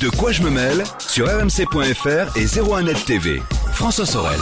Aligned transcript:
De 0.00 0.08
quoi 0.08 0.32
je 0.32 0.42
me 0.42 0.50
mêle 0.50 0.82
sur 0.98 1.26
rmc.fr 1.26 2.36
et 2.36 2.46
01net 2.46 3.04
TV. 3.04 3.42
François 3.72 4.06
Sorel. 4.06 4.40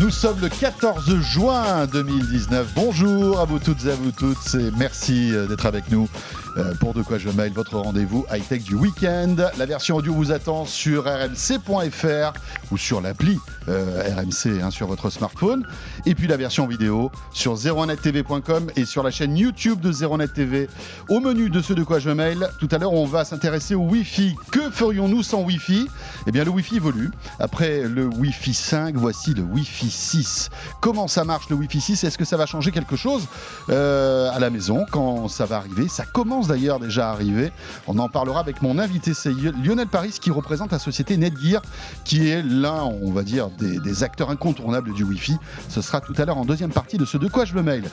Nous 0.00 0.10
sommes 0.10 0.40
le 0.40 0.48
14 0.48 1.20
juin 1.20 1.86
2019. 1.86 2.72
Bonjour 2.76 3.40
à 3.40 3.44
vous 3.44 3.58
toutes 3.58 3.84
et 3.86 3.90
à 3.90 3.94
vous 3.96 4.12
toutes 4.12 4.54
et 4.54 4.70
merci 4.76 5.34
euh, 5.34 5.46
d'être 5.46 5.66
avec 5.66 5.90
nous 5.90 6.08
euh, 6.56 6.74
pour 6.74 6.94
De 6.94 7.02
quoi 7.02 7.18
je 7.18 7.28
mail, 7.30 7.52
votre 7.52 7.76
rendez-vous 7.76 8.24
high-tech 8.32 8.62
du 8.62 8.74
week-end. 8.74 9.36
La 9.58 9.66
version 9.66 9.96
audio 9.96 10.14
vous 10.14 10.30
attend 10.32 10.64
sur 10.66 11.04
rmc.fr 11.04 12.32
ou 12.70 12.78
sur 12.78 13.00
l'appli 13.00 13.38
euh, 13.68 14.02
RMC 14.16 14.62
hein, 14.62 14.70
sur 14.70 14.86
votre 14.86 15.10
smartphone. 15.10 15.66
Et 16.06 16.14
puis 16.14 16.26
la 16.26 16.36
version 16.36 16.66
vidéo 16.66 17.10
sur 17.32 17.54
01nettv.com 17.56 18.70
et 18.76 18.84
sur 18.84 19.02
la 19.02 19.10
chaîne 19.10 19.36
YouTube 19.36 19.80
de 19.80 19.92
01net 19.92 20.32
TV. 20.32 20.68
Au 21.08 21.20
menu 21.20 21.50
de 21.50 21.60
ce 21.60 21.72
De 21.72 21.82
quoi 21.82 21.98
je 21.98 22.10
mail, 22.10 22.48
tout 22.60 22.68
à 22.70 22.78
l'heure 22.78 22.92
on 22.92 23.06
va 23.06 23.24
s'intéresser 23.24 23.74
au 23.74 23.82
Wi-Fi. 23.82 24.36
Que 24.50 24.70
ferions-nous 24.70 25.22
sans 25.22 25.42
Wi-Fi? 25.42 25.88
Eh 26.26 26.32
bien 26.32 26.44
le 26.44 26.50
Wi-Fi 26.50 26.76
évolue. 26.76 27.10
Après 27.40 27.82
le 27.82 28.06
Wi-Fi 28.06 28.54
5, 28.54 28.96
voici 28.96 29.34
le 29.34 29.42
Wi-Fi 29.42 29.87
6. 29.90 30.50
Comment 30.80 31.08
ça 31.08 31.24
marche 31.24 31.48
le 31.48 31.56
Wi-Fi 31.56 31.80
6 31.80 32.04
Est-ce 32.04 32.18
que 32.18 32.24
ça 32.24 32.36
va 32.36 32.46
changer 32.46 32.70
quelque 32.70 32.96
chose 32.96 33.26
euh, 33.70 34.30
à 34.32 34.38
la 34.38 34.50
maison? 34.50 34.84
Quand 34.90 35.28
ça 35.28 35.46
va 35.46 35.56
arriver? 35.56 35.88
Ça 35.88 36.04
commence 36.04 36.48
d'ailleurs 36.48 36.80
déjà 36.80 37.08
à 37.08 37.12
arriver. 37.12 37.52
On 37.86 37.98
en 37.98 38.08
parlera 38.08 38.40
avec 38.40 38.62
mon 38.62 38.78
invité, 38.78 39.14
c'est 39.14 39.32
Lionel 39.32 39.86
Paris 39.86 40.16
qui 40.20 40.30
représente 40.30 40.72
la 40.72 40.78
société 40.78 41.16
Netgear, 41.16 41.62
qui 42.04 42.28
est 42.28 42.42
l'un, 42.42 42.82
on 42.82 43.10
va 43.10 43.22
dire, 43.22 43.50
des, 43.50 44.02
acteurs 44.02 44.30
incontournables 44.30 44.92
du 44.92 45.02
Wi-Fi. 45.02 45.36
Ce 45.68 45.82
sera 45.82 46.00
tout 46.00 46.14
à 46.18 46.24
l'heure 46.24 46.38
en 46.38 46.44
deuxième 46.44 46.70
partie 46.70 46.98
de 46.98 47.04
ce 47.04 47.18
De 47.18 47.28
quoi 47.28 47.44
je 47.44 47.54
me 47.54 47.62
mail. 47.62 47.84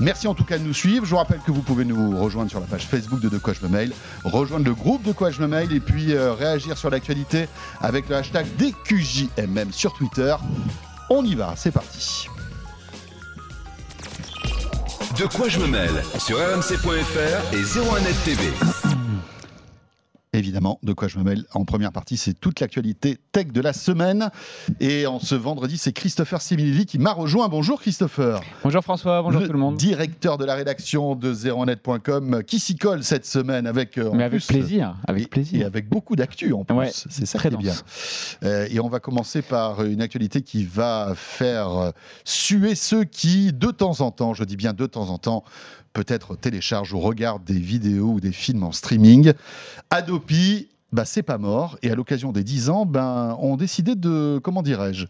Merci 0.00 0.28
en 0.28 0.34
tout 0.34 0.44
cas 0.44 0.58
de 0.58 0.64
nous 0.64 0.74
suivre. 0.74 1.04
Je 1.04 1.10
vous 1.10 1.16
rappelle 1.16 1.40
que 1.40 1.50
vous 1.50 1.62
pouvez 1.62 1.84
nous 1.84 2.18
rejoindre 2.18 2.50
sur 2.50 2.60
la 2.60 2.66
page 2.66 2.86
Facebook 2.86 3.20
de 3.20 3.28
De 3.28 3.38
quoi 3.38 3.54
je 3.54 3.66
me 3.66 3.68
mail, 3.68 3.92
rejoindre 4.24 4.66
le 4.66 4.74
groupe 4.74 5.02
De 5.02 5.12
quoi 5.12 5.30
je 5.30 5.40
me 5.40 5.46
mail 5.46 5.72
et 5.72 5.80
puis 5.80 6.12
euh, 6.12 6.34
réagir 6.34 6.76
sur 6.76 6.90
l'actualité 6.90 7.48
avec 7.80 8.08
le 8.08 8.16
hashtag 8.16 8.46
DQJMM 8.58 9.72
sur 9.72 9.92
Twitter. 9.94 10.34
On 11.08 11.24
y 11.24 11.34
va, 11.34 11.54
c'est 11.56 11.70
parti. 11.70 12.28
De 15.18 15.24
quoi 15.26 15.48
je 15.48 15.58
me 15.60 15.66
mêle? 15.66 16.02
Sur 16.18 16.38
rmc.fr 16.38 17.54
et 17.54 17.62
01net 17.62 18.24
TV. 18.24 18.52
Évidemment, 20.32 20.78
de 20.82 20.92
quoi 20.92 21.08
je 21.08 21.18
me 21.18 21.24
mêle 21.24 21.44
en 21.54 21.64
première 21.64 21.92
partie, 21.92 22.16
c'est 22.16 22.34
toute 22.34 22.60
l'actualité 22.60 23.16
tech 23.32 23.46
de 23.52 23.60
la 23.60 23.72
semaine. 23.72 24.30
Et 24.80 25.06
en 25.06 25.18
ce 25.18 25.34
vendredi, 25.34 25.78
c'est 25.78 25.92
Christopher 25.92 26.42
Similili 26.42 26.84
qui 26.84 26.98
m'a 26.98 27.12
rejoint. 27.12 27.48
Bonjour 27.48 27.80
Christopher. 27.80 28.40
Bonjour 28.62 28.82
François, 28.82 29.22
bonjour 29.22 29.40
le 29.40 29.46
tout 29.46 29.52
le 29.52 29.58
monde. 29.58 29.76
Directeur 29.76 30.36
de 30.36 30.44
la 30.44 30.54
rédaction 30.54 31.14
de 31.14 31.32
zeronet.com 31.32 32.42
qui 32.44 32.58
s'y 32.58 32.76
colle 32.76 33.02
cette 33.02 33.24
semaine 33.24 33.66
avec. 33.66 33.96
Mais 33.96 34.24
avec 34.24 34.40
plus, 34.40 34.46
plaisir, 34.46 34.96
avec 35.06 35.24
et, 35.24 35.26
plaisir. 35.26 35.60
Et 35.62 35.64
avec 35.64 35.88
beaucoup 35.88 36.16
d'actu 36.16 36.52
en 36.52 36.64
plus. 36.64 36.76
Ouais, 36.76 36.90
c'est 36.92 37.24
ça 37.24 37.38
très 37.38 37.48
qui 37.48 37.54
est 37.54 37.58
bien. 37.58 37.74
Euh, 38.42 38.68
et 38.70 38.78
on 38.80 38.88
va 38.88 39.00
commencer 39.00 39.42
par 39.42 39.84
une 39.84 40.02
actualité 40.02 40.42
qui 40.42 40.64
va 40.64 41.12
faire 41.14 41.92
suer 42.24 42.74
ceux 42.74 43.04
qui, 43.04 43.52
de 43.52 43.70
temps 43.70 44.00
en 44.00 44.10
temps, 44.10 44.34
je 44.34 44.44
dis 44.44 44.56
bien 44.56 44.74
de 44.74 44.86
temps 44.86 45.08
en 45.08 45.18
temps, 45.18 45.44
peut-être 45.96 46.36
téléchargent 46.36 46.92
ou 46.92 47.00
regardent 47.00 47.44
des 47.44 47.58
vidéos 47.58 48.12
ou 48.12 48.20
des 48.20 48.32
films 48.32 48.64
en 48.64 48.72
streaming. 48.72 49.32
Adopi, 49.88 50.68
bah, 50.92 51.04
c'est 51.04 51.22
pas 51.22 51.38
mort. 51.38 51.78
Et 51.82 51.90
à 51.90 51.94
l'occasion 51.94 52.32
des 52.32 52.44
10 52.44 52.70
ans, 52.70 52.86
ben, 52.86 53.36
ont 53.40 53.56
décidé 53.56 53.94
de, 53.94 54.38
comment 54.42 54.62
dirais-je, 54.62 55.06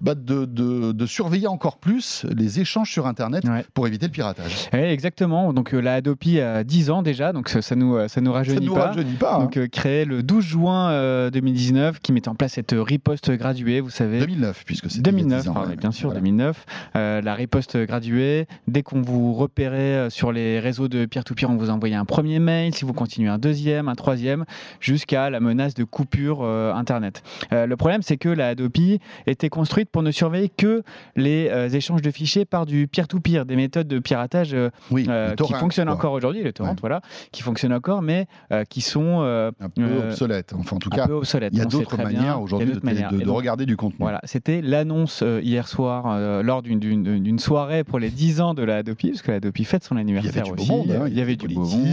bah, 0.00 0.14
de, 0.14 0.44
de, 0.44 0.92
de, 0.92 1.06
surveiller 1.06 1.46
encore 1.46 1.78
plus 1.78 2.26
les 2.36 2.60
échanges 2.60 2.90
sur 2.90 3.06
Internet 3.06 3.44
Ouais. 3.48 3.64
pour 3.74 3.86
éviter 3.86 4.06
le 4.06 4.12
piratage. 4.12 4.68
Oui, 4.72 4.80
exactement. 4.80 5.52
Donc 5.52 5.74
euh, 5.74 5.80
la 5.80 5.94
Adopi 5.94 6.40
a 6.40 6.64
10 6.64 6.90
ans 6.90 7.02
déjà, 7.02 7.32
donc 7.32 7.48
ça, 7.48 7.62
ça 7.62 7.74
nous 7.76 8.08
ça 8.08 8.20
nous 8.20 8.32
rajeunit 8.32 8.58
Ça 8.58 8.64
nous 8.64 8.74
pas. 8.74 8.86
rajeunit 8.88 9.14
pas. 9.14 9.36
hein. 9.36 9.40
Donc 9.40 9.56
euh, 9.56 9.66
créé 9.66 10.04
le 10.04 10.22
12 10.22 10.44
juin 10.44 10.90
euh, 10.90 11.30
2019, 11.30 12.00
qui 12.00 12.12
met 12.12 12.28
en 12.28 12.34
place 12.34 12.52
cette 12.52 12.74
riposte 12.76 13.30
graduée, 13.30 13.80
vous 13.80 13.90
savez. 13.90 14.20
2009, 14.20 14.64
puisque 14.66 14.90
c'est 14.90 15.00
2009, 15.02 15.48
ans, 15.48 15.52
pardon, 15.54 15.70
ouais. 15.70 15.76
bien 15.76 15.90
sûr, 15.90 16.08
Voilà. 16.10 16.20
2009. 16.20 16.66
Euh, 16.96 17.20
la 17.22 17.34
riposte 17.34 17.76
graduée, 17.76 18.46
dès 18.68 18.82
qu'on 18.82 19.00
vous 19.02 19.32
repérait 19.34 19.74
euh, 19.78 20.10
sur 20.10 20.32
les 20.32 20.60
réseaux 20.60 20.88
de 20.88 21.06
peer-to-peer, 21.06 21.48
on 21.50 21.56
vous 21.56 21.70
envoyait 21.70 21.94
un 21.96 22.04
premier 22.04 22.38
mail, 22.38 22.74
si 22.74 22.84
vous 22.84 22.92
continuez 22.92 23.28
un 23.28 23.38
deuxième, 23.38 23.88
un 23.88 23.94
troisième, 23.94 24.44
jusqu'à 24.80 25.13
la 25.30 25.40
menace 25.40 25.74
de 25.74 25.84
coupure 25.84 26.40
euh, 26.42 26.72
Internet. 26.74 27.22
Euh, 27.52 27.66
le 27.66 27.76
problème, 27.76 28.02
c'est 28.02 28.16
que 28.16 28.28
la 28.28 28.48
Adopi 28.48 28.98
était 29.26 29.48
construite 29.48 29.88
pour 29.90 30.02
ne 30.02 30.10
surveiller 30.10 30.48
que 30.48 30.82
les 31.16 31.48
euh, 31.50 31.68
échanges 31.68 32.02
de 32.02 32.10
fichiers 32.10 32.44
par 32.44 32.66
du 32.66 32.86
peer-to-peer, 32.88 33.44
des 33.46 33.56
méthodes 33.56 33.88
de 33.88 33.98
piratage 33.98 34.54
Oui, 34.90 35.08
qui 35.36 35.52
fonctionnent 35.54 35.86
quoi. 35.88 35.94
encore 35.94 36.12
aujourd'hui, 36.12 36.42
le 36.42 36.52
torrent, 36.52 36.70
Ouais. 36.70 36.76
voilà, 36.80 37.00
qui 37.32 37.42
fonctionnent 37.42 37.72
encore, 37.74 38.02
mais 38.02 38.26
qui 38.68 38.80
sont 38.80 39.20
Un 39.22 39.68
peu 39.68 39.82
euh, 39.82 40.08
obsolète. 40.10 40.52
Enfin, 40.58 40.76
en 40.76 40.78
tout 40.78 40.90
cas, 40.90 41.06
obsolètes. 41.08 41.52
il 41.52 41.58
y 41.58 41.62
a 41.62 41.66
d'autres 41.66 41.96
manières 41.96 42.40
aujourd'hui 42.40 42.72
de, 42.72 43.24
donc, 43.24 43.36
regarder 43.36 43.66
du 43.66 43.76
contenu. 43.76 43.98
voilà, 44.00 44.20
c'était 44.24 44.60
l'annonce 44.62 45.22
hier 45.42 45.68
soir 45.68 46.42
lors 46.42 46.62
d'une- 46.62 47.38
soirée 47.38 47.84
pour 47.84 47.98
les 47.98 48.10
10 48.10 48.40
ans 48.40 48.54
de 48.54 48.62
la 48.62 48.76
Adopi, 48.78 49.10
parce 49.10 49.22
que 49.22 49.30
la 49.30 49.36
Adopi 49.38 49.64
fête 49.64 49.84
son 49.84 49.96
Il 49.96 49.98
y 49.98 50.00
avait 50.00 50.18
anniversaire 50.18 50.44
du 50.44 50.50
beau 50.52 50.62
aussi. 50.62 50.70
monde, 50.70 50.90
hein, 50.90 51.04
il 51.08 51.14
y 51.18 51.20
avait 51.20 51.36
du 51.36 51.48
beau 51.48 51.64
monde. 51.64 51.88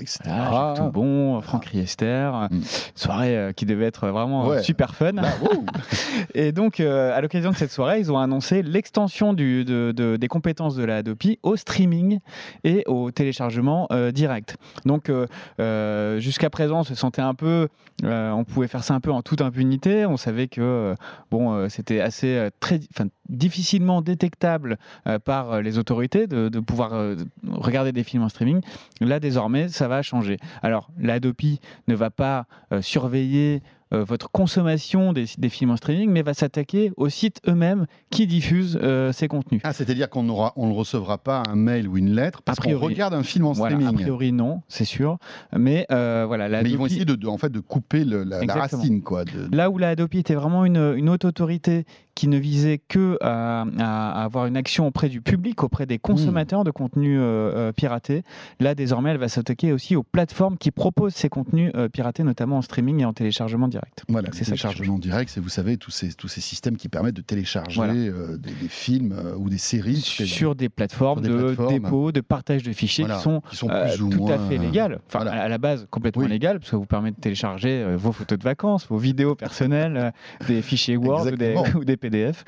etc. 0.00 0.20
Voilà, 0.24 0.74
Jacques 0.74 0.76
Toubon, 0.86 1.40
Franck 1.40 1.66
Riester, 1.66 2.30
Mm. 2.50 2.60
Soirée 2.94 3.36
euh, 3.36 3.52
qui 3.52 3.66
devait 3.66 3.84
être 3.86 4.08
vraiment 4.08 4.44
euh, 4.46 4.48
Ouais. 4.56 4.62
super 4.62 4.94
fun. 4.94 5.12
Bravo. 5.12 5.64
Et 6.34 6.52
donc, 6.52 6.80
euh, 6.80 7.16
à 7.16 7.20
l'occasion 7.20 7.50
de 7.50 7.56
cette 7.56 7.70
soirée, 7.70 7.98
ils 8.00 8.10
ont 8.12 8.18
annoncé 8.18 8.62
l'extension 8.62 9.32
du- 9.32 9.64
de- 9.64 9.92
de- 9.96 10.16
des 10.16 10.28
compétences 10.28 10.74
de 10.76 10.84
la 10.84 10.96
Adopi 10.96 11.38
au 11.42 11.56
streaming 11.56 12.18
et 12.64 12.82
au 12.86 13.10
téléchargement 13.10 13.88
direct. 14.12 14.56
Donc, 14.84 15.10
jusqu'à 16.18 16.50
présent, 16.50 16.80
on 16.80 16.84
se 16.84 16.94
sentait 16.94 17.22
un 17.22 17.34
peu, 17.34 17.68
on 18.02 18.44
pouvait 18.44 18.68
faire 18.68 18.84
ça 18.84 18.94
un 18.94 19.00
peu 19.00 19.10
en 19.12 19.22
toute 19.22 19.40
impunité. 19.40 20.06
On 20.06 20.16
savait 20.16 20.48
que 20.48 20.94
bon, 21.30 21.68
c'était 21.68 22.00
assez 22.00 22.48
très, 22.60 22.80
difficilement 23.28 24.02
détectable 24.02 24.78
euh, 25.06 25.18
par 25.18 25.60
les 25.62 25.78
autorités 25.78 26.26
de, 26.26 26.48
de 26.48 26.60
pouvoir 26.60 26.92
euh, 26.94 27.16
regarder 27.48 27.92
des 27.92 28.04
films 28.04 28.22
en 28.22 28.28
streaming. 28.28 28.60
Là, 29.00 29.20
désormais, 29.20 29.68
ça 29.68 29.88
va 29.88 30.02
changer. 30.02 30.36
Alors, 30.62 30.90
la 30.98 31.14
Adopi 31.14 31.60
ne 31.88 31.94
va 31.94 32.10
pas 32.10 32.46
euh, 32.72 32.82
surveiller 32.82 33.62
euh, 33.92 34.02
votre 34.02 34.30
consommation 34.30 35.12
des, 35.12 35.26
des 35.38 35.48
films 35.50 35.70
en 35.70 35.76
streaming, 35.76 36.10
mais 36.10 36.22
va 36.22 36.32
s'attaquer 36.34 36.90
aux 36.96 37.08
sites 37.10 37.40
eux-mêmes 37.46 37.86
qui 38.10 38.26
diffusent 38.26 38.78
euh, 38.82 39.12
ces 39.12 39.28
contenus. 39.28 39.60
Ah, 39.62 39.72
c'est-à-dire 39.72 40.08
qu'on 40.10 40.28
aura, 40.30 40.52
on 40.56 40.66
ne 40.68 40.72
recevra 40.72 41.18
pas 41.18 41.42
un 41.48 41.54
mail 41.54 41.86
ou 41.86 41.96
une 41.98 42.14
lettre 42.14 42.40
parce 42.42 42.58
qu'on 42.58 42.78
regarde 42.78 43.14
un 43.14 43.22
film 43.22 43.44
en 43.46 43.52
Voilà, 43.52 43.76
a 43.76 43.78
streaming. 43.80 44.00
priori 44.02 44.32
non, 44.32 44.62
c'est 44.68 44.86
sûr, 44.86 45.18
mais 45.56 45.86
euh, 45.92 46.24
voilà, 46.26 46.48
la 46.48 46.62
Mais 46.62 46.70
ils 46.70 46.78
vont 46.78 46.86
essayer 46.86 47.04
de, 47.04 47.14
de- 47.14 47.26
en 47.28 47.36
fait, 47.38 47.50
de 47.52 47.60
couper 47.60 48.04
le- 48.04 48.24
la, 48.24 48.40
racine, 48.54 49.02
quoi. 49.02 49.24
de- 49.24 49.54
Là 49.54 49.70
où 49.70 49.78
la 49.78 49.90
Adopi 49.90 50.18
était 50.18 50.34
vraiment 50.34 50.64
une, 50.64 50.94
une 50.96 51.08
haute 51.10 51.24
autorité 51.26 51.84
qui 52.14 52.28
ne 52.28 52.38
visait 52.38 52.78
que 52.78 53.18
à, 53.20 53.62
avoir 54.22 54.46
une 54.46 54.56
action 54.56 54.86
auprès 54.86 55.08
du 55.08 55.20
public, 55.20 55.62
auprès 55.62 55.86
des 55.86 55.98
consommateurs 55.98 56.64
de 56.64 56.70
contenus 56.70 57.18
euh, 57.20 57.52
euh, 57.68 57.72
piratés, 57.72 58.22
là 58.60 58.74
désormais 58.74 59.10
elle 59.10 59.18
va 59.18 59.28
s'attaquer 59.28 59.72
aussi 59.72 59.96
aux 59.96 60.02
plateformes 60.02 60.56
qui 60.58 60.70
proposent 60.70 61.14
ces 61.14 61.28
contenus 61.28 61.72
euh, 61.74 61.88
piratés, 61.88 62.22
notamment 62.22 62.58
en 62.58 62.62
streaming 62.62 63.00
et 63.00 63.04
en 63.04 63.12
téléchargement 63.12 63.68
direct. 63.68 64.04
Voilà, 64.08 64.28
C'est 64.32 64.40
ça 64.44 64.50
téléchargement 64.52 64.98
direct, 64.98 65.30
c'est 65.30 65.40
vous 65.40 65.48
savez 65.48 65.76
tous 65.76 65.90
ces 65.90 66.12
tous 66.14 66.28
ces 66.28 66.40
systèmes 66.40 66.76
qui 66.76 66.88
permettent 66.88 67.16
de 67.16 67.22
télécharger 67.22 67.76
Voilà. 67.76 67.94
euh, 67.94 68.36
des, 68.36 68.52
des 68.52 68.68
films 68.68 69.14
ou 69.38 69.48
des 69.48 69.58
séries 69.58 69.96
Sur 69.96 70.54
des 70.54 70.68
plateformes 70.68 71.22
Sur 71.24 71.32
des 71.36 71.38
de 71.42 71.44
plateformes. 71.54 71.68
dépôt, 71.82 72.12
de 72.12 72.20
partage 72.20 72.62
de 72.62 72.72
fichiers 72.72 73.04
Voilà, 73.04 73.16
qui 73.18 73.22
sont 73.24 73.40
qui 73.50 73.56
sont 73.56 73.68
plus 73.68 74.02
ou 74.02 74.08
tout 74.10 74.18
moins 74.18 74.32
à 74.34 74.38
fait 74.38 74.58
euh, 74.58 74.62
légal. 74.62 75.00
Enfin, 75.06 75.20
voilà. 75.24 75.42
à 75.42 75.48
la 75.48 75.58
base, 75.58 75.86
complètement 75.90 76.22
Oui. 76.22 76.28
légal, 76.28 76.58
parce 76.58 76.66
que 76.66 76.70
ça 76.72 76.76
vous 76.76 76.86
permet 76.86 77.10
de 77.10 77.16
télécharger 77.16 77.94
vos 77.96 78.12
photos 78.12 78.38
de 78.38 78.44
vacances, 78.44 78.86
vos 78.88 78.96
vidéos 78.98 79.34
personnelles, 79.34 80.12
des 80.46 80.62
fichiers 80.62 80.96
Word 80.96 81.26
ou 81.26 81.30
des, 81.36 81.44
Exactement. 81.46 81.78
ou 81.80 81.84
des 81.84 81.96
PDF, 82.08 82.44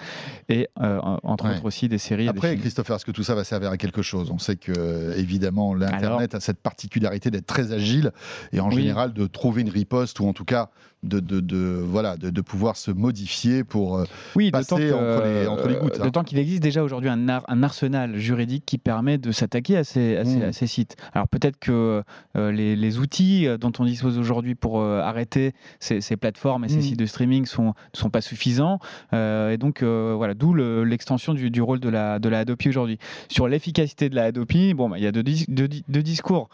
et 0.50 0.69
euh, 0.83 0.99
entre 1.22 1.44
Ouais. 1.47 1.53
autres 1.53 1.65
aussi 1.65 1.89
des 1.89 1.97
séries. 1.99 2.25
des 2.25 2.28
Après. 2.31 2.56
Christopher, 2.56 2.97
est-ce 2.97 3.05
que 3.06 3.11
tout 3.11 3.22
ça 3.22 3.34
va 3.34 3.43
servir 3.44 3.71
à 3.71 3.77
quelque 3.78 4.03
chose? 4.03 4.31
On 4.31 4.39
sait 4.39 4.56
que, 4.56 4.72
euh, 4.77 5.15
évidemment, 5.17 5.72
l'Internet 5.75 6.34
a 6.34 6.41
cette 6.41 6.61
particularité 6.61 7.31
d'être 7.31 7.47
très 7.47 7.72
agile 7.72 8.12
et 8.53 8.61
en 8.61 8.69
Oui. 8.69 8.77
général 8.77 9.12
de 9.15 9.26
trouver 9.26 9.62
une 9.62 9.70
riposte 9.70 10.20
ou 10.20 10.26
en 10.29 10.32
tout 10.35 10.44
cas 10.44 10.69
de, 11.06 11.20
de, 11.20 11.41
de- 11.41 11.82
voilà, 11.85 12.17
de, 12.17 12.31
de 12.31 12.41
pouvoir 12.41 12.76
se 12.76 12.91
modifier 12.91 13.64
pour. 13.64 13.99
euh, 13.99 14.05
oui, 14.35 14.50
passer 14.50 14.75
que, 14.76 14.93
entre 14.93 15.25
les- 15.26 15.47
entre 15.47 15.69
les 15.69 15.75
euh, 15.76 15.81
gouttes, 15.81 15.99
hein. 16.00 16.05
d'autant 16.05 16.25
qu'il 16.25 16.38
existe 16.38 16.62
déjà 16.62 16.82
aujourd'hui 16.82 17.08
un, 17.11 17.29
ar- 17.29 17.44
un 17.49 17.62
arsenal 17.62 18.17
juridique 18.17 18.64
qui 18.67 18.79
permet 18.79 19.19
de 19.19 19.32
s'attaquer 19.32 19.76
à 19.76 19.85
ces, 19.85 20.17
à, 20.17 20.25
ces, 20.25 20.37
Mm. 20.37 20.43
à 20.43 20.53
ces 20.53 20.67
sites. 20.67 20.97
Alors 21.12 21.29
peut-être 21.29 21.58
que 21.58 22.03
euh, 22.37 22.53
les, 22.53 22.76
les 22.76 22.99
outils 22.99 23.47
euh, 23.47 23.56
dont 23.58 23.73
on 23.79 23.85
dispose 23.85 24.19
aujourd'hui 24.19 24.55
pour 24.55 24.81
euh, 24.81 25.00
arrêter 25.00 25.53
ces, 25.81 26.00
ces 26.00 26.17
plateformes 26.17 26.64
et 26.64 26.69
ces 26.69 26.79
Mm. 26.79 26.82
sites 26.82 26.99
de 26.99 27.06
streaming 27.06 27.47
sont, 27.47 27.67
ne 27.69 27.99
sont 27.99 28.11
pas 28.11 28.20
suffisants. 28.20 28.79
Euh, 29.12 29.50
et 29.50 29.59
donc 29.59 29.82
euh, 29.82 30.14
voilà, 30.17 30.35
d'où 30.35 30.52
le- 30.55 30.85
l'extension 30.85 31.35
du, 31.35 31.50
du 31.50 31.62
rôle 31.62 31.81
de 31.81 31.88
la, 31.88 32.19
de 32.19 32.29
la 32.29 32.41
Adopi 32.41 32.69
aujourd'hui. 32.69 32.99
Sur 33.29 33.49
l'efficacité 33.49 34.09
de 34.09 34.14
la 34.14 34.25
Adopi, 34.25 34.75
bon, 34.75 34.88
bah, 34.88 34.99
il 34.99 35.05
y 35.05 35.06
a 35.06 35.12
deux, 35.12 35.23
dis- 35.23 35.44
deux 35.49 35.69
di- 35.69 35.85
deux 35.88 36.02
discours. 36.02 36.49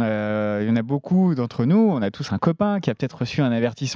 Euh, 0.00 0.60
il 0.62 0.68
y 0.68 0.70
en 0.70 0.76
a 0.76 0.82
beaucoup 0.82 1.34
d'entre 1.34 1.64
nous, 1.64 1.88
on 1.90 2.02
a 2.02 2.10
tous 2.10 2.32
un 2.32 2.38
copain 2.38 2.80
qui 2.80 2.90
a 2.90 2.94
peut-être 2.94 3.18
reçu 3.18 3.40
un 3.40 3.50
avertissement 3.52 3.95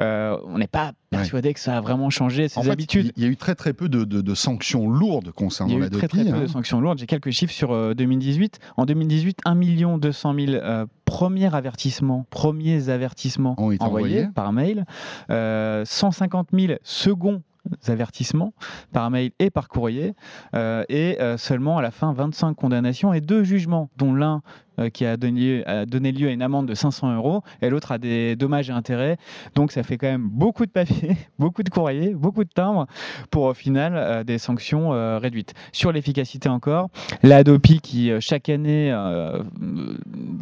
Euh, 0.00 0.36
on 0.46 0.58
n'est 0.58 0.66
pas 0.66 0.92
persuadé 1.10 1.52
que 1.54 1.60
ça 1.60 1.76
a 1.76 1.80
vraiment 1.80 2.10
changé 2.10 2.48
ses 2.48 2.58
En 2.58 2.62
fait, 2.62 2.70
habitudes. 2.70 3.12
Il 3.16 3.22
y 3.22 3.26
a 3.26 3.28
eu 3.28 3.36
très 3.36 3.54
très 3.54 3.72
peu 3.72 3.88
de, 3.88 4.04
de- 4.04 4.20
de 4.20 4.34
sanctions 4.34 4.88
lourdes 4.88 5.26
Il 5.26 5.30
y 5.30 5.32
concernant 5.32 5.76
a 5.76 5.78
la 5.80 5.86
eu 5.86 5.90
très, 5.90 6.08
très 6.08 6.24
peu 6.24 6.30
de 6.30 6.34
hein. 6.44 6.48
sanctions 6.48 6.80
lourdes. 6.80 6.98
J'ai 6.98 7.06
quelques 7.06 7.30
chiffres 7.30 7.52
sur 7.52 7.72
euh, 7.72 7.94
2018. 7.94 8.58
En 8.76 8.86
2018, 8.86 9.40
1 9.44 9.98
200 9.98 10.34
000 10.34 10.52
euh, 10.52 10.86
premiers 11.04 11.54
avertissements, 11.54 12.26
premiers 12.30 12.88
avertissements 12.88 13.54
Ont 13.58 13.70
été 13.72 13.84
envoyés 13.84 14.28
par 14.34 14.52
mail, 14.52 14.84
euh, 15.30 15.84
150 15.84 16.48
000 16.52 16.74
seconds 16.82 17.42
avertissements 17.86 18.54
par 18.92 19.10
mail 19.10 19.30
et 19.38 19.50
par 19.50 19.68
courrier, 19.68 20.14
euh, 20.54 20.84
et 20.88 21.20
euh, 21.20 21.36
seulement 21.36 21.78
à 21.78 21.82
la 21.82 21.90
fin 21.92 22.12
25 22.12 22.54
condamnations 22.54 23.12
et 23.12 23.20
deux 23.20 23.44
jugements, 23.44 23.88
dont 23.96 24.14
l'un 24.14 24.36
euh, 24.36 24.71
qui 24.90 25.04
a 25.04 25.16
donné, 25.16 25.64
a 25.66 25.86
donné 25.86 26.12
lieu 26.12 26.28
à 26.28 26.30
une 26.30 26.42
amende 26.42 26.66
de 26.66 26.74
500 26.74 27.14
euros 27.16 27.42
et 27.60 27.70
l'autre 27.70 27.92
à 27.92 27.98
des 27.98 28.36
dommages 28.36 28.70
et 28.70 28.72
intérêts. 28.72 29.16
Donc 29.54 29.72
ça 29.72 29.82
fait 29.82 29.98
quand 29.98 30.06
même 30.06 30.28
beaucoup 30.28 30.66
de 30.66 30.70
papier, 30.70 31.16
beaucoup 31.38 31.62
de 31.62 31.70
courriers, 31.70 32.14
beaucoup 32.14 32.44
de 32.44 32.50
timbres 32.50 32.86
pour 33.30 33.44
au 33.44 33.54
final 33.54 33.94
euh, 33.96 34.24
des 34.24 34.38
sanctions 34.38 34.92
euh, 34.92 35.18
réduites. 35.18 35.54
Sur 35.72 35.92
l'efficacité 35.92 36.48
encore, 36.48 36.88
la 37.22 37.38
Adopi 37.38 37.80
qui 37.80 38.10
euh, 38.10 38.20
chaque 38.20 38.48
année 38.48 38.92
euh, 38.92 39.42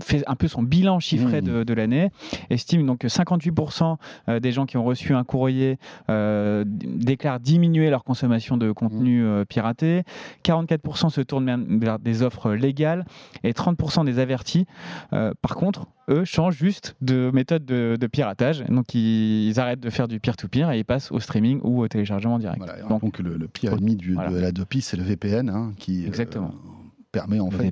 fait 0.03 0.23
un 0.27 0.35
peu 0.35 0.49
son 0.49 0.63
bilan 0.63 1.01
chiffré 1.01 1.31
Mmh. 1.41 1.45
de, 1.45 1.65
de 1.65 1.75
l'année 1.75 2.11
estime 2.51 2.87
donc 2.87 2.99
que 2.99 3.09
58% 3.09 3.97
euh, 4.29 4.41
des 4.41 4.53
gens 4.53 4.67
qui 4.67 4.77
ont 4.77 4.85
reçu 4.85 5.15
un 5.15 5.25
courrier 5.25 5.79
euh, 6.09 6.65
déclarent 6.67 7.41
diminuer 7.41 7.91
leur 7.91 8.05
consommation 8.05 8.57
de 8.57 8.73
contenu 8.73 9.25
euh, 9.25 9.45
piraté, 9.45 10.03
44% 10.45 11.11
se 11.11 11.21
tournent 11.21 11.79
vers 11.81 11.99
des 11.99 12.23
offres 12.23 12.53
légales 12.53 13.05
et 13.45 13.53
30% 13.53 14.05
des 14.05 14.19
avertis, 14.31 14.67
euh, 15.13 15.33
par 15.43 15.55
contre, 15.57 15.87
eux 16.09 16.25
changent 16.25 16.57
juste 16.57 16.97
de 17.01 17.31
méthode 17.35 17.65
de, 17.65 17.97
de 18.01 18.07
piratage. 18.07 18.65
Donc 18.69 18.95
ils, 18.95 19.49
ils 19.49 19.61
arrêtent 19.61 19.81
de 19.81 19.91
faire 19.91 20.09
du 20.09 20.21
peer-to-peer 20.21 20.71
et 20.71 20.79
ils 20.79 20.85
passent 20.85 21.11
au 21.13 21.21
streaming 21.21 21.61
ou 21.65 21.81
au 21.83 21.89
téléchargement 21.89 22.39
direct. 22.39 22.59
Voilà, 22.65 22.83
Donc, 22.83 23.03
donc 23.03 23.19
le, 23.19 23.37
le 23.37 23.49
pire 23.49 23.73
ennemi 23.73 23.97
du- 23.97 24.15
Voilà. 24.15 24.31
de 24.31 24.39
la 24.39 24.53
Dopi, 24.53 24.81
c'est 24.81 24.97
le 24.97 25.03
VPN, 25.03 25.49
hein, 25.51 25.73
qui 25.79 26.05
euh, 26.05 26.09
Exactement. 26.09 26.55
Permet 27.13 27.41
en 27.41 27.49
le 27.51 27.57
fait 27.57 27.71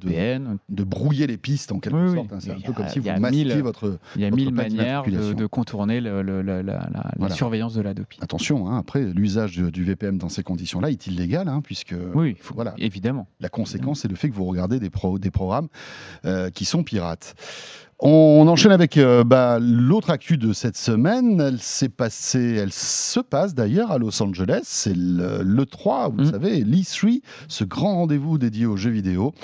de, 0.68 0.84
brouiller 0.84 1.26
les 1.26 1.36
pistes 1.36 1.70
en 1.72 1.78
quelque 1.78 1.96
Oui, 1.96 2.14
sorte. 2.14 2.32
hein. 2.32 2.38
C'est 2.40 2.50
un 2.50 2.54
Il 2.54 2.60
y 2.60 2.62
peu 2.64 2.72
a- 2.72 2.74
comme 2.74 2.88
si 2.88 2.98
vous 2.98 3.08
mille- 3.30 3.62
votre. 3.62 3.98
il 4.16 4.22
y 4.22 4.24
a 4.24 4.30
mille 4.30 4.52
manières 4.52 5.04
de, 5.04 5.46
contourner 5.46 6.00
le- 6.00 6.22
le- 6.22 6.42
la, 6.42 6.62
la- 6.62 6.72
la- 6.72 6.90
la 6.92 7.10
Voilà. 7.18 7.34
surveillance 7.34 7.74
de 7.74 7.80
l'Adopi. 7.82 8.18
Attention, 8.20 8.68
hein, 8.68 8.78
après, 8.78 9.04
l'usage 9.04 9.52
du, 9.52 9.70
du 9.70 9.84
VPN 9.84 10.18
dans 10.18 10.28
ces 10.28 10.42
conditions-là 10.42 10.90
est 10.90 11.06
illégal, 11.06 11.48
hein, 11.48 11.60
puisque 11.62 11.94
Oui, 12.14 12.34
il 12.36 12.42
faut- 12.42 12.54
voilà. 12.54 12.74
évidemment. 12.78 13.28
la 13.40 13.48
conséquence, 13.48 14.00
c'est 14.00 14.08
le 14.08 14.16
fait 14.16 14.28
que 14.28 14.34
vous 14.34 14.44
regardez 14.44 14.80
des, 14.80 14.90
pro- 14.90 15.18
des 15.18 15.30
programmes 15.30 15.68
euh, 16.24 16.50
qui 16.50 16.64
sont 16.64 16.82
pirates. 16.82 17.34
On 18.00 18.46
enchaîne 18.46 18.70
avec 18.70 18.96
euh, 18.96 19.24
bah, 19.24 19.58
l'autre 19.60 20.10
actu 20.10 20.38
de 20.38 20.52
cette 20.52 20.76
semaine. 20.76 21.40
Elle 21.40 21.58
s'est 21.58 21.88
passée, 21.88 22.54
elle 22.54 22.72
se 22.72 23.18
passe 23.18 23.54
d'ailleurs 23.56 23.90
à 23.90 23.98
Los 23.98 24.22
Angeles. 24.22 24.60
C'est 24.62 24.94
le, 24.96 25.42
le 25.42 25.66
3, 25.66 26.08
vous 26.10 26.18
le 26.18 26.24
Mhm. 26.26 26.30
savez, 26.30 26.60
l'E3, 26.64 27.22
ce 27.48 27.64
grand 27.64 27.96
rendez-vous 27.96 28.38
dédié 28.38 28.66
aux 28.66 28.76
jeux 28.76 28.90
vidéo. 28.92 29.34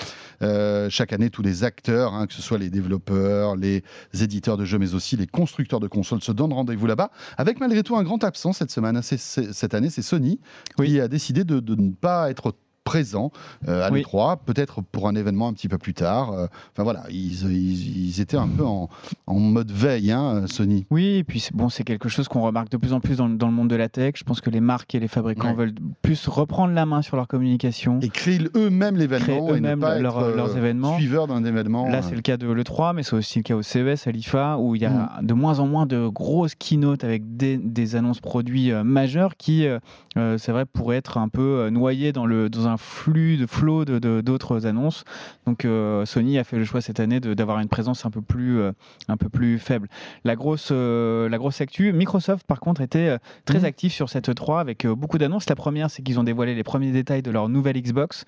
Euh, 0.41 0.89
chaque 0.89 1.11
année, 1.11 1.29
tous 1.29 1.41
les 1.41 1.65
acteurs, 1.65 2.13
hein, 2.13 2.27
que 2.27 2.33
ce 2.33 2.41
soit 2.41 2.57
les 2.57 2.69
développeurs, 2.69 3.57
les 3.57 3.83
éditeurs 4.21 4.55
de 4.55 4.63
jeux, 4.63 4.79
mais 4.79 4.93
aussi 4.93 5.17
les 5.17 5.27
constructeurs 5.27 5.81
de 5.81 5.87
consoles, 5.87 6.21
se 6.21 6.31
donnent 6.31 6.53
rendez-vous 6.53 6.87
là-bas. 6.87 7.11
Avec 7.37 7.59
malgré 7.59 7.83
tout 7.83 7.97
un 7.97 8.03
grand 8.03 8.23
absent 8.23 8.53
cette 8.53 8.71
semaine, 8.71 9.01
cette 9.01 9.73
année, 9.73 9.89
c'est 9.89 10.01
Sony 10.01 10.39
Oui. 10.79 10.87
qui 10.91 10.99
a 11.01 11.09
décidé 11.09 11.43
de, 11.43 11.59
de 11.59 11.75
ne 11.75 11.91
pas 11.91 12.29
être 12.29 12.53
présent 12.85 13.31
euh, 13.67 13.85
à 13.85 13.91
Oui. 13.91 14.03
l'E3, 14.03 14.37
peut-être 14.45 14.81
pour 14.81 15.09
un 15.09 15.15
événement 15.15 15.49
un 15.49 15.53
petit 15.53 15.67
peu 15.67 15.77
plus 15.77 15.93
tard. 15.93 16.31
Euh, 16.31 16.47
Enfin 16.71 16.83
voilà, 16.83 17.03
ils, 17.09 17.43
ils- 17.51 18.07
ils 18.09 18.21
étaient 18.21 18.37
un 18.37 18.47
peu 18.47 18.63
en, 18.65 18.87
en 19.27 19.39
mode 19.39 19.71
veille, 19.71 20.11
hein, 20.11 20.43
Sony. 20.47 20.85
Oui, 20.91 21.05
et 21.17 21.23
puis 21.23 21.45
bon, 21.53 21.67
c'est 21.69 21.83
quelque 21.83 22.07
chose 22.09 22.27
qu'on 22.27 22.41
remarque 22.41 22.69
de 22.69 22.77
plus 22.77 22.93
en 22.93 22.99
plus 22.99 23.17
dans, 23.17 23.27
le- 23.27 23.35
dans 23.37 23.47
le 23.47 23.53
monde 23.53 23.69
de 23.69 23.75
la 23.75 23.89
tech. 23.89 24.13
Je 24.17 24.23
pense 24.23 24.39
que 24.39 24.49
les 24.49 24.59
marques 24.61 24.93
et 24.95 24.99
les 24.99 25.07
fabricants 25.07 25.49
Ouais. 25.49 25.55
veulent 25.55 25.73
plus 26.03 26.27
reprendre 26.27 26.73
la 26.73 26.85
main 26.85 27.01
sur 27.01 27.17
leur 27.17 27.27
communication. 27.27 27.99
Et 28.01 28.09
créer 28.09 28.39
eux-mêmes 28.55 28.95
l'événement 28.95 29.25
Créer 29.47 29.57
et 29.57 29.59
ne 29.61 29.75
pas 29.75 29.99
leur- 29.99 30.19
être 30.19 30.23
euh, 30.29 30.35
leurs 30.35 30.55
événements. 30.57 30.95
suiveurs 30.97 31.27
d'un 31.27 31.43
événement. 31.43 31.89
Là, 31.89 31.97
euh, 31.97 32.01
c'est 32.07 32.15
le 32.15 32.21
cas 32.21 32.37
de 32.37 32.47
l'E3, 32.47 32.93
mais 32.93 33.01
c'est 33.03 33.15
aussi 33.15 33.39
le 33.39 33.43
cas 33.43 33.55
au 33.55 33.63
CES, 33.63 34.05
à 34.07 34.11
l'IFA, 34.11 34.57
où 34.59 34.75
il 34.75 34.81
y 34.81 34.85
a 34.85 34.89
Mm. 35.21 35.25
de 35.25 35.33
moins 35.33 35.59
en 35.59 35.65
moins 35.67 35.85
de 35.87 36.07
grosses 36.07 36.53
keynotes 36.55 37.03
avec 37.03 37.35
des, 37.35 37.57
des 37.57 37.95
annonces 37.95 38.19
produits 38.19 38.71
euh, 38.71 38.83
majeures 38.83 39.35
qui, 39.37 39.65
euh, 39.65 39.79
euh, 40.17 40.37
c'est 40.37 40.51
vrai, 40.51 40.65
pourraient 40.65 40.97
être 40.97 41.17
un 41.17 41.29
peu 41.29 41.41
euh, 41.41 41.69
noyées 41.71 42.11
dans, 42.13 42.25
le, 42.27 42.49
dans 42.49 42.67
un 42.67 42.74
flux 42.77 43.37
de 43.37 43.45
flot 43.45 43.85
de- 43.85 43.99
de- 43.99 44.21
d'autres 44.21 44.65
annonces. 44.65 45.03
Donc, 45.45 45.65
euh, 45.65 46.05
Sony 46.05 46.37
a 46.39 46.43
fait 46.43 46.57
le 46.57 46.65
choix 46.65 46.81
cette 46.81 46.99
année 46.99 47.19
de- 47.19 47.33
d'avoir 47.33 47.59
une 47.59 47.67
présence 47.69 48.05
un 48.05 48.09
peu 48.11 48.21
plus, 48.21 48.59
euh, 48.59 48.71
un 49.07 49.17
peu 49.17 49.29
plus 49.29 49.59
faible. 49.59 49.87
La 50.23 50.35
grosse, 50.35 50.69
euh, 50.71 51.29
la 51.29 51.37
grosse 51.37 51.61
actu, 51.61 51.93
Microsoft, 51.93 52.45
par 52.47 52.59
contre, 52.59 52.81
était 52.81 53.17
très 53.45 53.59
Mhm. 53.59 53.65
actif 53.65 53.93
sur 53.93 54.09
cette 54.09 54.29
E3 54.29 54.59
avec 54.59 54.85
beaucoup 54.87 55.17
d'annonces. 55.17 55.47
La 55.49 55.55
première, 55.55 55.89
c'est 55.89 56.01
qu'ils 56.03 56.19
ont 56.19 56.23
dévoilé 56.23 56.55
les 56.55 56.63
premiers 56.63 56.91
détails 56.91 57.21
de 57.21 57.31
leur 57.31 57.49
nouvelle 57.49 57.81
Xbox, 57.81 58.25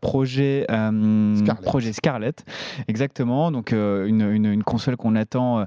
projet, 0.00 0.64
Scarlett. 0.68 1.62
projet 1.64 1.92
Scarlett. 1.92 2.44
Exactement, 2.88 3.50
donc 3.50 3.72
une, 3.72 4.20
une- 4.20 4.46
une 4.46 4.62
console 4.62 4.96
qu'on 4.96 5.16
attend 5.16 5.64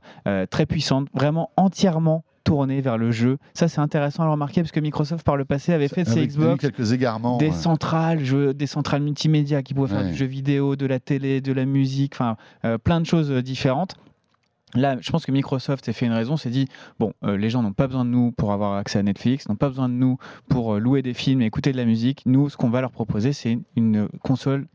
très 0.49 0.65
puissante, 0.65 1.07
vraiment 1.13 1.51
entièrement 1.57 2.23
tournée 2.49 2.81
vers 2.81 2.97
le 2.97 3.11
jeu. 3.11 3.37
Ça, 3.53 3.67
c'est 3.67 3.79
intéressant 3.79 4.23
à 4.23 4.25
le 4.25 4.31
remarquer 4.31 4.61
parce 4.61 4.71
que 4.71 4.79
Microsoft, 4.79 5.23
par 5.25 5.37
le 5.37 5.45
passé, 5.45 5.71
avait 5.73 5.87
fait 5.87 6.03
de 6.03 6.09
ses 6.09 6.25
Xbox 6.25 6.61
quelques 6.61 6.91
égarements. 6.93 7.37
des 7.37 7.51
centrales, 7.51 8.23
jeux- 8.25 8.53
des 8.53 8.65
centrales 8.67 9.01
multimédia 9.03 9.61
qui 9.61 9.73
pouvaient 9.73 9.89
faire 9.89 10.01
Ouais. 10.03 10.09
du 10.11 10.15
jeu 10.17 10.25
vidéo, 10.25 10.75
de 10.75 10.85
la 10.87 10.99
télé, 10.99 11.41
de 11.41 11.53
la 11.53 11.65
musique, 11.65 12.13
enfin 12.15 12.37
euh, 12.65 12.77
plein 12.77 12.99
de 13.01 13.05
choses 13.05 13.31
euh, 13.31 13.41
différentes. 13.41 13.95
Là, 14.75 14.97
je 15.01 15.09
pense 15.11 15.25
que 15.25 15.31
Microsoft 15.31 15.85
s'est 15.85 15.93
fait 15.93 16.05
une 16.05 16.11
raison, 16.11 16.37
s'est 16.37 16.51
dit 16.51 16.67
bon, 16.99 17.13
euh, 17.23 17.37
les 17.37 17.49
gens 17.49 17.63
n'ont 17.63 17.73
pas 17.73 17.87
besoin 17.87 18.05
de 18.05 18.11
nous 18.11 18.31
pour 18.31 18.51
avoir 18.53 18.75
accès 18.77 18.99
à 18.99 19.03
Netflix, 19.03 19.47
n'ont 19.49 19.55
pas 19.55 19.69
besoin 19.69 19.89
de 19.89 19.95
nous 19.95 20.17
pour 20.47 20.75
euh, 20.75 20.79
louer 20.79 21.01
des 21.01 21.13
films 21.15 21.41
et 21.41 21.45
écouter 21.45 21.71
de 21.71 21.77
la 21.77 21.85
musique. 21.85 22.21
Nous, 22.27 22.49
ce 22.49 22.57
qu'on 22.57 22.69
va 22.69 22.81
leur 22.81 22.91
proposer, 22.91 23.33
c'est 23.33 23.51
une, 23.51 23.63
une 23.75 24.07
console 24.23 24.67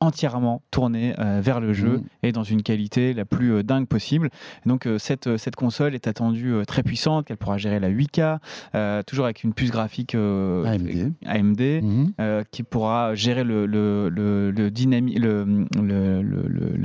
entièrement 0.00 0.62
tournée 0.70 1.14
euh, 1.18 1.40
vers 1.42 1.60
le 1.60 1.72
jeu 1.72 1.98
Mhm. 1.98 2.02
et 2.22 2.32
dans 2.32 2.42
une 2.44 2.62
qualité 2.62 3.14
la 3.14 3.24
plus 3.24 3.52
euh, 3.52 3.62
dingue 3.62 3.86
possible. 3.88 4.28
Donc 4.66 4.86
euh, 4.86 4.98
cette, 4.98 5.36
cette 5.38 5.56
console 5.56 5.94
est 5.94 6.06
attendue 6.06 6.54
très 6.66 6.82
puissante, 6.82 7.26
qu'elle 7.26 7.36
pourra 7.38 7.56
gérer 7.58 7.80
la 7.80 7.88
8K, 7.90 8.38
euh, 8.74 9.02
toujours 9.02 9.24
avec 9.24 9.42
une 9.44 9.52
puce 9.54 9.70
graphique 9.70 10.14
AMD. 10.14 11.12
AMD 11.24 11.60
mhm. 11.82 12.12
euh, 12.20 12.42
qui 12.50 12.62
pourra 12.62 13.14
gérer 13.14 13.44
le, 13.44 13.66
le, 13.66 14.08
le, 14.10 14.50
le, 14.50 14.70
dynami- 14.70 15.16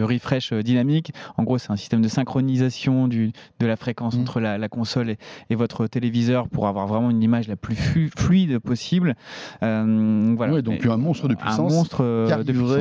refresh 0.04 0.54
dynamique. 0.54 1.12
En 1.38 1.44
gros, 1.44 1.58
c'est 1.58 1.72
un 1.72 1.76
système 1.76 2.02
de 2.02 2.08
synchronisation 2.08 3.08
du, 3.08 3.32
de 3.60 3.66
la 3.66 3.76
fréquence 3.76 4.16
Mhm. 4.16 4.22
entre 4.22 4.40
la, 4.40 4.58
la 4.58 4.70
console 4.70 5.10
et, 5.12 5.18
et 5.50 5.56
votre 5.56 5.88
téléviseur 5.88 6.48
pour 6.48 6.68
avoir 6.68 6.88
vraiment 6.88 7.10
une 7.10 7.22
image 7.24 7.48
la 7.48 7.56
plus 7.56 7.76
flu- 7.76 8.10
fluide 8.16 8.60
possible. 8.60 9.16
Voilà. 9.62 10.54
Ouais, 10.54 10.62
donc 10.62 10.84
Mais 10.84 10.92
un 10.92 10.98
monstre 10.98 11.28
de 11.28 11.36
puissance 11.36 11.72
Un 11.72 11.76
monstre 11.76 12.04
de 12.04 12.52
puissance 12.52 12.72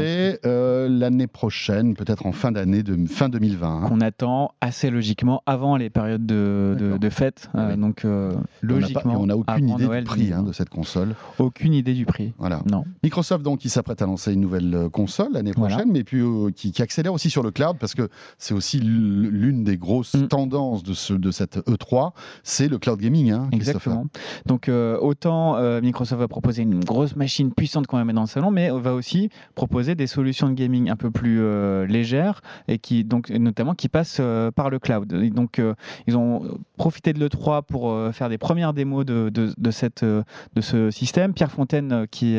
euh, 0.45 0.89
l'année 0.89 1.27
prochaine, 1.27 1.95
peut-être 1.95 2.27
en 2.27 2.33
fin 2.33 2.53
d'année, 2.53 2.83
de, 2.83 2.97
fin 3.07 3.29
2020. 3.29 3.85
hein. 3.85 3.89
qu'on 3.89 4.01
attend 4.01 4.53
assez 4.61 4.91
logiquement 4.91 5.43
avant 5.47 5.77
les 5.77 5.91
périodes 5.91 6.27
de, 6.27 6.77
de, 6.79 6.97
de 6.99 7.09
fête. 7.11 7.49
Ah. 7.55 7.69
Euh, 7.71 7.77
donc, 7.77 8.05
euh, 8.05 8.33
on 8.35 8.43
logiquement, 8.63 9.15
on 9.21 9.27
n'a 9.27 9.37
aucune 9.37 9.69
idée 9.69 9.85
Noël 9.87 10.05
du 10.05 10.09
prix 10.09 10.23
hein, 10.33 10.43
2020. 10.43 10.43
de 10.49 10.53
cette 10.53 10.69
console. 10.71 11.15
Aucune 11.39 11.75
idée 11.75 11.95
du 11.95 12.07
prix. 12.07 12.33
Voilà. 12.39 12.63
Non. 12.71 12.85
Microsoft 13.03 13.43
donc 13.45 13.61
qui 13.61 13.69
s'apprête 13.69 14.01
à 14.03 14.07
lancer 14.07 14.33
une 14.33 14.41
nouvelle 14.41 14.89
console 14.93 15.33
l'année 15.33 15.53
Voilà. 15.57 15.75
prochaine, 15.77 15.93
mais 15.93 16.05
puis 16.05 16.23
qui, 16.55 16.73
qui 16.73 16.83
accélère 16.83 17.13
aussi 17.13 17.31
sur 17.31 17.43
le 17.43 17.51
cloud 17.51 17.77
parce 17.79 17.95
que 17.95 18.09
c'est 18.39 18.55
aussi 18.55 18.81
l'une 18.81 19.65
des 19.65 19.77
grosses 19.77 20.15
Mm. 20.15 20.29
tendances 20.29 20.83
de, 20.83 20.93
ce, 20.95 21.13
de 21.15 21.31
cette 21.31 21.59
E3, 21.69 22.13
c'est 22.43 22.69
le 22.69 22.79
cloud 22.79 22.99
gaming. 23.01 23.31
hein. 23.31 23.49
Exactement. 23.53 24.07
Donc 24.47 24.69
autant 25.01 25.57
Microsoft 25.81 26.21
va 26.21 26.29
proposer 26.29 26.63
une 26.63 26.81
grosse 26.85 27.17
machine 27.17 27.53
puissante 27.53 27.87
qu'on 27.87 27.97
va 27.97 28.05
mettre 28.05 28.17
dans 28.17 28.23
le 28.23 28.27
salon, 28.29 28.51
mais 28.51 28.71
va 28.71 28.95
aussi 28.95 29.31
proposer 29.55 29.95
des 29.95 30.07
solutions 30.11 30.49
de 30.49 30.55
gaming 30.55 30.91
un 30.91 30.97
peu 30.97 31.11
plus 31.11 31.39
euh, 31.41 31.87
légères 31.87 32.41
et 32.69 32.79
qui 32.79 33.05
donc 33.05 33.31
notamment 33.31 33.75
qui 33.75 33.89
passent 33.89 34.19
euh, 34.21 34.51
par 34.51 34.69
le 34.71 34.79
cloud. 34.79 35.13
Et 35.13 35.31
donc 35.31 35.59
euh, 35.59 35.75
ils 36.07 36.17
ont 36.17 36.59
profité 36.77 37.13
de 37.13 37.19
l'E3 37.21 37.63
pour 37.63 37.95
faire 38.13 38.29
des 38.29 38.39
premières 38.39 38.73
démos 38.75 39.05
de, 39.07 39.29
de, 39.31 39.53
de 39.57 39.71
cette, 39.71 40.05
de 40.05 40.61
ce 40.61 40.91
système. 40.91 41.33
Pierre 41.33 41.51
Fontaine 41.53 42.07
qui, 42.11 42.37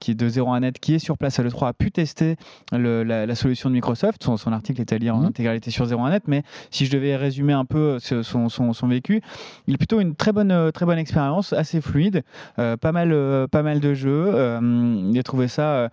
qui 0.00 0.10
est 0.10 0.14
de 0.14 0.28
01net, 0.28 0.74
qui 0.80 0.94
est 0.94 0.98
sur 0.98 1.16
place 1.18 1.38
à 1.38 1.42
l'E3, 1.42 1.68
a 1.68 1.72
pu 1.72 1.90
tester 1.90 2.36
le- 2.72 3.02
la, 3.04 3.26
la 3.26 3.34
solution 3.34 3.68
de 3.70 3.74
Microsoft. 3.74 4.22
Son, 4.22 4.36
son 4.36 4.52
article 4.52 4.80
est 4.80 4.92
à 4.92 4.98
lire 4.98 5.14
en 5.16 5.20
Mhm. 5.20 5.26
intégralité 5.26 5.70
sur 5.70 5.86
01net, 5.86 6.22
mais 6.26 6.42
si 6.70 6.84
je 6.86 6.92
devais 6.92 7.16
résumer 7.16 7.52
un 7.52 7.64
peu 7.64 7.98
ce- 8.00 8.22
son, 8.22 8.48
son, 8.48 8.72
son 8.72 8.88
vécu, 8.88 9.22
il 9.66 9.74
est 9.74 9.78
plutôt 9.78 10.00
une 10.00 10.14
très 10.14 10.32
bonne, 10.32 10.70
très 10.72 10.84
bonne 10.86 10.98
expérience, 10.98 11.52
assez 11.52 11.80
fluide, 11.80 12.22
pas, 12.56 12.92
mal, 12.92 13.46
pas 13.50 13.62
mal 13.62 13.80
de 13.80 13.94
jeux. 13.94 14.32
il 15.10 15.18
a 15.18 15.22
trouvé 15.22 15.48
ça 15.48 15.88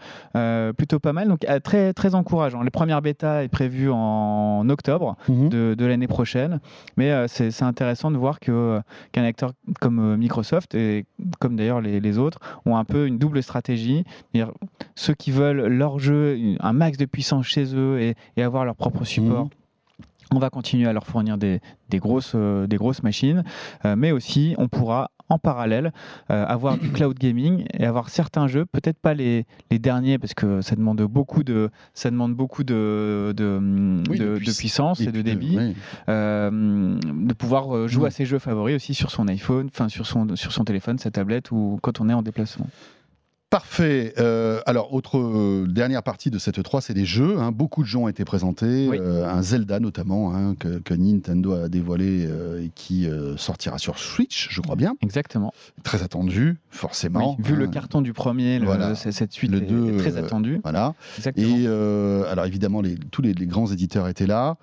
plutôt 0.77 0.99
pas 0.99 1.12
mal, 1.13 1.27
donc 1.29 1.45
euh, 1.47 1.59
très, 1.59 1.93
très 1.93 2.15
encourageant. 2.15 2.61
La 2.61 2.71
première 2.71 3.01
bêta 3.01 3.43
est 3.43 3.47
prévue 3.47 3.89
en 3.89 4.67
octobre 4.69 5.15
Mhm. 5.29 5.49
de, 5.49 5.75
de 5.77 5.85
l'année 5.85 6.07
prochaine, 6.07 6.59
mais 6.97 7.11
euh, 7.11 7.27
c'est 7.27 7.63
intéressant 7.63 8.11
de 8.11 8.17
voir 8.17 8.39
que, 8.39 8.51
euh, 8.51 8.79
qu'un 9.13 9.23
acteur 9.23 9.51
comme 9.79 10.17
Microsoft, 10.17 10.75
et 10.75 11.05
comme 11.39 11.55
d'ailleurs 11.55 11.79
les, 11.81 11.99
les 11.99 12.17
autres, 12.17 12.39
ont 12.65 12.75
un 12.75 12.83
peu 12.83 13.07
une 13.07 13.17
double 13.17 13.41
stratégie. 13.41 14.03
Ceux 14.95 15.13
qui 15.13 15.31
veulent 15.31 15.67
leur 15.67 15.99
jeu, 15.99 16.37
un 16.59 16.73
max 16.73 16.97
de 16.97 17.05
puissance 17.05 17.45
chez 17.45 17.75
eux 17.75 17.99
et, 18.01 18.15
et 18.35 18.43
avoir 18.43 18.65
leur 18.65 18.75
propre 18.75 19.05
support. 19.05 19.45
Mhm. 19.45 19.49
On 20.35 20.39
va 20.39 20.49
continuer 20.49 20.87
à 20.87 20.93
leur 20.93 21.05
fournir 21.05 21.37
des, 21.37 21.59
des 21.89 21.99
grosses, 21.99 22.31
euh, 22.33 22.65
des 22.65 22.77
grosses 22.77 23.03
machines, 23.03 23.43
euh, 23.85 23.95
mais 23.95 24.11
aussi 24.11 24.55
on 24.57 24.67
pourra 24.67 25.11
en 25.29 25.39
parallèle 25.39 25.91
euh, 26.31 26.45
avoir 26.45 26.77
du 26.77 26.89
cloud 26.91 27.17
gaming 27.17 27.65
et 27.73 27.85
avoir 27.85 28.09
certains 28.09 28.47
jeux, 28.47 28.65
peut-être 28.65 28.99
pas 28.99 29.13
les, 29.13 29.45
les 29.71 29.79
derniers 29.79 30.17
parce 30.19 30.33
que 30.33 30.61
ça 30.61 30.75
demande 30.75 31.01
beaucoup 31.03 31.43
de, 31.43 31.69
ça 31.93 32.11
demande 32.11 32.35
beaucoup 32.35 32.63
de, 32.63 33.33
de, 33.35 33.59
Oui, 34.09 34.17
de 34.19 34.25
de- 34.25 34.33
de 34.33 34.39
puiss- 34.39 34.57
puissance 34.57 35.01
et, 35.01 35.11
de 35.11 35.21
débit, 35.21 35.57
oui. 35.57 35.75
euh, 36.09 36.49
de 37.01 37.33
pouvoir 37.33 37.75
euh, 37.75 37.87
jouer 37.87 38.03
Mm. 38.03 38.07
à 38.07 38.11
ses 38.11 38.25
jeux 38.25 38.39
favoris 38.39 38.75
aussi 38.75 38.93
sur 38.93 39.11
son 39.11 39.27
iPhone, 39.27 39.67
enfin 39.71 39.89
sur 39.89 40.05
son, 40.05 40.35
sur 40.35 40.51
son 40.51 40.63
téléphone, 40.65 40.97
sa 40.99 41.09
tablette 41.11 41.51
ou 41.51 41.79
quand 41.81 42.01
on 42.01 42.09
est 42.09 42.13
en 42.13 42.21
déplacement. 42.21 42.67
Parfait. 43.53 44.15
Euh, 44.17 44.61
alors, 44.65 44.95
autre 44.95 45.19
euh, 45.19 45.67
dernière 45.69 46.01
partie 46.01 46.31
de 46.31 46.39
cette 46.39 46.63
3, 46.63 46.81
c'est 46.81 46.95
des 46.95 47.05
jeux. 47.05 47.37
hein. 47.37 47.51
Beaucoup 47.51 47.83
de 47.83 47.87
jeux 47.87 47.99
ont 47.99 48.07
été 48.07 48.25
présentés. 48.25 48.87
Oui. 48.89 48.97
Euh, 48.99 49.29
un 49.29 49.43
Zelda, 49.43 49.79
notamment, 49.79 50.33
hein, 50.33 50.55
que, 50.57 50.79
que 50.79 50.95
Nintendo 50.95 51.53
a 51.53 51.69
dévoilé 51.69 52.23
et 52.59 52.71
qui 52.73 53.07
sortira 53.37 53.77
sur 53.77 53.99
Switch, 53.99 54.47
je 54.49 54.59
crois 54.59 54.75
bien. 54.75 54.95
Exactement. 55.01 55.53
Très 55.83 56.01
attendu, 56.01 56.57
forcément. 56.71 57.35
Oui, 57.37 57.45
vu 57.45 57.55
le 57.55 57.65
hein. 57.65 57.71
carton 57.71 58.01
du 58.01 58.11
premier, 58.11 58.57
le- 58.57 58.65
Voilà. 58.65 58.95
cette 58.95 59.33
suite 59.33 59.51
Le 59.51 59.59
est, 59.59 59.67
deux, 59.67 59.93
est 59.93 59.97
très 59.97 60.17
attendue. 60.17 60.59
Voilà. 60.63 60.95
Exactement. 61.17 61.55
Et 61.55 61.67
alors, 62.31 62.45
évidemment, 62.45 62.81
les- 62.81 62.95
tous 63.11 63.21
les, 63.21 63.33
les 63.33 63.45
grands 63.45 63.67
éditeurs 63.67 64.07
étaient 64.07 64.25
là. 64.25 64.57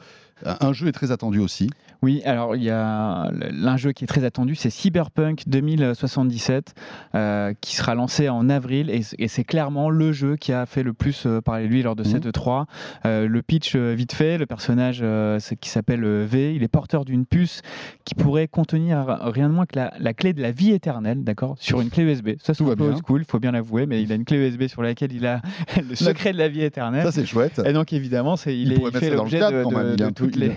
Un 0.44 0.72
jeu 0.72 0.88
est 0.88 0.92
très 0.92 1.10
attendu 1.12 1.38
aussi. 1.38 1.70
Oui, 2.02 2.22
alors 2.24 2.56
il 2.56 2.62
y 2.62 2.70
a 2.70 3.30
un 3.30 3.76
jeu 3.76 3.92
qui 3.92 4.04
est 4.04 4.06
très 4.06 4.24
attendu, 4.24 4.54
c'est 4.54 4.70
Cyberpunk 4.70 5.42
2077, 5.46 6.74
euh, 7.14 7.52
qui 7.60 7.76
sera 7.76 7.94
lancé 7.94 8.30
en 8.30 8.48
avril, 8.48 8.88
et, 8.88 9.28
c'est 9.28 9.44
clairement 9.44 9.90
le 9.90 10.12
jeu 10.12 10.36
qui 10.36 10.52
a 10.52 10.64
fait 10.64 10.82
le 10.82 10.94
plus 10.94 11.24
euh, 11.26 11.40
parler 11.42 11.64
de 11.64 11.68
lui 11.68 11.82
lors 11.82 11.96
de 11.96 12.02
Mhm. 12.02 12.10
cette 12.10 12.26
E3. 12.26 12.64
Euh, 13.04 13.28
le 13.28 13.42
pitch, 13.42 13.76
vite 13.76 14.14
fait, 14.14 14.38
le 14.38 14.46
personnage 14.46 15.00
euh, 15.02 15.38
qui 15.60 15.68
s'appelle 15.68 16.02
V, 16.04 16.54
il 16.54 16.62
est 16.62 16.68
porteur 16.68 17.04
d'une 17.04 17.26
puce 17.26 17.60
qui 18.06 18.14
pourrait 18.14 18.48
contenir 18.48 19.04
rien 19.20 19.48
de 19.48 19.54
moins 19.54 19.66
que 19.66 19.76
la, 19.76 19.92
la 19.98 20.14
clé 20.14 20.32
de 20.32 20.40
la 20.40 20.52
vie 20.52 20.70
éternelle, 20.72 21.22
d'accord, 21.22 21.56
sur 21.60 21.80
une 21.82 21.90
clé 21.90 22.04
USB. 22.04 22.30
Ça, 22.42 22.54
c'est 22.54 22.64
un 22.64 22.74
peu 22.76 22.94
il 23.18 23.24
faut 23.28 23.38
bien 23.40 23.52
l'avouer, 23.52 23.86
mais 23.86 24.02
il 24.02 24.10
a 24.10 24.14
une 24.14 24.24
clé 24.24 24.38
USB 24.38 24.68
sur 24.68 24.82
laquelle 24.82 25.12
il 25.12 25.26
a 25.26 25.42
le 25.88 25.94
secret 25.94 26.32
de 26.32 26.38
la 26.38 26.48
vie 26.48 26.62
éternelle. 26.62 27.04
Ça, 27.04 27.12
c'est 27.12 27.26
chouette. 27.26 27.60
Et 27.64 27.72
donc 27.72 27.92
évidemment, 27.92 28.36
c'est, 28.36 28.56
il, 28.56 28.68
Il, 28.68 28.72
est, 28.72 28.82
il 28.92 28.98
fait 28.98 29.10
l'objet 29.10 29.38
de 29.38 30.10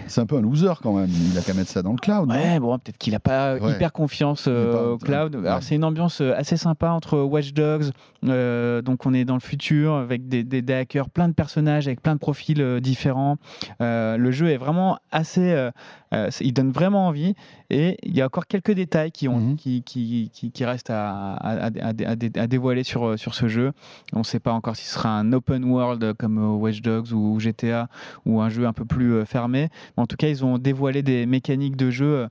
C'est 0.08 0.22
un 0.22 0.26
peu 0.26 0.38
un 0.38 0.42
loser 0.42 0.74
quand 0.82 0.94
même. 0.94 1.10
Il 1.32 1.38
a 1.38 1.42
qu'à 1.42 1.54
mettre 1.54 1.70
ça 1.70 1.82
dans 1.82 1.92
le 1.92 1.98
cloud. 1.98 2.30
Ouais, 2.30 2.60
bon, 2.60 2.78
peut-être 2.80 2.98
qu'il 2.98 3.14
n'a 3.14 3.20
pas 3.20 3.56
Ouais. 3.56 3.72
hyper 3.72 3.92
confiance 3.94 4.46
euh, 4.48 4.94
au 4.94 4.98
cloud. 4.98 5.36
ouais. 5.36 5.48
Alors, 5.48 5.64
c'est 5.64 5.76
une 5.76 5.84
ambiance 5.84 6.22
euh, 6.22 6.34
assez 6.36 6.58
sympa 6.58 6.90
entre 6.90 7.20
Watch 7.20 7.54
Dogs, 7.54 7.92
euh, 8.26 8.82
donc 8.82 9.06
on 9.06 9.14
est 9.14 9.26
dans 9.26 9.34
le 9.36 9.40
futur 9.40 9.94
avec 9.96 10.28
des, 10.28 10.44
des- 10.44 10.62
des 10.62 10.74
hackers, 10.74 11.10
plein 11.10 11.28
de 11.28 11.34
personnages 11.34 11.88
avec 11.88 12.02
plein 12.02 12.14
de 12.16 12.20
profils 12.20 12.80
différents. 12.82 13.38
Le 13.80 14.32
jeu 14.32 14.50
est 14.50 14.58
vraiment 14.58 14.98
assez. 15.12 15.70
Euh, 16.14 16.30
il 16.42 16.54
donne 16.54 16.72
vraiment 16.72 17.08
envie 17.08 17.34
et 17.70 17.98
il 18.04 18.16
y 18.16 18.22
a 18.22 18.26
encore 18.26 18.48
quelques 18.48 18.72
détails 18.72 19.12
qui, 19.12 19.28
ont, 19.28 19.38
Mhm. 19.40 19.56
qui, 19.56 19.84
qui, 19.84 20.30
qui, 20.34 20.52
qui 20.52 20.66
restent 20.66 20.90
à, 20.92 21.34
à, 21.34 21.68
à- 21.68 21.68
à- 21.68 21.88
à 21.90 22.16
dé- 22.16 22.32
à 22.40 22.48
dévoiler 22.48 22.84
sur, 22.84 23.06
euh, 23.06 23.18
sur 23.18 23.34
ce 23.36 23.48
jeu. 23.48 23.72
On 24.14 24.20
ne 24.20 24.24
sait 24.24 24.40
pas 24.40 24.54
encore 24.54 24.76
si 24.76 24.86
ce 24.86 24.94
sera 24.94 25.10
un 25.18 25.34
open 25.34 25.64
world 25.66 26.14
comme 26.18 26.38
euh, 26.38 26.56
Watch 26.56 26.82
Dogs 26.82 27.12
ou 27.14 27.40
GTA 27.40 27.88
ou 28.26 28.42
un 28.42 28.50
jeu 28.50 28.66
un 28.68 28.74
peu 28.74 28.86
plus 28.86 29.26
fermé. 29.26 29.70
Mais 29.98 30.04
en 30.04 30.08
tout 30.08 30.16
cas, 30.18 30.28
ils 30.30 30.46
ont 30.46 30.58
dévoilé 30.58 31.02
des 31.04 31.26
mécaniques 31.26 31.76
de 31.76 31.90
jeu 31.90 32.28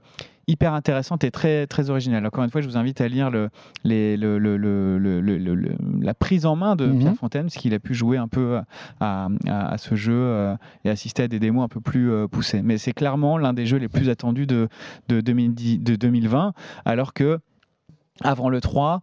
hyper 0.49 0.75
intéressantes 0.75 1.25
et 1.25 1.31
très, 1.31 1.67
très 1.67 1.89
originales. 1.91 2.27
Encore 2.27 2.43
une 2.45 2.51
fois, 2.51 2.61
je 2.61 2.69
vous 2.69 2.77
invite 2.77 3.01
à 3.01 3.09
lire 3.09 3.31
le, 3.31 3.49
les, 3.85 4.17
le, 4.17 4.39
le- 4.39 4.57
le- 4.57 4.99
le- 4.99 5.21
le- 5.21 5.39
le- 5.39 5.55
le- 5.55 5.77
la 6.01 6.15
prise 6.15 6.47
en 6.47 6.57
main 6.57 6.75
de 6.77 6.87
Mhm. 6.87 6.99
Pierre 6.99 7.15
Fontaine, 7.15 7.43
parce 7.45 7.55
qu'il 7.57 7.75
a 7.75 7.79
pu 7.79 7.95
jouer 7.95 8.17
un 8.17 8.29
peu 8.29 8.59
à, 9.01 9.29
à- 9.49 9.69
à 9.73 9.79
ce 9.79 9.95
jeu 9.95 10.13
euh, 10.15 10.55
et 10.85 10.91
assister 10.91 11.23
à 11.25 11.29
des 11.29 11.39
démos 11.39 11.65
un 11.65 11.69
peu 11.69 11.81
plus 11.81 12.11
euh, 12.11 12.27
poussées. 12.27 12.63
Mais 12.63 12.77
c'est 12.79 12.93
clairement 12.93 13.39
l'un 13.39 13.53
des 13.53 13.67
jeux 13.67 13.79
les 13.79 13.89
plus 13.89 14.09
attendus 14.09 14.47
de, 14.47 14.69
de, 15.09 15.21
2010 15.21 15.79
de 15.79 15.95
2020, 15.97 16.55
alors 16.85 17.13
que 17.13 17.39
avant 18.23 18.49
le 18.49 18.61
3, 18.61 19.01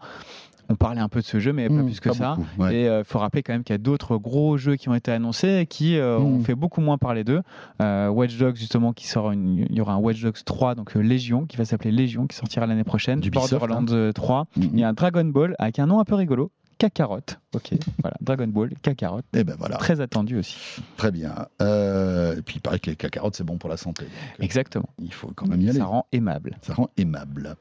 on 0.69 0.75
parlait 0.75 1.01
un 1.01 1.09
peu 1.09 1.19
de 1.19 1.25
ce 1.25 1.39
jeu, 1.39 1.51
mais 1.51 1.67
pas 1.67 1.73
Mmh, 1.75 1.85
plus 1.85 1.99
que 1.99 2.09
pas 2.09 2.15
ça. 2.15 2.35
beaucoup, 2.35 2.61
ouais. 2.61 2.75
Et 2.75 2.85
il 2.85 3.03
faut 3.03 3.19
rappeler 3.19 3.43
quand 3.43 3.53
même 3.53 3.63
qu'il 3.63 3.73
y 3.73 3.75
a 3.75 3.79
d'autres 3.79 4.17
gros 4.17 4.57
jeux 4.57 4.75
qui 4.75 4.87
ont 4.89 4.95
été 4.95 5.11
annoncés 5.11 5.59
et 5.61 5.65
qui 5.65 5.97
euh, 5.97 6.17
ont 6.19 6.37
Mm. 6.39 6.43
fait 6.43 6.55
beaucoup 6.55 6.81
moins 6.81 6.97
parler 6.97 7.23
d'eux. 7.23 7.41
Euh, 7.81 8.07
Watch 8.09 8.37
Dogs, 8.37 8.55
justement, 8.55 8.93
qui 8.93 9.07
sort, 9.07 9.31
une- 9.31 9.65
il 9.69 9.75
y 9.75 9.81
aura 9.81 9.93
un 9.93 9.97
Watch 9.97 10.21
Dogs 10.21 10.43
3, 10.45 10.75
donc 10.75 10.95
euh, 10.95 10.99
Légion, 11.01 11.45
qui 11.45 11.57
va 11.57 11.65
s'appeler 11.65 11.91
Légion, 11.91 12.27
qui 12.27 12.35
sortira 12.37 12.65
l'année 12.67 12.83
prochaine. 12.83 13.19
D'Ubisoft, 13.19 13.51
Borderlands 13.51 13.85
euh, 13.91 14.11
3. 14.11 14.45
Mhm. 14.55 14.69
Il 14.73 14.79
y 14.79 14.83
a 14.83 14.89
un 14.89 14.93
Dragon 14.93 15.25
Ball 15.25 15.55
avec 15.59 15.79
un 15.79 15.85
nom 15.87 15.99
un 15.99 16.05
peu 16.05 16.15
rigolo, 16.15 16.51
Kakarot. 16.77 17.19
Ok, 17.55 17.71
voilà, 18.03 18.15
Dragon 18.21 18.47
Ball, 18.47 18.69
Kakarot. 18.81 19.21
Et 19.33 19.43
ben 19.43 19.55
voilà, 19.59 19.75
Très 19.77 19.99
attendu 20.01 20.37
aussi. 20.37 20.55
très 20.97 21.11
bien. 21.11 21.33
Euh, 21.61 22.37
et 22.37 22.41
puis 22.41 22.55
il 22.57 22.61
paraît 22.61 22.79
que 22.79 22.89
les 22.89 22.95
cacarottes, 22.95 23.35
c'est 23.35 23.43
bon 23.43 23.57
pour 23.57 23.69
la 23.69 23.75
santé. 23.77 24.05
euh, 24.05 24.43
Exactement. 24.43 24.87
il 24.99 25.11
faut 25.13 25.31
quand 25.35 25.47
même 25.47 25.59
y 25.61 25.69
aller. 25.69 25.79
Ça 25.79 25.85
rend 25.85 26.05
aimable. 26.11 26.57
Ça 26.61 26.73
rend 26.75 26.89
aimable. 26.95 27.55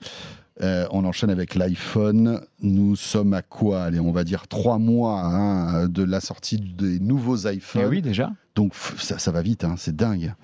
Euh, 0.60 0.86
on 0.90 1.04
enchaîne 1.04 1.30
avec 1.30 1.54
l'iPhone. 1.54 2.40
Nous 2.60 2.96
sommes 2.96 3.32
à 3.32 3.42
quoi? 3.42 3.84
Allez, 3.84 4.00
on 4.00 4.10
va 4.10 4.24
dire 4.24 4.48
trois 4.48 4.78
mois 4.78 5.20
hein, 5.20 5.88
de 5.88 6.02
la 6.02 6.20
sortie 6.20 6.58
des 6.58 6.98
nouveaux 6.98 7.46
iPhones. 7.46 7.82
Eh 7.84 7.88
oui, 7.88 8.02
déjà. 8.02 8.32
Donc 8.58 8.74
ça, 8.74 9.20
ça 9.20 9.30
va 9.30 9.40
vite, 9.40 9.62
hein, 9.62 9.74
c'est 9.78 9.94
dingue. 9.94 10.34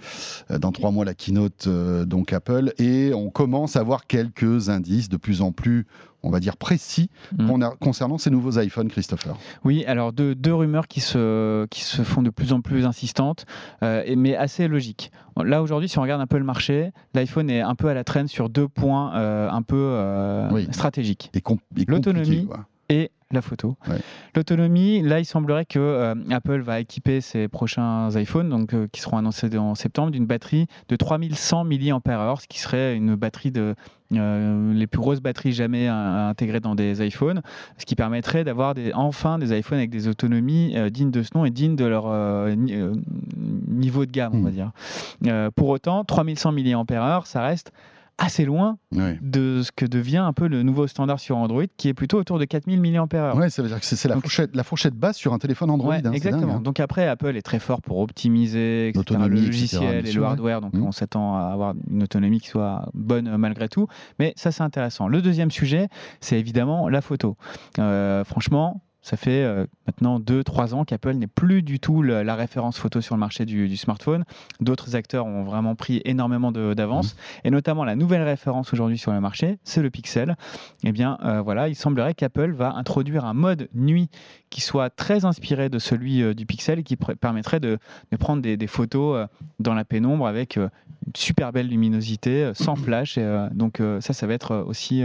Euh, 0.53 0.59
Dans 0.61 0.71
trois 0.71 0.93
mois, 0.93 1.05
la 1.05 1.15
keynote 1.15 1.65
euh, 1.67 2.05
donc 2.05 2.33
Apple 2.33 2.73
et 2.79 3.13
on 3.13 3.29
commence 3.29 3.75
à 3.75 3.81
avoir 3.81 4.07
quelques 4.07 4.69
indices 4.69 5.09
de 5.09 5.17
plus 5.17 5.43
en 5.43 5.51
plus, 5.51 5.85
on 6.23 6.31
va 6.31 6.39
dire 6.39 6.57
précis, 6.57 7.11
Mm. 7.37 7.63
a- 7.63 7.75
concernant 7.81 8.17
ces 8.17 8.31
nouveaux 8.31 8.57
iPhones, 8.61 8.87
Christopher. 8.89 9.35
Oui, 9.65 9.85
alors 9.87 10.13
deux, 10.13 10.37
deux 10.37 10.55
rumeurs 10.55 10.87
qui 10.87 11.01
se, 11.01 11.67
qui 11.67 11.83
se 11.83 12.03
font 12.03 12.23
de 12.23 12.31
plus 12.31 12.53
en 12.53 12.61
plus 12.61 12.87
insistantes, 12.87 13.47
euh, 13.83 14.05
mais 14.17 14.37
assez 14.37 14.69
logiques. 14.69 15.11
Là, 15.37 15.61
aujourd'hui, 15.61 15.89
si 15.89 15.99
on 15.99 16.03
regarde 16.03 16.21
un 16.23 16.29
peu 16.29 16.39
le 16.39 16.45
marché, 16.45 16.93
l'iPhone 17.15 17.51
est 17.51 17.63
un 17.63 17.75
peu 17.75 17.89
à 17.89 17.95
la 17.95 18.05
traîne 18.05 18.29
sur 18.29 18.49
deux 18.49 18.69
points 18.69 19.17
euh, 19.17 19.51
un 19.51 19.63
peu 19.63 19.75
euh, 19.77 20.49
Oui. 20.53 20.69
stratégiques. 20.71 21.33
Et 21.35 21.39
et 21.39 21.85
L'autonomie. 21.89 22.47
Et 22.91 23.11
la 23.35 23.43
photo. 23.43 23.77
Ouais. 23.89 23.97
L'autonomie, 24.35 25.03
là, 25.03 25.21
il 25.21 25.25
semblerait 25.25 25.65
que 25.65 25.79
euh, 25.79 26.15
Apple 26.31 26.61
va 26.61 26.81
équiper 26.81 27.21
ses 27.21 27.49
prochains 27.49 28.09
iPhones, 28.19 28.49
donc, 28.49 28.73
euh, 28.75 28.87
qui 28.93 29.01
seront 29.01 29.19
annoncés 29.19 29.57
en 29.59 29.75
septembre, 29.75 30.11
d'une 30.11 30.27
batterie 30.27 30.67
de 30.89 30.97
3100 30.97 31.65
mAh, 31.65 32.35
ce 32.41 32.47
qui 32.49 32.59
serait 32.59 32.97
une 32.97 33.15
batterie 33.15 33.51
de 33.51 33.75
euh, 34.13 34.73
les 34.75 34.87
plus 34.87 35.01
grosses 35.01 35.21
batteries 35.21 35.53
jamais 35.53 35.89
intégrées 35.89 36.61
dans 36.61 36.75
des 36.75 37.05
iPhones, 37.05 37.43
ce 37.79 37.85
qui 37.87 37.95
permettrait 37.97 38.45
d'avoir 38.45 38.75
des, 38.75 38.93
enfin 38.95 39.39
des 39.39 39.57
iPhones 39.59 39.79
avec 39.79 39.91
des 39.91 40.07
autonomies 40.09 40.75
euh, 40.77 40.89
dignes 40.91 41.11
de 41.11 41.23
ce 41.23 41.31
nom 41.35 41.45
et 41.45 41.51
dignes 41.51 41.75
de 41.77 41.85
leur 41.85 42.05
euh, 42.07 42.55
ni- 42.55 42.75
niveau 43.69 44.07
de 44.07 44.11
gamme, 44.13 44.33
on 44.35 44.43
va 44.43 44.51
Hmm. 44.51 44.53
dire. 44.53 45.51
Pour 45.57 45.69
autant, 45.69 46.05
3100 46.05 46.53
mAh, 46.53 47.23
ça 47.25 47.43
reste 47.43 47.73
assez 48.19 48.45
loin 48.45 48.79
de 48.93 49.63
ce 49.63 49.73
que 49.73 49.85
devient 49.87 50.19
un 50.19 50.33
peu 50.33 50.47
le 50.47 50.63
nouveau 50.63 50.87
standard 50.87 51.19
sur 51.19 51.37
Android, 51.37 51.65
qui 51.77 51.89
est 51.89 51.95
plutôt 51.95 52.19
autour 52.19 52.39
de 52.39 52.45
4000 52.45 52.81
mAh. 52.81 53.35
Ouais, 53.35 53.51
ça 53.51 53.63
veut 53.63 53.69
dire 53.69 53.81
que 53.81 53.87
c'est 53.87 54.09
la 54.09 54.21
fourchette, 54.21 54.55
la 54.55 54.63
fourchette 54.63 54.95
basse 54.95 55.17
sur 55.17 55.33
un 55.33 55.39
téléphone 55.39 55.71
Android. 55.71 55.91
Ouais, 55.95 56.07
hein, 56.07 56.13
exactement. 56.13 56.47
dingue, 56.47 56.57
hein. 56.59 56.61
Donc 56.63 56.81
après, 56.81 57.07
Apple 57.09 57.37
est 57.37 57.43
très 57.43 57.59
fort 57.59 57.83
pour 57.83 57.99
optimiser 57.99 58.89
etc., 58.89 59.21
le 59.23 59.29
logiciel 59.29 60.07
et 60.07 60.13
le 60.13 60.21
ouais. 60.21 60.27
hardware. 60.27 60.61
Donc 60.61 60.75
Mhm. 60.75 60.85
on 60.87 60.93
s'attend 60.93 61.37
à 61.37 61.47
avoir 61.47 61.75
une 61.91 62.03
autonomie 62.03 62.41
qui 62.41 62.49
soit 62.49 62.89
bonne 62.95 63.27
euh, 63.29 63.39
malgré 63.39 63.69
tout. 63.69 63.87
Mais 64.19 64.33
ça, 64.37 64.53
c'est 64.53 64.63
intéressant. 64.63 65.09
Le 65.09 65.21
deuxième 65.21 65.51
sujet, 65.51 65.89
c'est 66.21 66.39
évidemment 66.39 66.89
la 66.89 67.01
photo. 67.01 67.37
Euh, 67.79 68.25
franchement, 68.25 68.83
ça 69.07 69.19
fait 69.19 69.45
euh, 69.45 69.67
maintenant 69.87 70.19
2-3 70.19 70.73
ans 70.73 70.85
qu'Apple 70.87 71.13
n'est 71.13 71.27
plus 71.27 71.63
du 71.63 71.79
tout 71.79 72.01
le- 72.01 72.23
la 72.23 72.35
référence 72.35 72.79
photo 72.79 73.03
sur 73.03 73.15
le 73.15 73.21
marché 73.21 73.45
du, 73.45 73.69
du 73.69 73.77
smartphone. 73.77 74.25
D'autres 74.61 74.97
acteurs 74.97 75.27
ont 75.27 75.45
vraiment 75.45 75.75
pris 75.75 76.01
énormément 76.07 76.51
d'avance. 76.53 77.15
Et 77.45 77.51
notamment 77.51 77.85
la 77.85 77.97
nouvelle 77.97 78.23
référence 78.23 78.73
aujourd'hui 78.73 78.97
sur 78.97 79.13
le 79.13 79.21
marché, 79.21 79.59
c'est 79.63 79.83
le 79.83 79.91
Pixel. 79.91 80.37
Eh 80.85 80.93
bien, 80.93 81.19
euh, 81.23 81.43
voilà, 81.43 81.69
il 81.69 81.75
semblerait 81.75 82.15
qu'Apple 82.15 82.53
va 82.53 82.73
introduire 82.77 83.27
un 83.27 83.35
mode 83.35 83.69
nuit 83.75 84.09
qui 84.49 84.63
soit 84.63 84.89
très 84.89 85.27
inspiré 85.27 85.69
de 85.69 85.79
celui 85.79 86.23
euh, 86.23 86.33
du 86.33 86.47
Pixel 86.47 86.79
et 86.79 86.83
qui 86.83 86.97
permettrait 86.97 87.61
de, 87.61 87.77
de 88.11 88.17
prendre 88.17 88.41
des, 88.41 88.57
des 88.57 88.67
photos 88.67 89.29
dans 89.61 89.75
la 89.75 89.85
pénombre 89.85 90.27
avec 90.27 90.59
super 91.17 91.53
belle 91.53 91.69
luminosité, 91.69 92.45
euh, 92.45 92.55
sans 92.55 92.77
flash. 92.77 93.19
Et, 93.19 93.23
euh, 93.23 93.49
donc 93.53 93.81
euh, 93.81 94.01
ça, 94.01 94.13
ça 94.13 94.27
va 94.27 94.35
être 94.35 94.65
aussi 94.67 95.03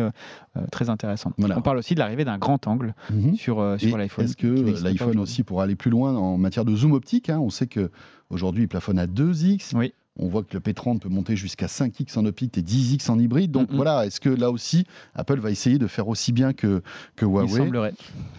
très 0.71 0.89
intéressant. 0.89 1.31
Voilà. 1.37 1.57
On 1.57 1.61
parle 1.61 1.77
aussi 1.77 1.93
de 1.93 1.99
l'arrivée 1.99 2.25
d'un 2.25 2.37
grand 2.37 2.67
angle 2.67 2.93
Mhm. 3.11 3.35
sur, 3.35 3.61
l'iPhone. 3.61 4.25
Est-ce 4.25 4.35
que 4.35 4.83
l'iPhone 4.83 5.19
aussi 5.19 5.43
pourra 5.43 5.63
aller 5.63 5.75
plus 5.75 5.91
loin 5.91 6.15
en 6.15 6.37
matière 6.37 6.65
de 6.65 6.75
zoom 6.75 6.91
optique 6.91 7.29
hein? 7.29 7.39
On 7.39 7.49
sait 7.49 7.67
que 7.67 7.91
aujourd'hui 8.29 8.63
il 8.63 8.67
plafonne 8.67 8.99
à 8.99 9.07
2x. 9.07 9.75
Oui. 9.75 9.93
On 10.17 10.27
voit 10.27 10.43
que 10.43 10.53
le 10.53 10.59
P30 10.59 10.99
peut 10.99 11.07
monter 11.07 11.37
jusqu'à 11.37 11.67
5x 11.67 12.17
en 12.19 12.25
optique 12.25 12.57
et 12.57 12.61
10x 12.61 13.09
en 13.09 13.17
hybride. 13.19 13.51
Donc 13.51 13.69
voilà, 13.71 14.05
est-ce 14.05 14.19
que 14.19 14.29
là 14.29 14.51
aussi 14.51 14.83
Apple 15.15 15.39
va 15.39 15.49
essayer 15.49 15.77
de 15.77 15.87
faire 15.87 16.09
aussi 16.09 16.33
bien 16.33 16.51
que, 16.51 16.81
que 17.15 17.25
Il 17.25 17.29
Huawei 17.31 17.47
semblerait. 17.47 17.93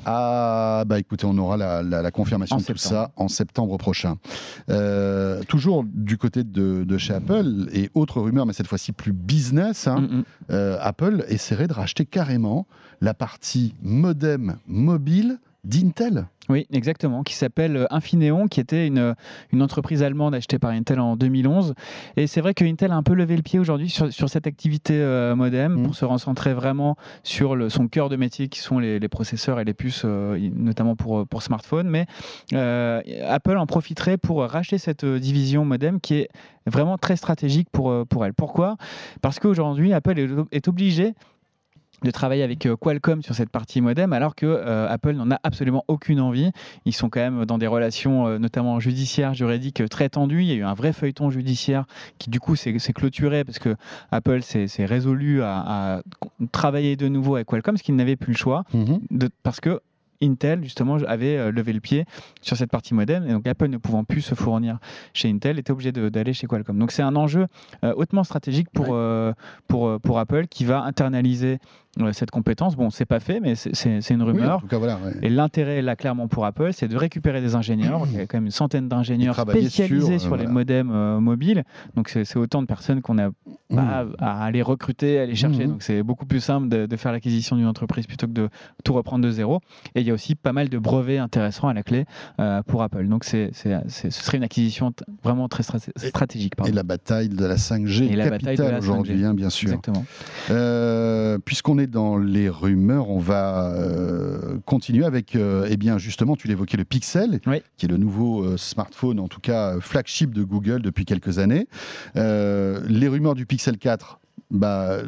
Ah, 0.04 0.84
bah 0.86 0.98
écoutez, 0.98 1.24
on 1.26 1.38
aura 1.38 1.56
la, 1.56 1.82
la- 1.82 2.02
la 2.02 2.10
confirmation 2.10 2.56
En 2.56 2.60
de 2.60 2.64
tout 2.66 2.76
ça 2.76 3.12
en 3.16 3.28
septembre 3.28 3.78
prochain. 3.78 4.16
Euh, 4.68 5.42
toujours 5.44 5.84
du 5.84 6.18
côté 6.18 6.44
de, 6.44 6.84
de 6.84 6.98
chez 6.98 7.14
Apple, 7.14 7.68
et 7.72 7.90
autre 7.94 8.20
rumeur, 8.20 8.44
mais 8.46 8.52
cette 8.52 8.66
fois-ci 8.66 8.92
plus 8.92 9.12
business, 9.12 9.86
hein, 9.86 10.00
Mm, 10.00 10.22
euh, 10.50 10.76
Apple 10.80 11.24
essaierait 11.28 11.68
de 11.68 11.72
racheter 11.72 12.04
carrément 12.04 12.66
la 13.00 13.14
partie 13.14 13.74
modem 13.82 14.56
mobile 14.66 15.38
d'Intel. 15.64 16.26
Oui, 16.48 16.66
exactement, 16.72 17.22
qui 17.22 17.34
s'appelle 17.34 17.76
euh, 17.76 17.86
Infineon, 17.90 18.48
qui 18.48 18.58
était 18.60 18.86
une, 18.88 19.14
une 19.52 19.62
entreprise 19.62 20.02
allemande 20.02 20.34
achetée 20.34 20.58
par 20.58 20.70
Intel 20.70 20.98
en 20.98 21.14
2011. 21.16 21.74
Et 22.16 22.26
c'est 22.26 22.40
vrai 22.40 22.54
que 22.54 22.64
Intel 22.64 22.90
a 22.90 22.96
un 22.96 23.04
peu 23.04 23.14
levé 23.14 23.36
le 23.36 23.42
pied 23.42 23.58
aujourd'hui 23.60 23.88
sur, 23.88 24.12
sur 24.12 24.28
cette 24.28 24.46
activité 24.48 24.94
euh, 24.94 25.36
modem 25.36 25.60
Mhm. 25.74 25.82
pour 25.84 25.94
se 25.94 26.04
recentrer 26.04 26.52
vraiment 26.54 26.96
sur 27.22 27.54
le, 27.54 27.68
son 27.68 27.86
cœur 27.88 28.08
de 28.08 28.16
métier 28.16 28.48
qui 28.48 28.58
sont 28.60 28.78
les, 28.78 28.98
les 28.98 29.08
processeurs 29.08 29.60
et 29.60 29.64
les 29.64 29.74
puces, 29.74 30.02
euh, 30.04 30.38
notamment 30.54 30.96
pour, 30.96 31.26
pour 31.26 31.42
smartphones. 31.42 31.88
Mais 31.88 32.06
euh, 32.52 33.00
Apple 33.28 33.56
en 33.56 33.66
profiterait 33.66 34.16
pour 34.16 34.42
racheter 34.42 34.78
cette 34.78 35.04
euh, 35.04 35.18
division 35.20 35.64
modem 35.64 36.00
qui 36.00 36.14
est 36.14 36.28
vraiment 36.66 36.98
très 36.98 37.16
stratégique 37.16 37.68
pour, 37.70 37.90
euh, 37.90 38.04
pour 38.04 38.24
elle. 38.24 38.34
Pourquoi? 38.34 38.76
Parce 39.22 39.38
qu'aujourd'hui, 39.38 39.92
Apple 39.92 40.18
est, 40.18 40.28
est 40.52 40.68
obligé 40.68 41.14
de 42.02 42.10
travailler 42.10 42.42
avec 42.42 42.64
euh, 42.66 42.76
Qualcomm 42.76 43.22
sur 43.22 43.34
cette 43.34 43.50
partie 43.50 43.80
modem, 43.80 44.12
alors 44.12 44.34
que 44.34 44.46
euh, 44.46 44.88
Apple 44.88 45.12
n'en 45.12 45.30
a 45.30 45.38
absolument 45.42 45.84
aucune 45.88 46.20
envie. 46.20 46.50
Ils 46.84 46.94
sont 46.94 47.08
quand 47.08 47.20
même 47.20 47.44
dans 47.44 47.58
des 47.58 47.66
relations, 47.66 48.26
euh, 48.26 48.38
notamment 48.38 48.80
judiciaires, 48.80 49.34
juridiques, 49.34 49.82
très 49.90 50.08
tendues. 50.08 50.42
Il 50.42 50.48
y 50.48 50.52
a 50.52 50.56
eu 50.56 50.64
un 50.64 50.74
vrai 50.74 50.92
feuilleton 50.92 51.30
judiciaire 51.30 51.84
qui, 52.18 52.30
du 52.30 52.40
coup, 52.40 52.56
s'est 52.56 52.72
clôturé 52.94 53.44
parce 53.44 53.58
que 53.58 53.76
Apple 54.10 54.42
s'est 54.42 54.66
résolu 54.86 55.42
à, 55.42 55.96
à 55.98 56.02
travailler 56.52 56.96
de 56.96 57.08
nouveau 57.08 57.34
avec 57.36 57.46
Qualcomm, 57.46 57.76
ce 57.76 57.82
qu'il 57.82 57.96
n'avait 57.96 58.16
plus 58.16 58.32
le 58.32 58.38
choix, 58.38 58.64
Mhm. 58.74 59.00
de- 59.10 59.28
parce 59.42 59.60
que 59.60 59.80
Intel, 60.22 60.62
justement, 60.62 60.96
avait 61.08 61.50
levé 61.50 61.72
le 61.72 61.80
pied 61.80 62.04
sur 62.42 62.54
cette 62.54 62.70
partie 62.70 62.92
modem, 62.92 63.24
et 63.26 63.32
donc 63.32 63.46
Apple 63.46 63.68
ne 63.68 63.78
pouvant 63.78 64.04
plus 64.04 64.20
se 64.20 64.34
fournir 64.34 64.78
chez 65.14 65.30
Intel, 65.30 65.58
était 65.58 65.70
obligé 65.70 65.92
d'aller 65.92 66.34
chez 66.34 66.46
Qualcomm. 66.46 66.78
Donc 66.78 66.92
c'est 66.92 67.00
un 67.00 67.16
enjeu 67.16 67.46
hautement 67.82 68.22
stratégique 68.22 68.68
pour, 68.70 68.90
Ouais. 68.90 68.94
euh, 68.96 69.32
pour, 69.66 69.98
pour 70.00 70.18
Apple 70.18 70.46
qui 70.48 70.66
va 70.66 70.82
internaliser 70.82 71.58
cette 72.12 72.30
compétence. 72.30 72.76
Bon, 72.76 72.88
c'est 72.90 73.04
pas 73.04 73.20
fait, 73.20 73.40
mais 73.40 73.54
c'est- 73.56 73.70
une 74.10 74.22
Oui, 74.22 74.28
en 74.30 74.32
rumeur. 74.32 74.60
tout 74.60 74.66
cas, 74.68 74.78
voilà. 74.78 74.94
ouais. 75.04 75.12
Et 75.22 75.28
l'intérêt, 75.28 75.82
là, 75.82 75.96
clairement, 75.96 76.28
pour 76.28 76.46
Apple, 76.46 76.70
c'est 76.72 76.88
de 76.88 76.96
récupérer 76.96 77.40
des 77.40 77.54
ingénieurs. 77.56 78.02
Il 78.06 78.16
y 78.16 78.20
a 78.20 78.26
quand 78.26 78.36
même 78.38 78.46
une 78.46 78.50
centaine 78.50 78.88
d'ingénieurs 78.88 79.34
spécialisés 79.38 80.18
sur, 80.18 80.28
sur, 80.28 80.32
euh, 80.34 80.36
les 80.36 80.44
voilà. 80.44 80.50
modems 80.50 80.90
euh, 80.92 81.20
mobiles. 81.20 81.64
Donc, 81.96 82.08
c'est 82.08 82.36
autant 82.36 82.62
de 82.62 82.66
personnes 82.66 83.02
qu'on 83.02 83.18
a 83.18 83.30
pas 83.74 84.04
Mhm. 84.04 84.14
à 84.18 84.44
aller 84.44 84.62
recruter, 84.62 85.18
à 85.18 85.22
aller 85.22 85.34
chercher. 85.34 85.64
Mhm. 85.64 85.70
Donc, 85.72 85.82
c'est 85.82 86.02
beaucoup 86.02 86.26
plus 86.26 86.40
simple 86.40 86.68
de, 86.68 86.86
de 86.86 86.96
faire 86.96 87.12
l'acquisition 87.12 87.56
d'une 87.56 87.66
entreprise 87.66 88.06
plutôt 88.06 88.26
que 88.26 88.32
de 88.32 88.48
tout 88.84 88.92
reprendre 88.92 89.24
de 89.24 89.30
zéro. 89.30 89.60
Et 89.94 90.00
il 90.00 90.06
y 90.06 90.10
a 90.10 90.14
aussi 90.14 90.34
pas 90.36 90.52
mal 90.52 90.68
de 90.68 90.78
brevets 90.78 91.18
intéressants 91.18 91.68
à 91.68 91.74
la 91.74 91.82
clé 91.82 92.04
euh, 92.40 92.62
pour 92.62 92.82
Apple. 92.82 93.06
Donc, 93.08 93.24
c'est 93.24 93.50
ce 93.52 94.10
serait 94.10 94.36
une 94.38 94.44
acquisition 94.44 94.92
vraiment 95.22 95.48
très 95.48 95.62
stratégique. 95.64 96.54
Et 96.66 96.72
la 96.72 96.82
bataille 96.84 97.28
de 97.28 97.44
la 97.44 97.56
5G 97.56 98.04
Et 98.10 98.16
la 98.16 98.30
bataille 98.30 98.56
de 98.56 98.62
capitale 98.62 98.72
la 98.72 98.78
5G. 98.78 98.82
aujourd'hui, 98.82 99.24
hein, 99.24 99.34
bien 99.34 99.50
sûr. 99.50 99.68
Exactement. 99.70 100.04
Euh, 100.50 101.38
Puisqu'on 101.44 101.78
est 101.80 101.86
dans 101.86 102.16
les 102.16 102.48
rumeurs, 102.48 103.08
on 103.10 103.18
va 103.18 103.72
euh, 103.74 104.58
continuer 104.64 105.04
avec, 105.04 105.34
euh, 105.34 105.66
eh 105.68 105.76
bien, 105.76 105.98
justement, 105.98 106.36
tu 106.36 106.46
l'évoquais, 106.48 106.76
le 106.76 106.84
Pixel, 106.84 107.40
Oui. 107.46 107.62
qui 107.76 107.86
est 107.86 107.88
le 107.88 107.96
nouveau 107.96 108.44
euh, 108.44 108.56
smartphone, 108.56 109.18
en 109.18 109.28
tout 109.28 109.40
cas 109.40 109.80
flagship 109.80 110.32
de 110.32 110.44
Google 110.44 110.82
depuis 110.82 111.04
quelques 111.04 111.38
années. 111.38 111.66
Les 112.14 113.08
rumeurs 113.08 113.34
du 113.34 113.46
Pixel 113.46 113.78
4. 113.78 114.19
Bah, 114.50 114.98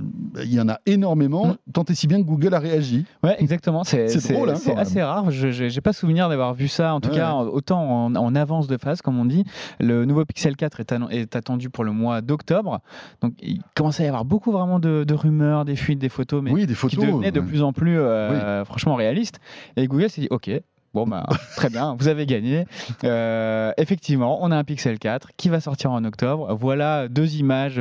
il 0.45 0.53
y 0.55 0.61
en 0.61 0.69
a 0.69 0.79
énormément, 0.87 1.47
Mm. 1.49 1.57
tant 1.73 1.83
et 1.85 1.95
si 1.95 2.07
bien 2.07 2.19
que 2.23 2.27
Google 2.27 2.55
a 2.55 2.61
réagi. 2.61 3.05
Ouais, 3.25 3.35
exactement. 3.41 3.83
C'est 3.83 4.05
hein, 4.15 4.75
assez 4.77 5.03
rare. 5.03 5.31
Je 5.33 5.65
n'ai 5.75 5.81
pas 5.81 5.93
souvenir 5.93 6.29
d'avoir 6.29 6.55
vu 6.55 6.69
ça, 6.69 6.95
en 6.95 7.01
tout 7.01 7.09
Ouais, 7.11 7.17
cas, 7.17 7.35
autant 7.35 8.05
en, 8.07 8.15
en 8.15 8.35
avance 8.37 8.69
de 8.69 8.77
phase, 8.77 9.03
comme 9.03 9.19
on 9.19 9.25
dit. 9.25 9.45
Le 9.81 10.05
nouveau 10.05 10.25
Pixel 10.25 10.55
4 10.57 10.81
est, 11.11 11.35
attendu 11.35 11.71
pour 11.71 11.83
le 11.83 11.91
mois 11.93 12.21
d'octobre. 12.21 12.81
Donc, 13.21 13.33
il 13.43 13.61
commence 13.75 13.99
à 13.99 14.05
y 14.05 14.07
avoir 14.07 14.25
beaucoup 14.25 14.53
vraiment 14.53 14.79
de, 14.79 15.03
de 15.03 15.15
rumeurs, 15.15 15.65
des 15.65 15.75
fuites, 15.77 15.99
des 15.99 16.09
photos, 16.09 16.41
mais 16.43 16.53
oui, 16.53 16.61
des 16.67 16.75
qui 16.75 16.79
photos. 16.79 17.05
devenaient 17.05 17.33
de 17.33 17.41
plus 17.41 17.63
en 17.63 17.73
plus, 17.73 17.99
euh, 17.99 18.65
franchement, 18.65 18.95
réalistes. 18.95 19.41
Et 19.77 19.89
Google 19.89 20.09
s'est 20.09 20.21
dit, 20.21 20.29
OK. 20.31 20.51
Bon, 20.95 21.07
bah, 21.07 21.27
très 21.57 21.69
bien, 21.71 21.97
vous 21.99 22.07
avez 22.09 22.27
gagné. 22.27 22.65
Euh, 23.03 23.73
effectivement, 23.77 24.39
on 24.45 24.51
a 24.53 24.57
un 24.57 24.65
Pixel 24.65 24.99
4 24.99 25.31
qui 25.37 25.49
va 25.49 25.61
sortir 25.61 25.91
en 25.91 26.05
octobre. 26.05 26.55
Voilà 26.55 27.09
deux 27.09 27.37
images. 27.37 27.81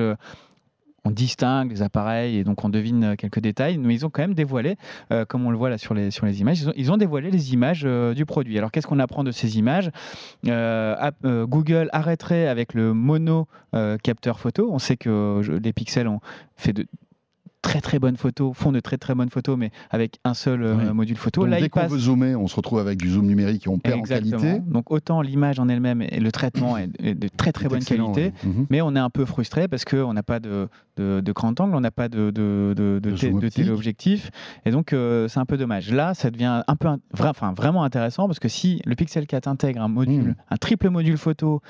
On 1.03 1.12
distingue 1.12 1.72
les 1.72 1.81
appareils 1.81 2.38
et 2.38 2.43
donc 2.43 2.63
on 2.63 2.70
devine 2.70 3.03
euh, 3.03 3.15
quelques 3.15 3.39
détails, 3.39 3.77
mais 3.77 3.93
ils 3.93 4.05
ont 4.05 4.10
quand 4.10 4.22
même 4.22 4.34
dévoilé, 4.34 4.75
euh, 5.12 5.25
comme 5.25 5.46
on 5.46 5.51
le 5.51 5.58
voit 5.58 5.70
là 5.70 5.77
sur 5.77 5.93
les, 5.93 6.12
sur 6.12 6.25
les 6.25 6.41
images, 6.41 6.63
ils 6.75 6.91
ont, 6.91 6.98
dévoilé 6.98 7.31
les 7.31 7.53
images 7.53 7.84
euh, 7.86 8.13
du 8.13 8.25
produit. 8.25 8.58
Alors 8.58 8.72
qu'est-ce 8.72 8.88
qu'on 8.88 9.00
apprend 9.00 9.24
de 9.24 9.31
ces 9.31 9.58
images? 9.58 9.89
Google 10.43 11.89
arrêterait 11.91 12.48
avec 12.48 12.74
le 12.74 12.93
mono 12.93 13.48
capteur 14.03 14.39
photo. 14.39 14.70
On 14.72 14.79
sait 14.79 14.98
que 14.98 15.41
les 15.63 15.74
pixels 15.74 16.08
ont 16.08 16.20
fait 16.55 16.74
de 16.74 16.86
très 17.61 17.79
très 17.81 17.99
bonnes 17.99 18.17
photos, 18.17 18.51
font 18.55 18.71
de 18.71 18.79
très 18.79 18.97
très 18.97 19.13
bonnes 19.15 19.29
photos, 19.29 19.57
mais 19.57 19.71
avec 19.91 20.19
un 20.25 20.33
seul 20.33 20.63
euh, 20.63 20.75
Oui. 20.75 20.93
module 20.93 21.17
photo. 21.17 21.41
Donc, 21.41 21.51
là, 21.51 21.59
dès 21.61 21.69
qu'on 21.69 21.85
veut 21.87 22.00
zoomer, 22.00 22.35
on 22.35 22.47
se 22.47 22.55
retrouve 22.55 22.79
avec 22.79 22.97
du 22.97 23.09
zoom 23.09 23.25
numérique 23.27 23.67
et 23.67 23.69
on 23.69 23.77
perd 23.77 24.00
Exactement. 24.00 24.37
en 24.37 24.41
qualité. 24.41 24.59
Donc 24.71 24.91
autant 24.91 25.21
l'image 25.21 25.59
en 25.59 25.69
elle-même 25.69 26.01
et 26.01 26.19
le 26.19 26.31
traitement 26.31 26.77
est 26.77 26.87
de 26.87 27.27
très 27.27 27.51
très 27.51 27.67
bonne 27.69 27.83
qualité. 27.83 28.25
ouais. 28.25 28.33
Mhm. 28.43 28.65
Mais 28.69 28.81
on 28.81 28.95
est 28.95 29.00
un 29.00 29.09
peu 29.09 29.25
frustré 29.25 29.67
parce 29.67 29.85
qu'on 29.85 30.13
n'a 30.13 30.24
pas 30.24 30.39
de, 30.39 30.67
de, 30.97 31.21
de 31.21 31.31
grand 31.31 31.59
angle, 31.61 31.75
on 31.75 31.81
n'a 31.81 31.91
pas 31.91 32.09
de, 32.09 32.31
de, 32.31 32.74
de, 32.75 33.50
téléobjectif. 33.50 34.31
Et 34.65 34.71
donc, 34.71 34.93
euh, 34.93 35.27
c'est 35.27 35.39
un 35.39 35.45
peu 35.45 35.57
dommage. 35.57 35.91
Là, 35.91 36.13
ça 36.13 36.31
devient 36.31 36.63
un 36.67 36.75
peu, 36.75 36.87
vra- 37.15 37.29
enfin, 37.29 37.53
vraiment 37.53 37.83
intéressant 37.83 38.27
parce 38.27 38.39
que 38.39 38.47
si 38.50 38.81
le 38.85 38.95
Pixel 38.95 39.27
4 39.27 39.47
intègre 39.47 39.81
un 39.81 39.87
module, 39.87 40.11
Mm. 40.11 40.35
un 40.50 40.57
triple 40.57 40.89
module 40.89 41.17
photo, 41.17 41.61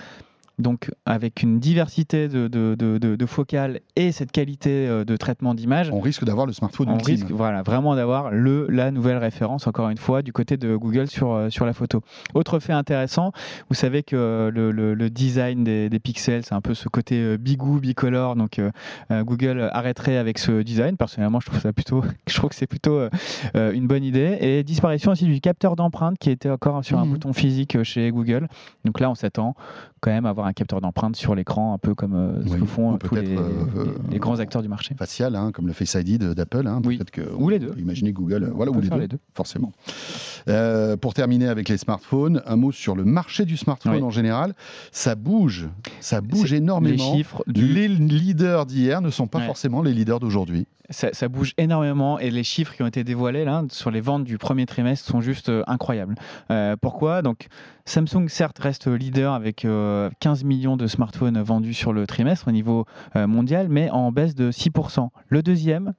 donc 0.61 0.91
avec 1.05 1.43
une 1.43 1.59
diversité 1.59 2.27
de, 2.27 2.47
de, 2.47 2.75
de, 2.77 2.97
de- 2.97 3.15
de 3.15 3.25
focales 3.25 3.79
et 3.95 4.11
cette 4.11 4.31
qualité 4.31 4.87
euh, 4.87 5.03
de 5.05 5.17
traitement 5.17 5.53
d'image, 5.53 5.89
On 5.91 5.99
risque 5.99 6.23
d'avoir 6.23 6.45
le 6.45 6.53
smartphone 6.53 6.89
on 6.89 6.95
ultime. 6.95 7.15
risque 7.15 7.31
voilà, 7.31 7.61
vraiment 7.63 7.95
d'avoir 7.95 8.31
le, 8.31 8.67
la 8.69 8.91
nouvelle 8.91 9.17
référence, 9.17 9.67
encore 9.67 9.89
une 9.89 9.97
fois, 9.97 10.21
du 10.21 10.31
côté 10.33 10.57
de 10.57 10.75
Google 10.75 11.07
sur, 11.07 11.31
euh, 11.33 11.49
sur 11.49 11.65
la 11.65 11.73
photo. 11.73 12.01
Autre 12.33 12.59
fait 12.59 12.73
intéressant, 12.73 13.31
vous 13.69 13.75
savez 13.75 14.03
que 14.03 14.15
euh, 14.15 14.51
le, 14.51 14.71
le- 14.71 14.93
le 14.93 15.09
design 15.09 15.63
des, 15.63 15.89
des 15.89 15.99
pixels, 15.99 16.43
c'est 16.45 16.53
un 16.55 16.61
peu 16.61 16.73
ce 16.73 16.87
côté 16.89 17.37
bigou, 17.37 17.79
bicolore. 17.79 18.35
Donc 18.35 18.59
euh, 18.59 18.71
Google 19.23 19.69
arrêterait 19.73 20.17
avec 20.17 20.37
ce 20.37 20.61
design. 20.61 20.97
Personnellement, 20.97 21.39
je 21.39 21.47
trouve 21.47 21.59
ça 21.59 21.73
plutôt, 21.73 22.03
je 22.27 22.35
trouve 22.35 22.49
que 22.49 22.55
c'est 22.55 22.67
plutôt 22.67 22.97
euh, 22.99 23.09
une 23.73 23.87
bonne 23.87 24.03
idée. 24.03 24.37
Et 24.41 24.63
disparition 24.63 25.11
aussi 25.11 25.25
du 25.25 25.39
capteur 25.41 25.75
d'empreinte 25.75 26.17
qui 26.19 26.29
était 26.29 26.49
encore 26.49 26.83
sur 26.85 26.99
un 26.99 27.05
Mhm. 27.05 27.11
bouton 27.11 27.33
physique 27.33 27.81
chez 27.83 28.11
Google. 28.11 28.47
Donc 28.85 28.99
là, 28.99 29.09
on 29.09 29.15
s'attend 29.15 29.55
quand 30.01 30.11
même 30.11 30.25
à 30.25 30.29
avoir 30.29 30.47
un 30.47 30.50
capteur 30.53 30.81
d'empreinte 30.81 31.15
sur 31.15 31.35
l'écran, 31.35 31.73
un 31.73 31.77
peu 31.77 31.93
comme 31.95 32.13
euh, 32.15 32.43
ce 32.45 32.53
Oui, 32.53 32.59
que 32.61 32.65
font 32.65 32.93
euh, 32.93 32.97
tous 32.97 33.15
les, 33.15 33.35
euh, 33.37 33.41
les- 34.07 34.13
les 34.13 34.19
grands 34.19 34.39
acteurs 34.39 34.61
du 34.61 34.67
marché. 34.67 34.95
facial, 34.95 35.35
hein, 35.35 35.51
comme 35.53 35.67
le 35.67 35.73
Face 35.73 35.93
ID 35.95 36.17
d'Apple. 36.33 36.67
hein. 36.67 36.81
Oui. 36.85 36.97
Peut-être 36.97 37.11
que 37.11 37.21
Ou 37.37 37.49
les 37.49 37.59
deux. 37.59 37.71
peut 37.71 37.79
Imaginer 37.79 38.11
Google, 38.13 38.51
voilà, 38.55 38.71
ou 38.71 38.79
les 38.81 38.89
deux, 38.89 38.99
les 38.99 39.07
deux. 39.07 39.19
forcément. 39.35 39.71
Euh, 40.49 40.97
pour 40.97 41.13
terminer 41.13 41.47
avec 41.47 41.69
les 41.69 41.77
smartphones, 41.77 42.41
un 42.45 42.55
mot 42.55 42.71
sur 42.71 42.95
le 42.95 43.03
marché 43.05 43.45
du 43.45 43.57
smartphone 43.57 43.93
Oui. 43.95 44.01
en 44.01 44.09
général. 44.09 44.53
Ça 44.91 45.15
bouge, 45.15 45.69
ça 45.99 46.21
bouge 46.21 46.53
énormément. 46.53 47.11
Les 47.13 47.17
chiffres 47.17 47.43
du, 47.47 47.67
Les 47.67 47.87
leaders 47.87 48.65
d'hier 48.65 49.01
ne 49.01 49.09
sont 49.09 49.27
pas 49.27 49.39
Ouais. 49.39 49.45
forcément 49.45 49.81
les 49.81 49.93
leaders 49.93 50.19
d'aujourd'hui. 50.19 50.67
Ça, 50.91 51.27
bouge 51.27 51.53
énormément 51.57 52.19
et 52.19 52.31
les 52.31 52.43
chiffres 52.43 52.73
qui 52.73 52.83
ont 52.83 52.87
été 52.87 53.03
dévoilés 53.03 53.45
là 53.45 53.63
sur 53.69 53.91
les 53.91 54.01
ventes 54.01 54.23
du 54.23 54.37
premier 54.37 54.65
trimestre 54.65 55.07
sont 55.09 55.21
juste 55.21 55.49
euh, 55.49 55.63
incroyables. 55.67 56.15
Euh, 56.51 56.75
pourquoi? 56.79 57.21
Donc 57.21 57.47
Samsung 57.85 58.27
certes 58.27 58.59
reste 58.59 58.87
leader 58.87 59.33
avec 59.33 59.65
euh, 59.65 60.09
15 60.19 60.43
millions 60.43 60.77
de 60.77 60.87
smartphones 60.87 61.41
vendus 61.41 61.73
sur 61.73 61.93
le 61.93 62.05
trimestre 62.07 62.47
au 62.47 62.51
niveau 62.51 62.85
euh, 63.15 63.27
mondial, 63.27 63.67
mais 63.69 63.89
en 63.89 64.11
baisse 64.11 64.35
de 64.35 64.51
6%. 64.51 65.09
Le 65.27 65.43
deuxième, 65.43 65.93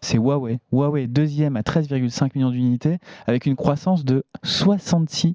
c'est 0.00 0.16
Huawei. 0.18 0.58
Huawei 0.72 1.06
deuxième 1.06 1.56
à 1.56 1.62
13,5 1.62 2.30
millions 2.34 2.50
d'unités 2.50 2.98
avec 3.26 3.46
une 3.46 3.56
croissance 3.56 4.04
de 4.04 4.24
66%. 4.44 5.34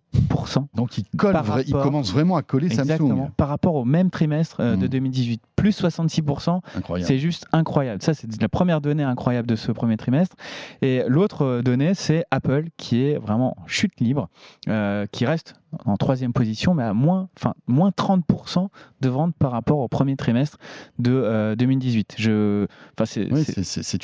Donc 0.76 0.97
il, 0.97 1.06
colle 1.17 1.34
Par 1.34 1.43
vra- 1.45 1.63
il 1.65 1.73
rapport- 1.73 1.84
commence 1.84 2.12
vraiment 2.12 2.36
à 2.36 2.41
coller 2.43 2.67
Exactement. 2.67 3.10
Samsung. 3.10 3.32
Par 3.38 3.47
rapport 3.49 3.76
au 3.76 3.86
même 3.86 4.10
trimestre 4.10 4.58
euh, 4.60 4.76
de 4.76 4.84
Mhm. 4.84 4.88
2018, 4.89 5.41
plus 5.56 5.71
66%. 5.71 6.62
Incroyable. 6.76 7.08
C'est 7.08 7.19
juste 7.19 7.45
incroyable. 7.52 8.02
Ça, 8.02 8.13
c'est 8.13 8.41
la 8.41 8.49
première 8.49 8.82
donnée 8.82 9.04
incroyable 9.04 9.47
de 9.47 9.56
ce 9.56 9.71
premier 9.71 9.97
trimestre. 9.97 10.36
Et 10.82 11.04
l'autre 11.08 11.43
euh, 11.43 11.62
donnée, 11.62 11.93
c'est 11.93 12.26
Apple, 12.32 12.65
qui 12.78 13.04
est 13.04 13.17
vraiment 13.17 13.56
en 13.60 13.67
chute 13.67 13.99
libre, 13.99 14.30
euh, 14.69 15.06
qui 15.12 15.26
reste 15.26 15.56
en 15.86 15.98
troisième 15.98 16.34
position, 16.34 16.74
mais 16.74 16.84
à 16.84 16.94
moins, 16.94 17.30
enfin, 17.38 17.54
moins 17.68 17.90
30% 17.90 18.70
de 19.02 19.10
ventes 19.10 19.36
par 19.38 19.52
rapport 19.52 19.80
au 19.80 19.88
premier 19.88 20.16
trimestre 20.16 20.58
de 21.00 21.12
euh, 21.12 21.56
2018. 21.56 22.16
Je, 22.18 22.66
enfin, 22.98 23.06
c'est, 23.06 23.32
Oui, 23.32 23.44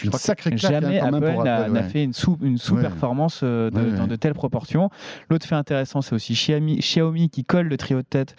une 0.03 0.11
sacrée 0.13 0.51
claque 0.51 0.73
hein, 0.73 0.81
Jamais 0.81 0.99
Apple 0.99 1.43
n'a 1.43 1.69
ouais. 1.69 1.83
fait 1.83 2.03
une, 2.03 2.13
sous, 2.13 2.37
une 2.41 2.57
sous-performance 2.57 3.41
euh, 3.43 3.69
Ouais, 3.71 3.91
dans 3.97 4.07
de 4.07 4.15
telles 4.15 4.33
proportions. 4.33 4.89
L'autre 5.29 5.45
fait 5.45 5.55
intéressant, 5.55 6.01
c'est 6.01 6.15
aussi 6.15 6.33
Xiaomi, 6.33 6.77
Xiaomi 6.77 7.29
qui 7.29 7.43
colle 7.43 7.67
le 7.67 7.77
trio 7.77 7.97
de 7.97 8.07
tête 8.07 8.35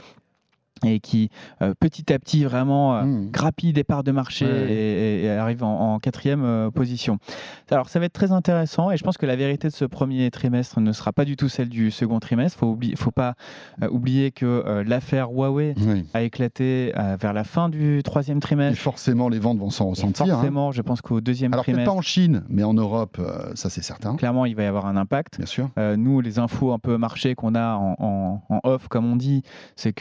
et 0.85 1.01
qui 1.01 1.31
euh, 1.63 1.75
petit 1.79 2.13
à 2.13 2.19
petit 2.19 2.45
vraiment 2.45 2.97
euh, 2.97 3.03
Mmh. 3.05 3.31
grappille 3.31 3.73
des 3.73 3.85
parts 3.85 4.03
de 4.05 4.13
marché 4.13 4.47
Ouais. 4.47 4.73
et, 4.73 5.25
et 5.25 5.31
arrive 5.31 5.63
en, 5.65 5.95
en 5.95 5.99
quatrième 5.99 6.45
euh, 6.45 6.71
position. 6.71 7.19
Alors 7.71 7.89
ça 7.89 7.99
va 7.99 8.07
être 8.07 8.13
très 8.13 8.33
intéressant 8.33 8.91
et 8.91 8.97
je 8.97 9.03
pense 9.05 9.17
que 9.19 9.27
la 9.27 9.37
vérité 9.37 9.69
de 9.69 9.73
ce 9.73 9.85
premier 9.85 10.31
trimestre 10.31 10.81
ne 10.81 10.93
sera 10.93 11.13
pas 11.13 11.25
du 11.25 11.37
tout 11.37 11.49
celle 11.49 11.69
du 11.69 11.91
second 11.91 12.21
trimestre. 12.21 12.59
Faut 12.59 12.67
oublier, 12.69 12.97
faut 12.97 13.11
pas 13.11 13.35
euh, 13.83 13.89
oublier 13.91 14.31
que 14.31 14.83
l'affaire 14.87 15.31
Huawei 15.31 15.75
Oui. 15.79 16.05
a 16.15 16.23
éclaté 16.23 16.93
vers 17.21 17.33
la 17.33 17.45
fin 17.45 17.69
du 17.69 18.03
troisième 18.03 18.39
Et 18.39 18.41
trimestre. 18.41 18.81
forcément, 18.83 19.29
les 19.29 19.39
ventes 19.39 19.59
vont 19.59 19.71
s'en 19.71 19.87
Et 19.87 19.91
ressentir. 19.91 20.27
hein. 20.27 20.29
forcément, 20.31 20.73
je 20.73 20.83
pense 20.83 21.01
qu'au 21.01 21.21
deuxième 21.21 21.53
Alors 21.53 21.65
trimestre, 21.65 21.91
pas 21.91 21.97
en 21.97 22.01
Chine, 22.03 22.43
mais 22.49 22.63
en 22.63 22.75
Europe, 22.75 23.21
ça 23.55 23.71
c'est 23.71 23.83
certain. 23.83 24.17
clairement, 24.17 24.47
il 24.47 24.55
va 24.57 24.63
y 24.63 24.67
avoir 24.67 24.87
un 24.87 24.97
impact. 24.97 25.37
Bien 25.39 25.47
sûr. 25.47 25.71
Nous, 25.97 26.21
les 26.21 26.39
infos 26.39 26.73
un 26.73 26.79
peu 26.79 26.97
marché 26.97 27.35
qu'on 27.35 27.55
a 27.55 27.75
en, 27.75 27.97
en- 27.99 28.43
en 28.49 28.61
off, 28.65 28.89
comme 28.89 29.07
on 29.11 29.17
dit, 29.17 29.43
c'est 29.77 29.93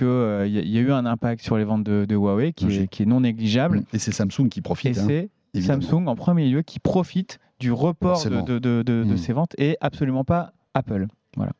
il 0.46 0.52
y, 0.52 0.60
a- 0.60 0.64
y 0.72 0.78
a 0.78 0.82
eu 0.82 0.92
un 0.92 1.06
impact 1.06 1.42
sur 1.44 1.58
les 1.58 1.64
ventes 1.64 1.84
de, 1.84 2.06
de 2.06 2.16
Huawei 2.16 2.54
qui 2.54 2.66
est, 2.66 2.68
Logique. 2.68 2.90
qui 2.92 3.04
est 3.04 3.06
non 3.06 3.22
négligeable. 3.22 3.84
Et 3.94 4.00
c'est 4.00 4.12
Samsung 4.12 4.50
qui 4.50 4.60
Et 4.60 4.62
profite. 4.62 4.98
hein, 4.98 5.04
c'est 5.08 5.30
évidemment. 5.54 5.82
Samsung 5.82 6.08
en 6.08 6.16
premier 6.16 6.48
lieu 6.50 6.62
qui 6.62 6.80
profite 6.80 7.40
du 7.60 7.72
report 7.72 8.12
de, 8.18 8.30
Forcément. 8.30 8.44
de, 8.44 8.60
de- 8.60 8.84
de- 8.84 9.04
de 9.04 9.14
Mm. 9.14 9.18
ces 9.18 9.34
ventes 9.34 9.56
et 9.58 9.78
absolument 9.82 10.24
pas 10.24 10.54
Apple. 10.74 11.08
Voilà 11.36 11.52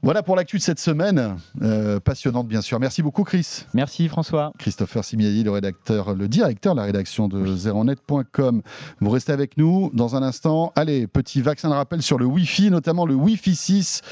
pour 0.00 0.36
l'actu 0.36 0.56
de 0.56 0.62
cette 0.62 0.80
semaine. 0.80 1.36
Euh, 1.62 2.00
passionnante, 2.00 2.48
bien 2.48 2.62
sûr. 2.62 2.80
Merci 2.80 3.02
beaucoup, 3.02 3.22
Chris. 3.22 3.64
Merci 3.74 4.08
François. 4.08 4.52
Christopher 4.58 5.04
Simiadi, 5.04 5.44
le 5.44 5.50
rédacteur, 5.50 6.14
le 6.14 6.28
directeur 6.28 6.74
de 6.74 6.80
la 6.80 6.86
rédaction 6.86 7.28
de 7.28 7.54
zeronet.com. 7.54 8.62
Vous 9.00 9.10
restez 9.10 9.32
avec 9.32 9.56
nous 9.56 9.90
dans 9.92 10.16
un 10.16 10.22
instant. 10.22 10.72
Allez, 10.74 11.06
petit 11.06 11.42
vaccin 11.42 11.68
de 11.68 11.74
rappel 11.74 12.02
sur 12.02 12.18
le 12.18 12.24
Wi-Fi, 12.24 12.70
notamment 12.70 13.06
le 13.06 13.14
Wi-Fi 13.14 13.54
6. 13.54 14.02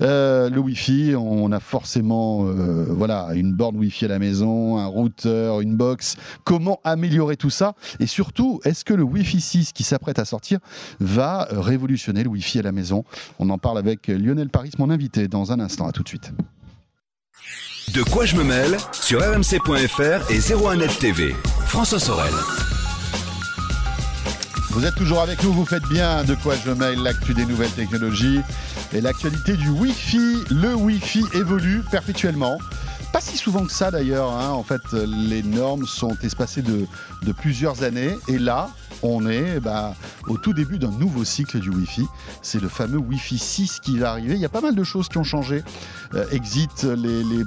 Euh, 0.00 0.50
le 0.50 0.58
Wi-Fi, 0.58 1.14
on 1.16 1.52
a 1.52 1.60
forcément 1.60 2.46
euh, 2.46 2.86
voilà, 2.88 3.28
une 3.34 3.52
borne 3.52 3.76
Wi-Fi 3.76 4.06
à 4.06 4.08
la 4.08 4.18
maison, 4.18 4.78
un 4.78 4.86
routeur, 4.86 5.60
une 5.60 5.76
box. 5.76 6.16
Comment 6.44 6.80
améliorer 6.84 7.36
tout 7.36 7.50
ça? 7.50 7.74
Et 8.00 8.06
surtout, 8.06 8.60
est-ce 8.64 8.84
que 8.84 8.94
le 8.94 9.02
Wi-Fi 9.02 9.40
6 9.40 9.72
qui 9.72 9.82
s'apprête 9.82 10.18
à 10.18 10.24
sortir 10.24 10.58
va 11.00 11.46
révolutionner 11.50 12.22
le 12.22 12.30
Wi-Fi 12.30 12.60
à 12.60 12.62
la 12.62 12.72
maison? 12.72 13.04
On 13.38 13.50
en 13.50 13.58
parle 13.58 13.78
avec 13.78 14.08
Lionel 14.08 14.48
Paris, 14.48 14.70
mon 14.78 14.90
invité, 14.90 15.28
dans 15.34 15.52
un 15.52 15.60
instant. 15.60 15.86
À 15.88 15.92
tout 15.92 16.02
de 16.02 16.08
suite. 16.08 16.32
De 17.92 18.02
quoi 18.02 18.24
je 18.24 18.36
me 18.36 18.44
mêle 18.44 18.76
sur 18.92 19.20
rmc.fr 19.20 20.30
et 20.30 20.38
01net 20.38 20.98
TV. 20.98 21.34
François 21.66 21.98
Sorel. 21.98 22.32
Vous 24.70 24.84
êtes 24.86 24.94
toujours 24.94 25.20
avec 25.20 25.42
nous, 25.42 25.52
vous 25.52 25.66
faites 25.66 25.86
bien 25.88 26.24
de 26.24 26.34
quoi 26.34 26.54
je 26.64 26.70
mail 26.70 27.00
l'actu 27.00 27.34
des 27.34 27.44
nouvelles 27.44 27.70
technologies 27.70 28.40
et 28.92 29.00
l'actualité 29.00 29.56
du 29.56 29.68
Wi-Fi. 29.68 30.44
Le 30.50 30.74
Wi-Fi 30.74 31.24
évolue 31.34 31.82
perpétuellement. 31.90 32.58
Pas 33.14 33.20
si 33.20 33.36
souvent 33.36 33.64
que 33.64 33.70
ça 33.70 33.92
d'ailleurs. 33.92 34.32
hein. 34.32 34.50
En 34.50 34.64
fait, 34.64 34.92
les 34.92 35.44
normes 35.44 35.86
sont 35.86 36.16
espacées 36.24 36.62
de, 36.62 36.84
plusieurs 37.30 37.84
années. 37.84 38.16
Et 38.26 38.38
là, 38.38 38.70
on 39.04 39.28
est 39.28 39.60
bah, 39.60 39.94
au 40.26 40.36
tout 40.36 40.52
début 40.52 40.80
d'un 40.80 40.90
nouveau 40.90 41.22
cycle 41.22 41.60
du 41.60 41.70
Wi-Fi. 41.70 42.08
C'est 42.42 42.60
le 42.60 42.68
fameux 42.68 42.98
Wi-Fi 42.98 43.38
6 43.38 43.78
qui 43.78 43.98
va 44.00 44.10
arriver. 44.10 44.34
Il 44.34 44.40
y 44.40 44.44
a 44.44 44.48
pas 44.48 44.60
mal 44.60 44.74
de 44.74 44.82
choses 44.82 45.08
qui 45.08 45.18
ont 45.18 45.22
changé. 45.22 45.62
Euh, 46.14 46.28
exit 46.32 46.82
les, 46.82 47.44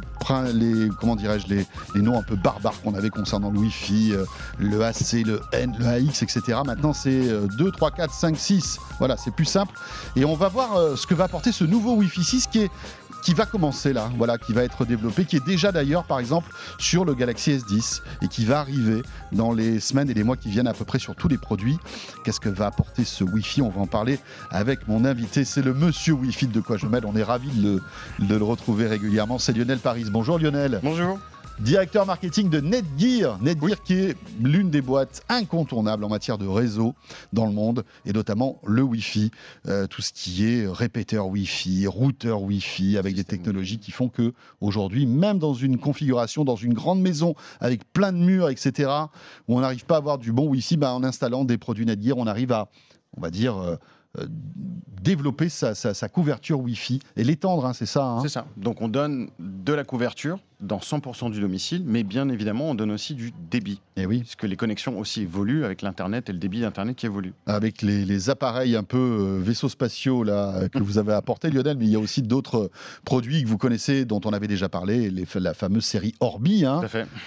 comment 1.00 1.16
dirais-je, 1.16 1.48
les, 1.48 2.02
noms 2.02 2.18
un 2.18 2.24
peu 2.24 2.38
barbares 2.38 2.80
qu'on 2.82 2.94
avait 2.94 3.10
concernant 3.10 3.52
le 3.52 3.60
Wi-Fi, 3.60 4.14
euh, 4.14 4.26
le 4.60 4.82
AC, 4.84 5.26
le 5.26 5.42
N, 5.52 5.76
le 5.78 5.86
AX, 5.86 6.24
etc. 6.24 6.60
Maintenant, 6.66 6.94
c'est 6.94 7.10
euh, 7.28 7.48
2, 7.58 7.72
3, 7.72 7.92
4, 7.92 8.14
5, 8.14 8.38
6. 8.38 8.80
Voilà, 9.00 9.18
c'est 9.18 9.32
plus 9.32 9.46
simple. 9.46 9.74
Et 10.16 10.26
on 10.26 10.36
va 10.36 10.48
voir 10.48 10.78
euh, 10.78 10.96
ce 10.96 11.08
que 11.08 11.14
va 11.14 11.26
apporter 11.26 11.52
ce 11.52 11.64
nouveau 11.64 11.96
Wi-Fi 11.96 12.24
6 12.24 12.48
qui 12.48 12.60
est 12.60 12.72
qui 13.24 13.34
va 13.34 13.46
commencer 13.46 13.94
là, 13.94 14.10
voilà, 14.18 14.38
qui 14.38 14.54
va 14.54 14.64
être 14.64 14.86
développé, 14.86 15.26
qui 15.26 15.36
est 15.36 15.46
déjà 15.46 15.72
d'ailleurs 15.72 16.04
par 16.04 16.20
exemple 16.20 16.52
sur 16.78 17.06
le 17.06 17.14
Galaxy 17.14 17.52
S10 17.52 18.02
et 18.22 18.28
qui 18.28 18.46
va 18.46 18.60
arriver 18.60 19.02
dans 19.32 19.54
les 19.54 19.80
semaines 19.80 20.10
et 20.10 20.14
les 20.14 20.24
mois 20.24 20.38
qui 20.38 20.50
viennent 20.50 20.68
à 20.68 20.74
peu 20.74 20.86
près 20.86 21.00
sur 21.00 21.16
tous 21.16 21.28
les 21.28 21.38
produits. 21.38 21.78
Qu'est-ce 22.24 22.40
que 22.40 22.50
va 22.50 22.68
apporter 22.68 23.04
ce 23.04 23.24
Wi-Fi? 23.24 23.62
On 23.62 23.70
va 23.70 23.82
en 23.82 23.88
parler 23.88 24.20
avec 24.50 24.88
mon 24.88 25.06
invité, 25.06 25.46
c'est 25.46 25.62
le 25.62 25.74
monsieur 25.74 26.14
Wi-Fi 26.14 26.48
de 26.48 26.62
quoi 26.62 26.78
je 26.78 26.88
mêle. 26.88 27.06
On 27.06 27.16
est 27.16 27.24
ravi 27.24 27.50
de 27.52 27.82
le, 28.20 28.28
de 28.28 28.36
le 28.36 28.44
retrouver 28.44 28.88
régulièrement. 28.88 29.40
C'est 29.40 29.54
Lionel 29.54 29.80
Paris. 29.80 30.06
Bonjour 30.12 30.40
Lionel. 30.40 30.80
Bonjour. 30.84 31.20
Directeur 31.60 32.06
marketing 32.06 32.50
de 32.52 32.62
Netgear. 32.62 33.42
Netgear 33.42 33.82
qui 33.82 33.94
est 33.96 34.16
l'une 34.42 34.70
des 34.70 34.82
boîtes 34.84 35.24
incontournables 35.28 36.04
en 36.04 36.10
matière 36.10 36.38
de 36.38 36.46
réseau 36.46 36.94
dans 37.34 37.48
le 37.48 37.52
monde 37.52 37.84
et 38.06 38.14
notamment 38.14 38.62
le 38.66 38.84
Wi-Fi, 38.84 39.32
euh, 39.68 39.88
tout 39.88 40.04
ce 40.04 40.14
qui 40.14 40.46
est 40.46 40.68
répéteur 40.68 41.28
Wi-Fi, 41.28 41.88
routeur 41.88 42.44
Wi-Fi 42.44 42.98
avec 43.00 43.16
des 43.16 43.24
technologies 43.24 43.80
qui 43.80 43.90
font 43.92 44.08
que 44.08 44.34
aujourd'hui, 44.62 45.08
même 45.08 45.40
dans 45.40 45.56
une 45.56 45.80
configuration, 45.80 46.46
dans 46.46 46.56
une 46.56 46.76
grande 46.76 47.02
maison 47.02 47.34
avec 47.60 47.92
plein 47.92 48.14
de 48.14 48.20
murs, 48.20 48.50
etc., 48.50 48.92
où 49.48 49.58
on 49.58 49.62
n'arrive 49.62 49.86
pas 49.86 49.96
à 49.96 49.98
avoir 49.98 50.20
du 50.20 50.32
bon 50.32 50.48
Wi-Fi, 50.50 50.78
bah, 50.78 50.94
en 50.94 51.04
installant 51.04 51.44
des 51.44 51.58
produits 51.58 51.86
Netgear, 51.88 52.18
on 52.18 52.28
arrive 52.28 52.52
à, 52.52 52.70
on 53.18 53.22
va 53.22 53.32
dire, 53.32 53.58
euh, 53.58 53.76
euh, 54.20 54.26
développer 55.02 55.48
sa, 55.50 55.76
sa- 55.76 55.94
sa 55.94 56.08
couverture 56.10 56.60
Wi-Fi 56.60 57.00
et 57.18 57.24
l'étendre, 57.24 57.66
hein, 57.66 57.74
c'est 57.74 57.86
ça. 57.86 58.04
hein? 58.06 58.20
C'est 58.22 58.30
ça. 58.30 58.46
Donc 58.58 58.82
on 58.82 58.88
donne 58.88 59.30
de 59.40 59.74
la 59.74 59.84
couverture 59.84 60.40
dans 60.60 60.80
100% 60.80 61.30
du 61.32 61.40
domicile, 61.40 61.84
mais 61.86 62.02
bien 62.04 62.30
évidemment 62.30 62.72
on 62.72 62.76
donne 62.76 62.90
aussi 62.92 63.14
du 63.14 63.32
débit, 63.52 63.80
Et 63.96 64.06
oui. 64.08 64.22
puisque 64.22 64.44
les 64.44 64.56
connexions 64.56 64.98
aussi 64.98 65.22
évoluent 65.22 65.64
avec 65.64 65.84
l'Internet 65.84 66.30
et 66.30 66.34
le 66.34 66.40
débit 66.40 66.62
d'Internet 66.62 66.96
qui 66.96 67.06
évolue. 67.06 67.34
avec 67.46 67.84
les, 67.84 68.06
les 68.06 68.30
appareils 68.32 68.76
un 68.76 68.84
peu 68.84 68.98
euh, 68.98 69.40
vaisseaux 69.40 69.70
spatiaux 69.70 70.24
là 70.24 70.56
euh, 70.56 70.68
que 70.68 70.80
vous 70.80 70.98
avez 70.98 71.14
apportés, 71.14 71.52
Lionel, 71.52 71.78
mais 71.78 71.86
il 71.86 71.92
y 71.92 71.96
a 71.96 72.00
aussi 72.00 72.24
d'autres 72.24 72.72
produits 73.06 73.44
que 73.44 73.48
vous 73.48 73.58
connaissez, 73.60 74.06
dont 74.06 74.22
on 74.26 74.32
avait 74.34 74.48
déjà 74.48 74.68
parlé, 74.68 75.12
les- 75.12 75.28
la 75.36 75.54
fameuse 75.54 75.86
série 75.86 76.16
Orbi, 76.22 76.66
hein, 76.66 76.82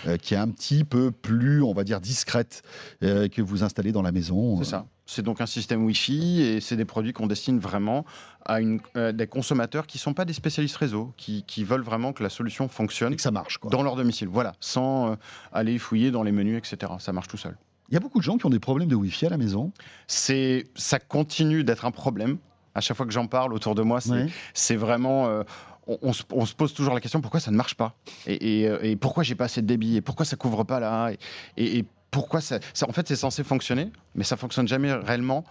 euh, 0.06 0.16
qui 0.16 0.34
est 0.34 0.38
un 0.38 0.48
petit 0.48 0.82
peu 0.82 1.12
plus, 1.12 1.62
on 1.62 1.72
va 1.72 1.84
dire, 1.84 2.00
discrète, 2.00 2.62
euh, 3.04 3.28
que 3.28 3.42
vous 3.42 3.62
installez 3.62 3.92
dans 3.92 4.02
la 4.02 4.10
maison. 4.12 4.58
C'est 4.58 4.70
ça. 4.70 4.86
C'est 5.06 5.22
donc 5.22 5.40
un 5.40 5.46
système 5.46 5.84
Wi-Fi 5.84 6.40
et 6.40 6.60
c'est 6.60 6.76
des 6.76 6.84
produits 6.84 7.12
qu'on 7.12 7.26
destine 7.26 7.58
vraiment 7.58 8.04
à 8.46 8.60
une, 8.60 8.78
des 9.12 9.26
consommateurs 9.26 9.88
qui 9.88 9.96
ne 9.98 10.02
sont 10.02 10.14
pas 10.14 10.24
des 10.24 10.32
spécialistes 10.32 10.76
réseau, 10.76 11.12
qui, 11.16 11.42
qui 11.48 11.64
veulent 11.64 11.82
vraiment 11.82 12.12
que 12.12 12.22
la 12.22 12.28
solution 12.28 12.68
fonctionne 12.68 13.12
que 13.20 13.22
ça 13.24 13.30
marche. 13.30 13.58
Quoi. 13.58 13.70
dans 13.70 13.82
leur 13.82 13.96
domicile. 13.96 14.28
Voilà, 14.28 14.52
sans 14.60 15.12
euh, 15.12 15.14
aller 15.52 15.78
fouiller 15.78 16.10
dans 16.10 16.22
les 16.22 16.32
menus, 16.32 16.58
etc. 16.58 16.92
Ça 16.98 17.12
marche 17.12 17.28
tout 17.28 17.36
seul. 17.36 17.56
Il 17.90 17.94
y 17.94 17.96
a 17.96 18.00
beaucoup 18.00 18.18
de 18.18 18.24
gens 18.24 18.38
qui 18.38 18.46
ont 18.46 18.50
des 18.50 18.60
problèmes 18.60 18.88
de 18.88 18.94
Wi-Fi 18.94 19.26
à 19.26 19.30
la 19.30 19.36
maison. 19.36 19.72
C'est, 20.06 20.66
ça 20.74 20.98
continue 20.98 21.64
d'être 21.64 21.84
un 21.84 21.90
problème. 21.90 22.38
À 22.74 22.80
chaque 22.80 22.96
fois 22.96 23.04
que 23.06 23.12
j'en 23.12 23.26
parle 23.26 23.52
autour 23.52 23.74
de 23.74 23.82
moi, 23.82 24.00
c'est, 24.00 24.10
Ouais. 24.12 24.26
c'est 24.54 24.76
vraiment. 24.76 25.26
euh, 25.26 25.42
on, 25.88 25.98
on 26.02 26.12
se, 26.12 26.22
on 26.32 26.46
se 26.46 26.54
pose 26.54 26.72
toujours 26.72 26.94
la 26.94 27.00
question 27.00 27.20
pourquoi 27.20 27.40
ça 27.40 27.50
ne 27.50 27.56
marche 27.56 27.74
pas? 27.74 27.94
Et, 28.26 28.60
et, 28.60 28.68
euh, 28.68 28.78
et 28.82 28.94
pourquoi 28.96 29.22
j'ai 29.24 29.34
pas 29.34 29.44
assez 29.46 29.60
de 29.60 29.66
débit? 29.66 29.96
Et 29.96 30.00
pourquoi 30.02 30.24
ça 30.24 30.36
couvre 30.36 30.62
pas 30.64 30.78
là? 30.78 31.10
Et 31.56 31.84
pourquoi 32.12 32.40
ça, 32.40 32.60
ça- 32.74 32.88
En 32.88 32.92
fait, 32.92 33.08
c'est 33.08 33.16
censé 33.16 33.42
fonctionner, 33.42 33.90
mais 34.14 34.22
ça 34.24 34.36
fonctionne 34.36 34.68
jamais 34.68 34.92
réellement 34.92 35.44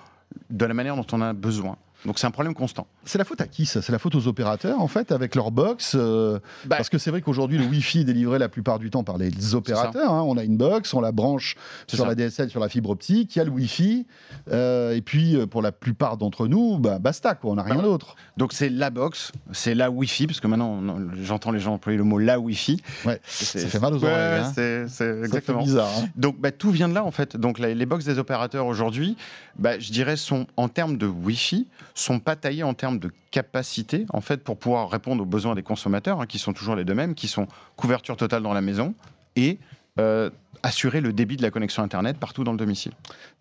de 0.49 0.65
la 0.65 0.73
manière 0.73 0.95
dont 0.95 1.05
on 1.11 1.21
a 1.21 1.33
besoin. 1.33 1.75
Donc 2.05 2.17
c'est 2.19 2.27
un 2.27 2.31
problème 2.31 2.53
constant. 2.53 2.87
C'est 3.03 3.17
la 3.17 3.25
faute 3.25 3.41
à 3.41 3.47
qui 3.47 3.65
ça? 3.65 3.81
C'est 3.81 3.91
la 3.91 3.99
faute 3.99 4.15
aux 4.15 4.27
opérateurs 4.27 4.79
en 4.79 4.87
fait 4.87 5.11
avec 5.11 5.35
leur 5.35 5.51
box 5.51 5.93
euh, 5.95 6.39
Bah, 6.65 6.77
Parce 6.77 6.89
que 6.89 6.97
c'est 6.97 7.11
vrai 7.11 7.21
qu'aujourd'hui 7.21 7.57
le 7.57 7.65
Wi-Fi 7.65 7.99
est 8.01 8.03
délivré 8.05 8.39
la 8.39 8.47
plupart 8.49 8.79
du 8.79 8.89
temps 8.89 9.03
par 9.03 9.17
les 9.17 9.53
opérateurs. 9.55 10.13
hein. 10.13 10.23
On 10.25 10.37
a 10.37 10.43
une 10.43 10.55
box, 10.57 10.93
on 10.93 11.01
la 11.01 11.11
branche 11.11 11.55
sur 11.87 11.97
ça. 11.99 12.05
la 12.07 12.15
DSL, 12.15 12.49
sur 12.49 12.59
la 12.61 12.69
fibre 12.69 12.89
optique, 12.89 13.35
il 13.35 13.39
y 13.39 13.41
a 13.41 13.45
le 13.45 13.51
Wi-Fi. 13.51 14.05
euh, 14.51 14.95
et 14.95 15.01
puis 15.01 15.35
euh, 15.35 15.45
pour 15.45 15.61
la 15.61 15.71
plupart 15.71 16.17
d'entre 16.17 16.47
nous, 16.47 16.77
bah, 16.79 16.99
basta 16.99 17.35
quoi, 17.35 17.51
on 17.51 17.55
n'a 17.55 17.63
rien 17.63 17.75
Bah 17.75 17.81
d'autre. 17.83 18.15
Donc 18.37 18.53
c'est 18.53 18.69
la 18.69 18.89
box, 18.89 19.31
c'est 19.51 19.75
la 19.75 19.89
Wi-Fi, 19.91 20.27
parce 20.27 20.39
que 20.39 20.47
maintenant 20.47 20.81
j'entends 21.21 21.51
les 21.51 21.59
gens 21.59 21.73
employer 21.73 21.97
le 21.97 22.03
mot 22.05 22.17
la 22.17 22.39
Wi-Fi. 22.39 22.81
Ouais, 23.05 23.19
C'est- 23.25 23.59
ça 23.59 23.67
fait 23.67 23.79
mal 23.79 23.93
aux 23.93 23.99
Ouais, 23.99 24.09
oreilles. 24.09 24.41
hein. 24.45 24.51
c'est- 24.55 24.87
c'est 24.87 24.87
Ça 24.87 25.13
fait 25.15 25.19
exactement. 25.25 25.63
bizarre. 25.63 25.89
hein. 25.99 26.07
Donc 26.15 26.39
bah, 26.39 26.51
tout 26.51 26.71
vient 26.71 26.87
de 26.87 26.93
là 26.93 27.03
en 27.03 27.11
fait. 27.11 27.35
Donc 27.37 27.59
la- 27.59 27.73
les 27.73 27.85
box 27.85 28.05
des 28.05 28.19
opérateurs 28.19 28.65
aujourd'hui, 28.67 29.17
bah, 29.57 29.77
je 29.79 29.91
dirais 29.91 30.15
sont 30.15 30.47
en 30.57 30.69
termes 30.69 30.97
de 30.97 31.05
Wi-Fi, 31.07 31.67
sont 31.99 32.19
pas 32.19 32.35
taillées 32.35 32.63
en 32.63 32.73
termes 32.73 32.99
de 32.99 33.11
capacité 33.31 34.05
en 34.11 34.21
fait 34.21 34.43
pour 34.43 34.57
pouvoir 34.57 34.89
répondre 34.89 35.21
aux 35.23 35.25
besoins 35.25 35.55
des 35.55 35.63
consommateurs, 35.63 36.21
hein, 36.21 36.25
qui 36.25 36.39
sont 36.39 36.53
toujours 36.53 36.75
les 36.75 36.85
deux 36.85 36.95
mêmes, 36.95 37.15
qui 37.15 37.27
sont 37.27 37.47
couverture 37.75 38.17
totale 38.17 38.43
dans 38.43 38.53
la 38.53 38.61
maison 38.61 38.93
et 39.35 39.57
euh, 39.99 40.29
assurer 40.61 40.99
le 41.01 41.13
débit 41.13 41.37
de 41.37 41.41
la 41.41 41.51
connexion 41.51 41.83
internet 41.83 42.17
partout 42.17 42.43
dans 42.43 42.51
le 42.51 42.57
domicile. 42.57 42.91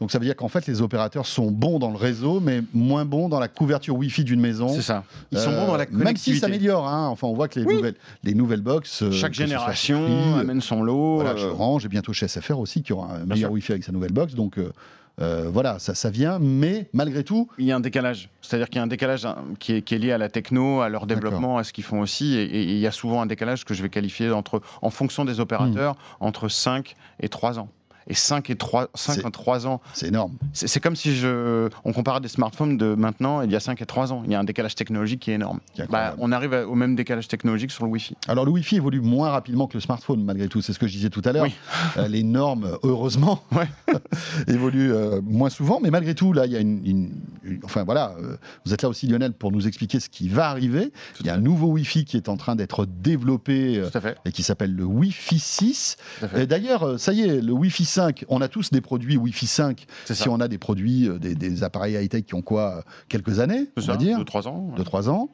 Donc 0.01 0.11
ça 0.13 0.19
veut 0.19 0.25
dire 0.25 0.37
qu'en 0.37 0.49
fait 0.49 0.67
les 0.67 0.83
opérateurs 0.83 1.27
sont 1.27 1.51
bons 1.51 1.79
dans 1.79 1.91
le 1.91 1.97
réseau, 1.97 2.39
mais 2.41 2.63
moins 2.75 3.05
bons 3.05 3.29
dans 3.29 3.41
la 3.41 3.49
couverture 3.49 3.97
Wi-Fi 3.97 4.23
d'une 4.25 4.41
maison. 4.41 4.69
C'est 4.69 4.83
ça. 4.83 5.05
Ils 5.33 5.39
sont 5.39 5.51
Euh, 5.51 5.61
bons 5.61 5.67
dans 5.67 5.73
la 5.77 5.79
Même 5.87 5.89
s'ils 5.89 5.99
connectivité. 5.99 6.41
s'améliorent. 6.41 6.89
hein. 6.89 7.09
Enfin, 7.09 7.27
on 7.27 7.35
voit 7.35 7.49
que 7.49 7.59
les, 7.59 7.67
Oui. 7.67 7.75
nouvelles, 7.77 7.97
les 8.25 8.35
nouvelles 8.35 8.61
box. 8.63 9.03
euh, 9.03 9.11
Chaque 9.11 9.35
génération 9.35 10.03
Free, 10.05 10.41
amène 10.41 10.61
son 10.61 10.83
lot. 10.83 11.17
Voilà, 11.17 11.31
euh, 11.41 11.51
Orange 11.51 11.85
et 11.85 11.89
bientôt 11.89 12.13
chez 12.13 12.27
SFR 12.29 12.59
aussi, 12.59 12.83
qui 12.83 12.93
aura 12.93 13.15
un 13.17 13.25
meilleur. 13.27 13.51
Wi-Fi 13.53 13.73
avec 13.73 13.85
sa 13.85 13.93
nouvelle 13.93 14.13
box. 14.13 14.35
Donc 14.35 14.59
euh, 14.59 14.73
euh, 15.21 15.49
voilà, 15.53 15.79
ça, 15.79 15.95
ça 15.95 16.11
vient, 16.11 16.39
mais 16.39 16.89
malgré 16.93 17.25
tout, 17.25 17.49
Il 17.59 17.65
y 17.67 17.73
a 17.73 17.77
un 17.77 17.81
décalage. 17.81 18.31
C'est-à-dire 18.41 18.69
qu'il 18.69 18.77
y 18.77 18.81
a 18.81 18.85
un 18.85 18.89
décalage 18.89 19.27
hein, 19.27 19.37
qui 19.59 19.75
est, 19.75 19.83
qui 19.83 19.95
est 19.95 19.99
lié 19.99 20.13
à 20.13 20.19
la 20.19 20.29
techno, 20.29 20.81
à 20.81 20.89
leur 20.89 21.07
développement, 21.07 21.59
à 21.59 21.65
ce 21.65 21.73
qu'ils 21.73 21.85
font 21.85 22.01
aussi. 22.01 22.37
Et, 22.37 22.45
et 22.45 22.63
il 22.63 22.79
y 22.79 22.87
a 22.87 22.93
souvent 22.93 23.21
un 23.21 23.27
décalage 23.27 23.65
que 23.65 23.75
je 23.75 23.83
vais 23.83 23.91
qualifier 23.91 24.31
entre, 24.31 24.61
en 24.83 24.91
fonction 24.91 25.25
des 25.25 25.41
opérateurs 25.41 25.95
Hmm. 25.95 26.25
entre 26.25 26.49
5 26.49 26.95
et 27.21 27.29
3 27.29 27.59
ans. 27.59 27.69
Et 28.09 28.15
5 28.15 28.49
et 28.51 28.57
3, 28.57 28.89
5 28.95 29.15
C'est- 29.15 29.27
à 29.27 29.31
3 29.31 29.67
ans, 29.67 29.81
C'est 29.93 30.09
énorme. 30.09 30.33
c'est 30.53 30.81
comme 30.81 30.97
si 30.97 31.15
je, 31.15 31.69
on 31.85 31.93
comparait 31.93 32.21
des 32.21 32.29
smartphones 32.29 32.77
de 32.79 32.95
maintenant 32.95 33.43
et 33.43 33.45
il 33.45 33.53
y 33.53 33.57
a 33.57 33.61
5 33.61 33.81
et 33.83 33.87
3 33.87 34.13
ans. 34.13 34.23
Il 34.25 34.33
y 34.33 34.35
a 34.35 34.41
un 34.41 34.45
décalage 34.45 34.75
technologique 34.75 35.21
qui 35.21 35.31
est 35.31 35.35
énorme. 35.35 35.61
Bah, 35.91 36.15
on 36.19 36.33
arrive 36.33 36.53
au 36.69 36.75
même 36.75 36.97
décalage 36.97 37.29
technologique 37.29 37.71
sur 37.71 37.85
le 37.85 37.91
Wi-Fi. 37.91 38.17
Alors 38.27 38.45
le 38.45 38.51
Wi-Fi 38.51 38.77
évolue 38.77 39.01
moins 39.01 39.31
rapidement 39.31 39.67
que 39.67 39.75
le 39.75 39.81
smartphone 39.81 40.25
malgré 40.25 40.49
tout, 40.49 40.63
c'est 40.63 40.73
ce 40.73 40.79
que 40.79 40.87
je 40.87 40.93
disais 40.93 41.11
tout 41.11 41.23
à 41.25 41.33
l'heure. 41.33 41.45
Oui. 41.45 41.53
Euh, 41.99 42.09
les 42.09 42.23
normes, 42.23 42.79
heureusement, 42.83 43.43
Ouais. 43.53 43.69
évoluent 44.49 44.93
euh, 44.93 45.21
moins 45.23 45.51
souvent, 45.51 45.81
mais 45.83 45.91
malgré 45.91 46.15
tout, 46.15 46.33
là, 46.33 46.47
il 46.47 46.53
y 46.53 46.57
a 46.57 46.61
une, 46.61 46.85
une- 46.87 47.13
une- 47.45 47.61
enfin 47.65 47.85
voilà, 47.85 48.15
euh, 48.23 48.37
vous 48.65 48.73
êtes 48.75 48.83
là 48.83 48.89
aussi 48.89 49.07
Lionel 49.07 49.33
pour 49.33 49.53
nous 49.53 49.67
expliquer 49.67 50.01
ce 50.01 50.09
qui 50.09 50.29
va 50.29 50.49
arriver. 50.49 50.93
Tout 51.15 51.23
il 51.23 51.27
y 51.27 51.31
a 51.31 51.35
un 51.35 51.39
nouveau 51.41 51.67
Wi-Fi 51.69 52.05
qui 52.05 52.17
est 52.17 52.29
en 52.29 52.37
train 52.37 52.57
d'être 52.57 52.87
développé 52.87 53.83
et 54.25 54.33
qui 54.33 54.43
s'appelle 54.43 54.75
le 54.75 54.85
Wi-Fi 54.85 55.39
6. 55.39 55.97
tout 56.19 56.25
à 56.25 56.29
fait. 56.29 56.43
Et 56.43 56.47
D'ailleurs, 56.47 56.99
ça 56.99 57.13
y 57.13 57.23
est, 57.23 57.41
le 57.41 57.53
Wi-Fi 57.53 57.85
5, 57.99 58.25
on 58.29 58.41
a 58.41 58.49
tous 58.49 58.71
des 58.71 58.81
produits 58.81 59.17
Wi-Fi 59.17 59.47
5. 59.47 59.87
C'est 60.05 60.15
Si 60.15 60.23
ça. 60.25 60.31
on 60.31 60.41
a 60.41 60.47
des 60.49 60.59
produits, 60.59 61.09
euh, 61.09 61.19
des, 61.19 61.35
des 61.35 61.65
appareils 61.65 61.95
high-tech 61.95 62.25
qui 62.25 62.35
ont 62.35 62.43
quoi, 62.43 62.77
euh, 62.79 62.83
quelques 63.09 63.41
années, 63.41 63.67
on 63.77 63.81
ça, 63.81 63.93
va 63.93 63.97
dire, 63.97 64.19
de 64.19 64.25
3 64.25 64.47
ans. 64.47 64.71
2-3 64.77 65.09
ans. 65.09 65.31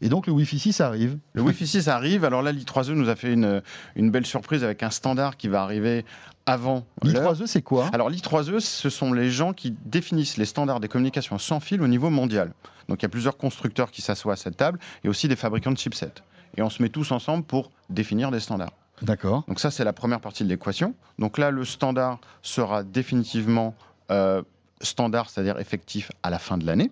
Et 0.00 0.08
donc 0.08 0.26
le 0.26 0.32
Wi-Fi 0.32 0.58
6 0.58 0.80
arrive. 0.80 1.18
Le 1.34 1.42
Wi-Fi 1.42 1.66
6 1.66 1.88
arrive. 1.88 2.24
Alors 2.24 2.42
là, 2.42 2.52
l'I3E 2.52 2.92
nous 2.92 3.08
a 3.08 3.16
fait 3.16 3.32
une, 3.32 3.62
une 3.96 4.10
belle 4.10 4.26
surprise 4.26 4.64
avec 4.64 4.82
un 4.82 4.90
standard 4.90 5.36
qui 5.36 5.48
va 5.48 5.62
arriver 5.62 6.04
avant 6.46 6.86
l'heure. 7.02 7.32
L'i3E, 7.34 7.46
c'est 7.46 7.62
quoi? 7.62 7.88
Alors 7.92 8.08
l'I3E, 8.10 8.60
ce 8.60 8.88
sont 8.90 9.12
les 9.12 9.30
gens 9.30 9.52
qui 9.52 9.74
définissent 9.84 10.36
les 10.38 10.44
standards 10.46 10.80
des 10.80 10.88
communications 10.88 11.38
sans 11.38 11.60
fil 11.60 11.82
au 11.82 11.88
niveau 11.88 12.08
mondial. 12.10 12.52
Donc 12.88 13.02
il 13.02 13.04
y 13.04 13.06
a 13.06 13.10
plusieurs 13.10 13.36
constructeurs 13.36 13.90
qui 13.90 14.00
s'assoient 14.00 14.34
à 14.34 14.36
cette 14.36 14.56
table 14.56 14.78
et 15.04 15.08
aussi 15.08 15.28
des 15.28 15.36
fabricants 15.36 15.72
de 15.72 15.78
chipsets. 15.78 16.12
Et 16.56 16.62
on 16.62 16.70
se 16.70 16.82
met 16.82 16.88
tous 16.88 17.10
ensemble 17.12 17.44
pour 17.44 17.70
définir 17.90 18.30
des 18.30 18.40
standards. 18.40 18.72
D'accord. 19.02 19.44
Donc 19.48 19.60
ça, 19.60 19.70
c'est 19.70 19.84
la 19.84 19.92
première 19.92 20.20
partie 20.20 20.44
de 20.44 20.48
l'équation. 20.48 20.94
Donc 21.18 21.38
là, 21.38 21.50
le 21.50 21.64
standard 21.64 22.18
sera 22.42 22.82
définitivement 22.82 23.74
euh, 24.10 24.42
standard, 24.80 25.30
c'est-à-dire 25.30 25.58
effectif 25.58 26.10
à 26.22 26.30
la 26.30 26.38
fin 26.38 26.58
de 26.58 26.66
l'année 26.66 26.90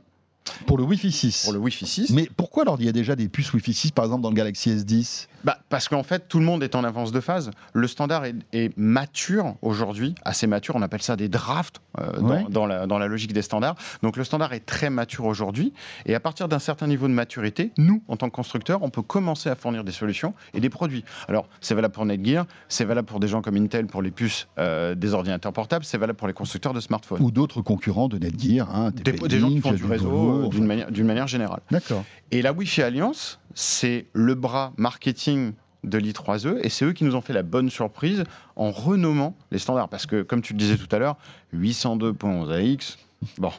Pour 0.66 0.76
le 0.78 0.84
Wi-Fi 0.84 1.10
6. 1.10 1.44
pour 1.44 1.52
le 1.54 1.58
Wi-Fi 1.58 1.86
6. 1.86 2.10
Mais 2.10 2.28
pourquoi 2.36 2.62
alors 2.64 2.76
il 2.78 2.86
y 2.86 2.88
a 2.88 2.92
déjà 2.92 3.16
des 3.16 3.28
puces 3.28 3.52
Wi-Fi 3.52 3.72
6 3.72 3.90
par 3.92 4.04
exemple 4.04 4.22
dans 4.22 4.28
le 4.30 4.34
Galaxy 4.34 4.70
S10 4.70 5.26
Bah, 5.44 5.58
parce 5.68 5.88
qu'en 5.88 6.02
fait, 6.02 6.28
tout 6.28 6.38
le 6.38 6.44
monde 6.44 6.62
est 6.62 6.74
en 6.74 6.84
avance 6.84 7.12
de 7.12 7.20
phase. 7.20 7.50
Le 7.72 7.86
standard 7.86 8.24
est, 8.24 8.34
est 8.52 8.76
mature 8.78 9.56
aujourd'hui, 9.62 10.14
assez 10.24 10.46
mature. 10.46 10.74
On 10.76 10.82
appelle 10.82 11.02
ça 11.02 11.16
des 11.16 11.28
drafts 11.28 11.80
euh, 11.98 12.18
dans, 12.20 12.28
Ouais. 12.28 12.46
dans 12.50 12.66
la, 12.66 12.86
dans 12.86 12.98
la 12.98 13.06
logique 13.06 13.32
des 13.32 13.42
standards. 13.42 13.74
Donc 14.02 14.16
le 14.16 14.24
standard 14.24 14.52
est 14.52 14.64
très 14.64 14.90
mature 14.90 15.24
aujourd'hui. 15.24 15.72
Et 16.06 16.14
à 16.14 16.20
partir 16.20 16.48
d'un 16.48 16.58
certain 16.58 16.86
niveau 16.86 17.08
de 17.08 17.12
maturité, 17.12 17.72
nous, 17.78 18.02
en 18.08 18.16
tant 18.16 18.28
que 18.28 18.34
constructeurs, 18.34 18.82
on 18.82 18.90
peut 18.90 19.02
commencer 19.02 19.48
à 19.50 19.54
fournir 19.56 19.82
des 19.84 19.92
solutions 19.92 20.34
et 20.54 20.60
des 20.60 20.70
produits. 20.70 21.04
Alors, 21.28 21.48
c'est 21.60 21.74
valable 21.74 21.94
pour 21.94 22.04
Netgear, 22.06 22.46
c'est 22.68 22.84
valable 22.84 23.06
pour 23.06 23.20
des 23.20 23.28
gens 23.28 23.42
comme 23.42 23.56
Intel, 23.56 23.86
pour 23.86 24.02
les 24.02 24.10
puces 24.10 24.46
euh, 24.58 24.94
des 24.94 25.14
ordinateurs 25.14 25.52
portables, 25.52 25.84
c'est 25.84 25.98
valable 25.98 26.18
pour 26.18 26.28
les 26.28 26.34
constructeurs 26.34 26.72
de 26.74 26.80
smartphones. 26.80 27.20
ou 27.22 27.30
d'autres 27.30 27.60
concurrents 27.62 28.08
de 28.08 28.18
Netgear 28.18 28.74
hein, 28.74 28.90
Des, 28.90 29.12
des 29.12 29.38
gens 29.38 29.48
qui 29.50 29.60
font 29.60 29.72
du 29.72 29.84
réseau 29.84 30.33
Euh, 30.34 30.48
d'une 30.90 31.06
manière, 31.06 31.26
générale. 31.28 31.60
D'accord. 31.70 32.04
Et 32.30 32.42
la 32.42 32.52
Wi-Fi 32.52 32.82
Alliance, 32.82 33.38
c'est 33.54 34.06
le 34.12 34.34
bras 34.34 34.72
marketing 34.76 35.52
de 35.84 35.98
l'I3E 35.98 36.58
et 36.62 36.68
c'est 36.70 36.84
eux 36.86 36.92
qui 36.92 37.04
nous 37.04 37.14
ont 37.14 37.20
fait 37.20 37.32
la 37.34 37.42
bonne 37.42 37.68
surprise 37.70 38.24
en 38.56 38.70
renommant 38.70 39.36
les 39.50 39.58
standards. 39.58 39.88
Parce 39.90 40.06
que, 40.06 40.22
comme 40.22 40.40
tu 40.42 40.52
le 40.54 40.58
disais 40.58 40.76
tout 40.76 40.88
à 40.94 40.98
l'heure, 40.98 41.16
802.11ax, 41.54 42.96
bon, 43.38 43.52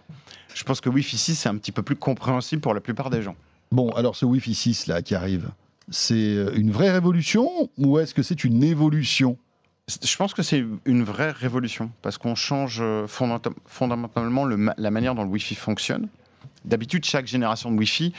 je 0.54 0.64
pense 0.64 0.82
que 0.82 0.90
Wi-Fi 0.90 1.18
6 1.18 1.36
c'est 1.36 1.50
un 1.50 1.58
petit 1.58 1.72
peu 1.72 1.84
plus 1.84 1.96
compréhensible 1.96 2.62
pour 2.62 2.74
la 2.74 2.82
plupart 2.82 3.10
des 3.10 3.22
gens. 3.22 3.36
Bon, 3.72 3.90
alors 3.92 4.16
ce 4.16 4.26
Wi-Fi 4.26 4.54
6 4.56 4.88
là 4.88 5.02
qui 5.02 5.16
arrive, 5.16 5.50
c'est 5.90 6.14
euh, 6.16 6.52
une 6.56 6.72
vraie 6.72 6.92
révolution 6.92 7.70
ou 7.78 8.00
est-ce 8.00 8.14
que 8.14 8.24
c'est 8.24 8.44
une 8.44 8.64
évolution? 8.64 9.38
Je 10.04 10.16
pense 10.18 10.34
que 10.34 10.42
c'est 10.42 10.66
une 10.86 11.04
vraie 11.04 11.30
révolution 11.32 11.92
parce 12.02 12.18
qu'on 12.18 12.34
change 12.36 12.80
euh, 12.82 13.06
fondamentalement 13.68 14.46
le 14.46 14.58
ma- 14.58 14.74
la 14.78 14.90
manière 14.92 15.14
dont 15.14 15.24
le 15.24 15.30
Wi-Fi 15.30 15.56
fonctionne. 15.56 16.08
D'habitude, 16.66 17.06
chaque 17.06 17.28
génération 17.28 17.72
de 17.72 17.78
Wi-Fi, 17.78 18.14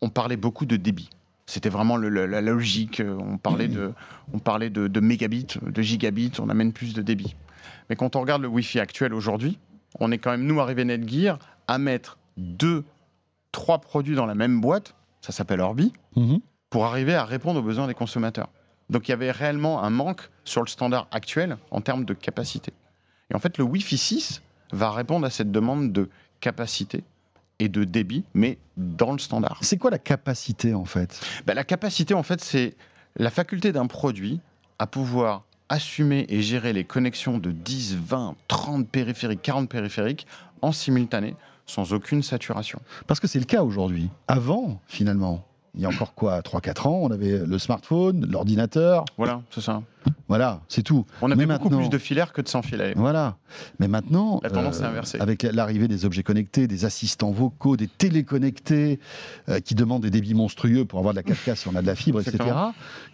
on 0.00 0.08
parlait 0.08 0.36
beaucoup 0.36 0.66
de 0.66 0.76
débit. 0.76 1.10
C'était 1.46 1.68
vraiment 1.68 1.96
le- 1.96 2.08
la 2.26 2.40
logique. 2.40 3.00
euh, 3.00 3.16
On 3.20 3.38
parlait, 3.38 3.68
de, 3.68 3.92
on 4.32 4.38
parlait 4.38 4.70
de, 4.70 4.88
de 4.88 5.00
mégabits, 5.00 5.46
de 5.62 5.82
gigabits, 5.82 6.32
on 6.40 6.48
amène 6.48 6.72
plus 6.72 6.92
de 6.94 7.02
débit. 7.02 7.36
Mais 7.88 7.96
quand 7.96 8.16
on 8.16 8.20
regarde 8.20 8.42
le 8.42 8.48
Wi-Fi 8.48 8.80
actuel 8.80 9.14
aujourd'hui, 9.14 9.58
on 10.00 10.10
est 10.10 10.18
quand 10.18 10.30
même, 10.32 10.44
nous, 10.44 10.60
arrivé 10.60 10.84
Netgear, 10.84 11.38
à 11.68 11.78
mettre 11.78 12.18
deux, 12.36 12.84
trois 13.52 13.78
produits 13.80 14.16
dans 14.16 14.26
la 14.26 14.34
même 14.34 14.60
boîte, 14.60 14.94
ça 15.20 15.32
s'appelle 15.32 15.60
Orbi, 15.60 15.92
Mhm. 16.16 16.40
pour 16.70 16.84
arriver 16.86 17.14
à 17.14 17.24
répondre 17.24 17.60
aux 17.60 17.62
besoins 17.62 17.86
des 17.86 17.94
consommateurs. 17.94 18.48
Donc 18.90 19.08
il 19.08 19.10
y 19.12 19.14
avait 19.14 19.30
réellement 19.30 19.82
un 19.82 19.90
manque 19.90 20.30
sur 20.44 20.62
le 20.62 20.68
standard 20.68 21.08
actuel 21.10 21.56
en 21.70 21.80
termes 21.80 22.04
de 22.04 22.14
capacité. 22.14 22.72
Et 23.30 23.34
en 23.34 23.38
fait, 23.38 23.58
le 23.58 23.64
Wi-Fi 23.64 23.98
6 23.98 24.42
va 24.72 24.90
répondre 24.90 25.26
à 25.26 25.30
cette 25.30 25.50
demande 25.50 25.92
de 25.92 26.08
capacité 26.40 27.02
et 27.58 27.68
de 27.68 27.84
débit, 27.84 28.24
mais 28.34 28.58
dans 28.76 29.12
le 29.12 29.18
standard. 29.18 29.58
C'est 29.62 29.78
quoi 29.78 29.90
la 29.90 29.98
capacité 29.98 30.74
en 30.74 30.84
fait? 30.84 31.20
Ben, 31.46 31.54
la 31.54 31.64
capacité, 31.64 32.14
en 32.14 32.22
fait, 32.22 32.42
c'est 32.42 32.74
la 33.16 33.30
faculté 33.30 33.72
d'un 33.72 33.86
produit 33.86 34.40
à 34.78 34.86
pouvoir 34.86 35.44
assumer 35.68 36.26
et 36.28 36.42
gérer 36.42 36.72
les 36.72 36.84
connexions 36.84 37.38
de 37.38 37.50
10, 37.50 37.96
20, 37.96 38.36
30 38.48 38.88
périphériques, 38.88 39.42
40 39.42 39.68
périphériques 39.68 40.26
en 40.62 40.72
simultané, 40.72 41.34
sans 41.66 41.92
aucune 41.92 42.22
saturation. 42.22 42.80
Parce 43.06 43.20
que 43.20 43.26
c'est 43.26 43.38
le 43.38 43.46
cas 43.46 43.62
aujourd'hui. 43.62 44.10
Avant, 44.28 44.80
finalement, 44.86 45.45
il 45.76 45.82
y 45.82 45.86
a 45.86 45.88
encore 45.88 46.14
quoi 46.14 46.40
3-4 46.40 46.88
ans, 46.88 46.98
on 47.02 47.10
avait 47.10 47.38
le 47.46 47.58
smartphone, 47.58 48.26
l'ordinateur, 48.30 49.04
Voilà, 49.18 49.42
c'est 49.50 49.60
ça. 49.60 49.82
voilà, 50.28 50.60
c'est 50.68 50.82
tout. 50.82 51.04
On 51.22 51.26
avait 51.30 51.46
Mais 51.46 51.52
beaucoup 51.54 51.64
maintenant- 51.68 51.78
plus 51.78 51.88
de 51.90 51.98
filaires 51.98 52.32
que 52.32 52.40
de 52.40 52.48
sans 52.48 52.62
fil 52.62 52.80
à 52.80 52.86
l'époque. 52.88 53.00
Voilà. 53.00 53.36
Mais 53.78 53.88
maintenant, 53.88 54.36
euh, 54.36 54.40
La 54.44 54.50
tendance 54.50 54.80
est 54.80 54.84
inversée. 54.84 55.20
avec 55.20 55.42
l'arrivée 55.42 55.88
des 55.88 56.04
objets 56.04 56.22
connectés, 56.22 56.66
des 56.66 56.84
assistants 56.84 57.30
vocaux, 57.30 57.76
des 57.76 57.88
téléconnectés 57.88 58.98
euh, 59.48 59.60
qui 59.60 59.74
demandent 59.74 60.02
des 60.02 60.10
débits 60.10 60.34
monstrueux 60.34 60.84
pour 60.84 60.98
avoir 60.98 61.14
de 61.14 61.16
la 61.18 61.22
4K 61.22 61.54
si 61.56 61.68
on 61.68 61.74
a 61.76 61.82
de 61.82 61.86
la 61.86 61.94
fibre, 61.94 62.20
etc. 62.20 62.38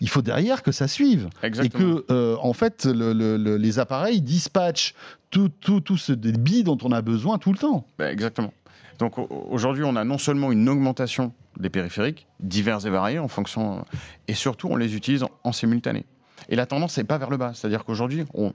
Il 0.01 0.09
faut 0.09 0.22
derrière 0.22 0.62
que 0.62 0.72
ça 0.72 0.88
suive. 0.88 1.29
Exactement. 1.42 1.83
Et 1.96 2.03
que, 2.03 2.05
euh, 2.12 2.37
en 2.42 2.53
fait, 2.53 2.85
le- 2.87 3.12
le- 3.12 3.37
le- 3.37 3.57
les 3.57 3.79
appareils 3.79 4.20
dispatchent 4.20 4.94
tout, 5.31 5.48
tout, 5.48 5.81
tout 5.81 5.96
ce 5.96 6.12
débit 6.12 6.62
dont 6.62 6.79
on 6.83 6.92
a 6.92 7.01
besoin 7.03 7.38
tout 7.38 7.53
le 7.53 7.59
temps. 7.59 7.87
Ben, 7.98 8.11
exactement. 8.12 8.53
Donc 8.98 9.18
au- 9.18 9.28
aujourd'hui, 9.50 9.85
on 9.85 9.96
a 9.96 10.05
non 10.05 10.18
seulement 10.18 10.52
une 10.52 10.68
augmentation 10.68 11.33
des 11.59 11.70
périphériques, 11.70 12.26
divers 12.40 12.87
et 12.87 12.90
variés 12.90 13.18
en 13.18 13.28
fonction, 13.28 13.85
et 14.28 14.35
surtout 14.35 14.68
on 14.70 14.76
les 14.76 14.94
utilise 14.96 15.24
en, 15.44 15.52
simultané. 15.52 16.05
Et 16.48 16.57
la 16.57 16.66
tendance 16.66 16.96
n'est 16.98 17.05
pas 17.05 17.18
vers 17.18 17.31
le 17.31 17.37
bas, 17.37 17.52
c'est-à-dire 17.55 17.85
qu'aujourd'hui, 17.85 18.24
on 18.35 18.52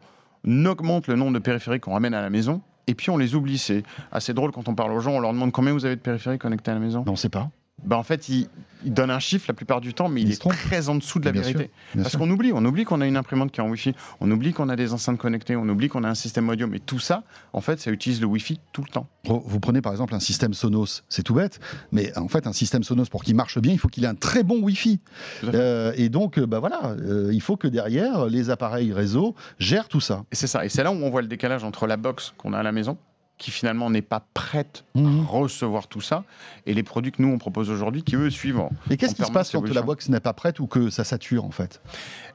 augmente 0.65 1.08
le 1.08 1.15
nombre 1.15 1.34
de 1.34 1.39
périphériques 1.39 1.84
qu'on 1.84 1.93
ramène 1.93 2.13
à 2.13 2.21
la 2.21 2.30
maison, 2.30 2.62
et 2.88 2.95
puis 2.95 3.10
on 3.10 3.17
les 3.17 3.36
oublie. 3.36 3.58
C'est 3.58 3.84
assez 4.12 4.34
drôle 4.34 4.52
quand 4.52 4.67
on 4.69 4.76
parle 4.76 4.93
aux 4.93 5.00
gens, 5.00 5.12
on 5.12 5.19
leur 5.19 5.34
demande 5.34 5.52
combien 5.52 5.73
vous 5.73 5.86
avez 5.86 5.95
de 5.95 6.02
périphériques 6.02 6.41
connectés 6.41 6.71
à 6.71 6.73
la 6.73 6.80
maison. 6.80 7.04
Mais 7.06 7.10
on 7.10 7.13
ne 7.13 7.17
sait 7.17 7.30
pas. 7.30 7.50
Ben, 7.84 7.96
en 7.96 8.04
fait, 8.04 8.28
ils 8.28 8.50
donnent 8.84 9.12
un 9.12 9.20
chiffre 9.20 9.46
la 9.48 9.54
plupart 9.54 9.82
du 9.82 9.94
temps, 9.94 10.10
mais 10.10 10.22
il, 10.22 10.32
est 10.32 10.42
très 10.42 10.90
en 10.90 10.96
dessous 10.96 11.20
de 11.20 11.26
la 11.26 11.32
Bien 11.32 11.42
vérité. 11.42 11.70
sûr, 11.92 12.02
Parce 12.02 12.18
qu'on 12.18 12.30
oublie, 12.30 12.52
on 12.52 12.66
oublie 12.66 12.86
qu'on 12.86 13.02
a 13.02 13.08
une 13.08 13.18
imprimante 13.18 13.52
qui 13.52 13.60
est 13.60 13.63
en 13.63 13.70
Wi-Fi, 13.70 13.94
on 14.20 14.30
oublie 14.32 14.52
qu'on 14.52 14.70
a 14.70 14.76
des 14.76 14.94
enceintes 14.94 15.20
connectées, 15.20 15.56
on 15.56 15.70
oublie 15.70 15.88
qu'on 15.88 16.04
a 16.04 16.10
un 16.10 16.16
système 16.16 16.50
audio, 16.50 16.68
mais 16.68 16.80
tout 16.80 17.00
ça, 17.00 17.24
en 17.54 17.62
fait, 17.62 17.80
ça 17.80 17.92
utilise 17.92 18.20
le 18.20 18.28
Wi-Fi 18.28 18.60
tout 18.74 18.82
le 18.82 18.90
temps. 18.90 19.08
Vous 19.26 19.60
prenez 19.60 19.82
par 19.82 19.92
exemple 19.92 20.16
un 20.16 20.20
système 20.20 20.54
Sonos, 20.54 21.04
c'est 21.08 21.24
tout 21.24 21.36
bête, 21.36 21.60
mais 21.92 22.18
en 22.18 22.28
fait 22.28 22.48
un 22.48 22.54
système 22.54 22.84
Sonos 22.84 23.06
pour 23.10 23.24
qu'il 23.24 23.36
marche 23.36 23.60
bien, 23.60 23.74
il 23.74 23.80
faut 23.80 23.90
qu'il 23.90 24.04
ait 24.06 24.08
un 24.08 24.16
très 24.16 24.44
bon 24.44 24.60
Wi-Fi. 24.60 25.00
Euh, 25.44 25.94
et 25.96 26.10
donc, 26.10 26.40
bah 26.40 26.60
voilà, 26.60 26.96
euh, 27.02 27.30
il 27.32 27.42
faut 27.42 27.58
que 27.58 27.68
derrière 27.68 28.26
les 28.26 28.50
appareils 28.50 28.92
réseau 28.92 29.36
gèrent 29.60 29.88
tout 29.88 30.02
ça. 30.02 30.24
Et 30.32 30.36
c'est 30.36 30.48
ça. 30.48 30.66
Et 30.66 30.70
c'est 30.70 30.84
là 30.84 30.92
où 30.92 30.96
on 30.96 31.10
voit 31.10 31.22
le 31.22 31.28
décalage 31.28 31.63
entre 31.63 31.86
la 31.88 31.98
box 31.98 32.34
qu'on 32.38 32.54
a 32.54 32.60
à 32.60 32.63
la 32.63 32.72
maison, 32.72 32.98
qui 33.38 33.52
finalement 33.52 33.89
n'est 33.89 34.02
pas 34.02 34.26
prête 34.34 34.84
Mhm. 34.95 35.21
à 35.21 35.26
recevoir 35.28 35.88
tout 35.88 36.02
ça, 36.02 36.23
et 36.65 36.73
les 36.73 36.84
produits 36.84 37.12
que 37.12 37.21
nous 37.21 37.30
on 37.30 37.38
propose 37.38 37.69
aujourd'hui, 37.69 38.04
qui 38.04 38.15
eux 38.15 38.30
suivent. 38.30 38.60
en- 38.60 38.71
Et 38.89 38.97
qu'est-ce 38.97 39.15
qui 39.15 39.23
se 39.23 39.32
passe 39.32 39.52
quand 39.52 39.67
la 39.73 39.82
box 39.82 40.10
n'est 40.10 40.19
pas 40.19 40.34
prête 40.34 40.60
ou 40.60 40.67
que 40.67 40.89
ça 40.89 41.04
sature 41.04 41.45
en 41.45 41.52
fait? 41.52 41.82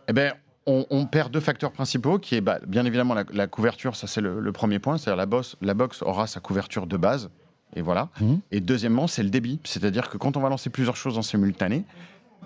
Eh 0.08 0.12
ben, 0.12 0.32
on, 0.66 0.86
on 0.90 1.06
perd 1.06 1.32
deux 1.32 1.40
facteurs 1.40 1.72
principaux, 1.72 2.18
qui 2.20 2.36
est 2.36 2.40
bah, 2.40 2.58
bien 2.66 2.84
évidemment 2.84 3.14
la, 3.14 3.24
la 3.32 3.46
couverture, 3.48 3.96
ça 3.96 4.06
c'est 4.06 4.20
le, 4.20 4.38
le 4.40 4.52
premier 4.52 4.78
point, 4.78 4.96
c'est-à-dire 4.96 5.16
la 5.16 5.26
box, 5.26 5.56
la 5.60 5.74
box 5.74 6.02
aura 6.02 6.26
sa 6.28 6.38
couverture 6.40 6.86
de 6.86 6.96
base, 6.96 7.30
et 7.74 7.82
voilà. 7.82 8.10
Mhm. 8.20 8.40
Et 8.52 8.60
deuxièmement, 8.60 9.06
c'est 9.08 9.22
le 9.24 9.30
débit, 9.30 9.58
c'est-à-dire 9.64 10.08
que 10.08 10.18
quand 10.18 10.36
on 10.36 10.40
va 10.40 10.48
lancer 10.50 10.70
plusieurs 10.70 10.94
choses 10.96 11.18
en 11.18 11.22
simultané, 11.22 11.84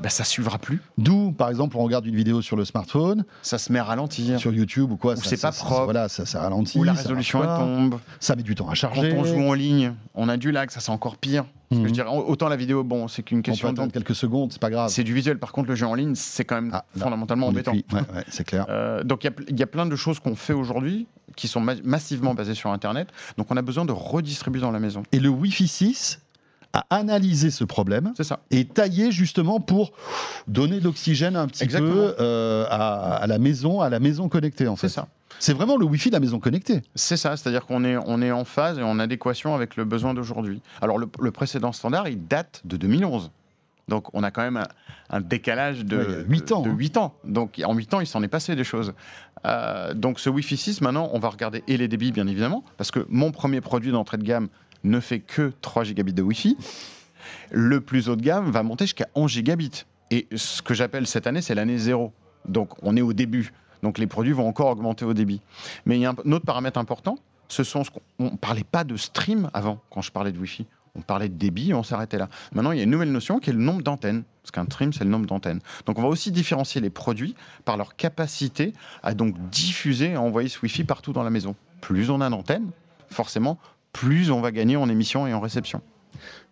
bah, 0.03 0.09
ça 0.11 0.25
suivra 0.25 0.59
plus, 0.59 0.81
D'où, 0.99 1.33
par 1.33 1.49
exemple, 1.49 1.77
on 1.77 1.83
regarde 1.83 2.07
une 2.07 2.17
vidéo 2.17 2.43
sur 2.43 2.57
le 2.57 2.65
smartphone, 2.65 3.25
ça 3.43 3.59
se 3.59 3.73
met 3.73 3.79
à 3.79 3.85
ralentir, 3.85 4.39
sur 4.39 4.53
YouTube 4.53 4.93
ou 4.93 4.97
quoi, 4.97 5.15
Ou 5.15 5.23
c'est 5.23 5.41
pas 5.41 5.53
ça- 5.53 5.65
propre. 5.65 5.85
Voilà, 5.85 6.09
ça, 6.09 6.27
ça 6.27 6.41
ralentit. 6.41 6.79
où 6.79 6.85
la 6.85 6.93
résolution 6.93 7.43
elle 7.43 7.59
tombe. 7.59 7.99
Ça 8.21 8.37
met 8.37 8.43
du 8.43 8.55
temps 8.55 8.67
à 8.67 8.69
Quand 8.71 8.75
charger. 8.75 9.15
on 9.17 9.25
joue 9.25 9.41
en 9.49 9.55
ligne, 9.55 9.93
on 10.15 10.29
a 10.29 10.37
du 10.37 10.53
lag, 10.53 10.71
ça 10.71 10.81
c'est 10.81 10.91
encore 10.93 11.17
pire. 11.17 11.45
Parce 11.69 11.81
que 11.81 11.83
Mhm. 11.83 11.89
je 11.89 11.93
dirais, 11.95 12.09
autant 12.11 12.49
la 12.49 12.55
vidéo, 12.55 12.85
bon, 12.85 13.09
c'est 13.09 13.25
qu'une 13.25 13.39
On 13.39 13.43
peut 13.43 13.51
question 13.51 13.69
de 13.69 13.73
attendre 13.73 13.93
quelques 13.93 14.15
secondes, 14.15 14.53
c'est 14.53 14.61
pas 14.61 14.71
grave. 14.71 14.89
C'est 14.89 15.03
du 15.03 15.13
visuel. 15.13 15.39
Par 15.41 15.51
contre, 15.51 15.69
le 15.69 15.75
jeu 15.75 15.85
en 15.87 15.95
ligne, 15.95 16.15
c'est 16.15 16.45
quand 16.45 16.55
même 16.55 16.71
Ah, 16.73 16.85
là, 16.95 17.03
fondamentalement 17.05 17.49
embêtant. 17.49 17.73
Ouais, 17.73 17.83
ouais, 17.93 18.25
c'est 18.29 18.45
clair. 18.45 18.67
Euh, 18.71 19.03
donc, 19.03 19.25
il 19.25 19.33
y 19.59 19.63
a 19.63 19.65
y, 19.65 19.67
plein 19.67 19.85
de 19.87 19.97
choses 19.97 20.21
qu'on 20.21 20.37
fait 20.37 20.53
aujourd'hui 20.53 21.09
qui 21.35 21.49
sont 21.49 21.61
ma- 21.61 21.75
massivement 21.83 22.35
basées 22.35 22.55
sur 22.55 22.71
Internet. 22.71 23.09
Donc, 23.37 23.49
on 23.51 23.57
a 23.57 23.63
besoin 23.63 23.85
de 23.85 23.91
redistribuer 23.93 24.61
dans 24.61 24.71
la 24.71 24.79
maison. 24.79 25.03
Et 25.11 25.19
le 25.19 25.29
Wi-Fi 25.29 25.67
6 25.67 26.21
a 26.73 26.85
analysé 26.91 27.51
ce 27.51 27.65
problème 27.65 28.13
C'est 28.17 28.25
ça. 28.25 28.41
et 28.51 28.65
taillé 28.67 29.11
justement 29.11 29.61
pour 29.61 29.93
donner 30.47 30.79
de 30.81 30.85
l'oxygène 30.85 31.37
un 31.37 31.47
petit 31.47 31.65
Exactement. 31.65 31.93
peu 31.95 32.15
euh, 32.21 32.67
à, 32.71 33.15
à 33.17 33.27
la 33.27 33.39
maison, 33.39 33.81
à 33.81 33.89
la 33.91 34.01
maison 34.01 34.29
connectée 34.29 34.69
en 34.69 34.77
C'est 34.77 34.89
fait. 34.89 34.95
ça. 34.95 35.09
C'est 35.39 35.53
vraiment 35.53 35.77
le 35.77 35.85
Wi-Fi 35.85 36.09
de 36.11 36.15
la 36.15 36.21
maison 36.21 36.39
connectée. 36.39 36.83
C'est 36.95 37.17
ça, 37.17 37.37
c'est-à-dire 37.37 37.67
qu'on 37.67 37.85
est, 37.85 37.97
on 38.07 38.23
est 38.23 38.31
en 38.33 38.45
phase 38.45 38.79
et 38.79 38.83
en 38.83 38.99
adéquation 38.99 39.55
avec 39.55 39.77
le 39.77 39.85
besoin 39.85 40.15
d'aujourd'hui. 40.15 40.63
Alors 40.81 40.99
le, 40.99 41.09
le 41.21 41.31
précédent 41.31 41.73
standard, 41.73 42.09
il 42.09 42.27
date 42.27 42.63
de 42.65 42.77
2011. 42.77 43.31
Donc 43.89 44.07
on 44.15 44.23
a 44.25 44.31
quand 44.33 44.43
même 44.43 44.57
un, 44.57 44.67
un 45.11 45.21
décalage 45.21 45.85
de, 45.85 45.97
Ouais, 45.97 46.05
il 46.09 46.13
y 46.13 46.15
a 46.17 46.23
huit 46.23 46.53
ans, 46.53 46.63
de 46.63 46.71
hein. 46.71 46.75
huit 46.77 46.97
ans. 46.97 47.15
Donc 47.25 47.61
en 47.65 47.73
8 47.75 47.95
ans, 47.95 48.01
il 48.01 48.07
s'en 48.07 48.23
est 48.23 48.29
passé 48.29 48.57
des 48.57 48.65
choses. 48.65 48.95
Euh, 49.47 49.95
donc 49.95 50.19
ce 50.19 50.29
Wi-Fi 50.29 50.57
6, 50.57 50.81
maintenant, 50.81 51.09
on 51.13 51.19
va 51.21 51.29
regarder 51.29 51.63
et 51.69 51.77
les 51.77 51.87
débits, 51.87 52.11
bien 52.13 52.27
évidemment, 52.27 52.65
parce 52.79 52.91
que 52.91 53.07
mon 53.09 53.31
premier 53.31 53.61
produit 53.61 53.93
d'entrée 53.93 54.17
de 54.17 54.25
gamme 54.25 54.49
ne 54.85 55.01
fait 55.01 55.21
que 55.21 55.53
3 55.61 55.85
gigabits 55.85 56.13
de 56.13 56.23
Wi-Fi. 56.23 56.57
Le 57.51 57.81
plus 57.81 58.09
haut 58.09 58.17
de 58.17 58.23
gamme 58.23 58.51
va 58.51 58.63
monter 58.63 58.85
jusqu'à 58.85 59.09
11 59.15 59.31
gigabits. 59.31 59.85
Et 60.11 60.27
ce 60.35 60.63
que 60.63 60.75
j'appelle 60.75 61.07
cette 61.07 61.27
année, 61.27 61.43
c'est 61.43 61.55
l'année 61.55 61.79
zéro. 61.79 62.13
Donc 62.47 62.71
on 62.83 62.97
est 62.97 63.03
au 63.03 63.13
début. 63.13 63.53
Donc 63.83 63.99
les 63.99 64.07
produits 64.07 64.33
vont 64.33 64.49
encore 64.49 64.69
augmenter 64.69 65.05
au 65.05 65.15
débit. 65.15 65.41
Mais 65.85 65.97
il 65.97 66.01
y 66.01 66.07
a 66.07 66.11
un, 66.11 66.33
autre 66.33 66.45
paramètre 66.45 66.79
important, 66.79 67.19
ce 67.49 67.65
sont 67.65 67.85
ce 67.85 67.91
on 68.19 68.37
parlait 68.37 68.65
pas 68.65 68.85
de 68.85 68.97
stream 68.97 69.51
avant 69.55 69.81
quand 69.91 70.03
je 70.03 70.11
parlais 70.11 70.33
de 70.33 70.39
Wi-Fi. 70.39 70.67
On 70.97 71.03
parlait 71.03 71.29
de 71.29 71.35
débit 71.35 71.71
et 71.71 71.75
on 71.75 71.83
s'arrêtait 71.83 72.17
là. 72.17 72.31
Maintenant, 72.53 72.73
il 72.73 72.79
y 72.79 72.81
a 72.81 72.85
une 72.85 72.91
nouvelle 72.91 73.13
notion 73.13 73.39
qui 73.39 73.51
est 73.51 73.53
le 73.53 73.59
nombre 73.59 73.83
d'antennes. 73.83 74.25
Parce 74.43 74.51
qu'un 74.51 74.65
stream, 74.65 74.93
c'est 74.93 75.05
le 75.05 75.11
nombre 75.11 75.27
d'antennes. 75.27 75.61
Donc 75.85 75.99
on 75.99 76.03
va 76.03 76.09
aussi 76.09 76.33
différencier 76.33 76.81
les 76.81 76.89
produits 76.89 77.35
par 77.65 77.77
leur 77.77 77.97
capacité 77.97 78.73
à 79.03 79.13
donc 79.13 79.35
diffuser 79.51 80.13
et 80.13 80.17
envoyer 80.17 80.49
ce 80.49 80.59
Wi-Fi 80.61 80.85
partout 80.85 81.13
dans 81.13 81.23
la 81.23 81.31
maison. 81.31 81.55
Plus 81.81 82.11
on 82.11 82.21
a 82.21 82.31
d'antennes, 82.31 82.71
forcément, 83.11 83.59
plus 83.97 84.31
on 84.31 84.43
va 84.43 84.53
gagner 84.53 84.77
en 84.77 84.91
émission 84.91 85.27
et 85.27 85.33
en 85.33 85.41
réception. 85.41 85.81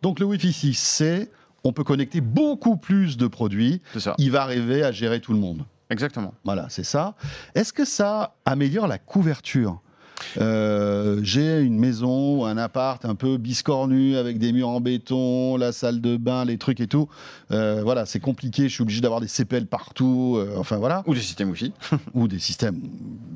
Donc 0.00 0.18
le 0.18 0.24
Wi-Fi 0.24 0.52
6, 0.52 0.74
c'est 0.74 1.30
on 1.62 1.72
peut 1.72 1.84
connecter 1.84 2.20
beaucoup 2.20 2.76
plus 2.76 3.16
de 3.16 3.26
produits. 3.26 3.82
Ça. 3.98 4.14
Il 4.18 4.30
va 4.30 4.42
arriver 4.42 4.82
à 4.82 4.92
gérer 4.92 5.20
tout 5.20 5.32
le 5.32 5.38
monde. 5.38 5.64
Exactement. 5.90 6.32
Voilà, 6.44 6.66
c'est 6.70 6.84
ça. 6.84 7.14
Est-ce 7.54 7.72
que 7.72 7.84
ça 7.84 8.34
améliore 8.46 8.86
la 8.86 8.98
couverture? 8.98 9.80
Euh, 10.38 11.20
J'ai 11.22 11.60
une 11.60 11.78
maison, 11.78 12.44
un 12.44 12.56
appart 12.56 13.04
un 13.04 13.14
peu 13.14 13.36
biscornu 13.36 14.16
avec 14.16 14.38
des 14.38 14.52
murs 14.52 14.68
en 14.68 14.80
béton, 14.80 15.56
la 15.56 15.72
salle 15.72 16.00
de 16.00 16.16
bain, 16.16 16.44
les 16.44 16.58
trucs 16.58 16.80
et 16.80 16.86
tout. 16.86 17.08
Euh, 17.50 17.82
voilà, 17.82 18.06
c'est 18.06 18.20
compliqué. 18.20 18.64
Je 18.68 18.74
suis 18.74 18.82
obligé 18.82 19.00
d'avoir 19.00 19.20
des 19.20 19.28
CPL 19.28 19.66
partout. 19.66 20.36
euh, 20.38 20.54
enfin 20.58 20.76
voilà, 20.76 21.02
Ou 21.06 21.14
des 21.14 21.20
systèmes 21.20 21.50
Wi-Fi. 21.50 21.72
ou 22.14 22.28
des 22.28 22.38
systèmes 22.38 22.80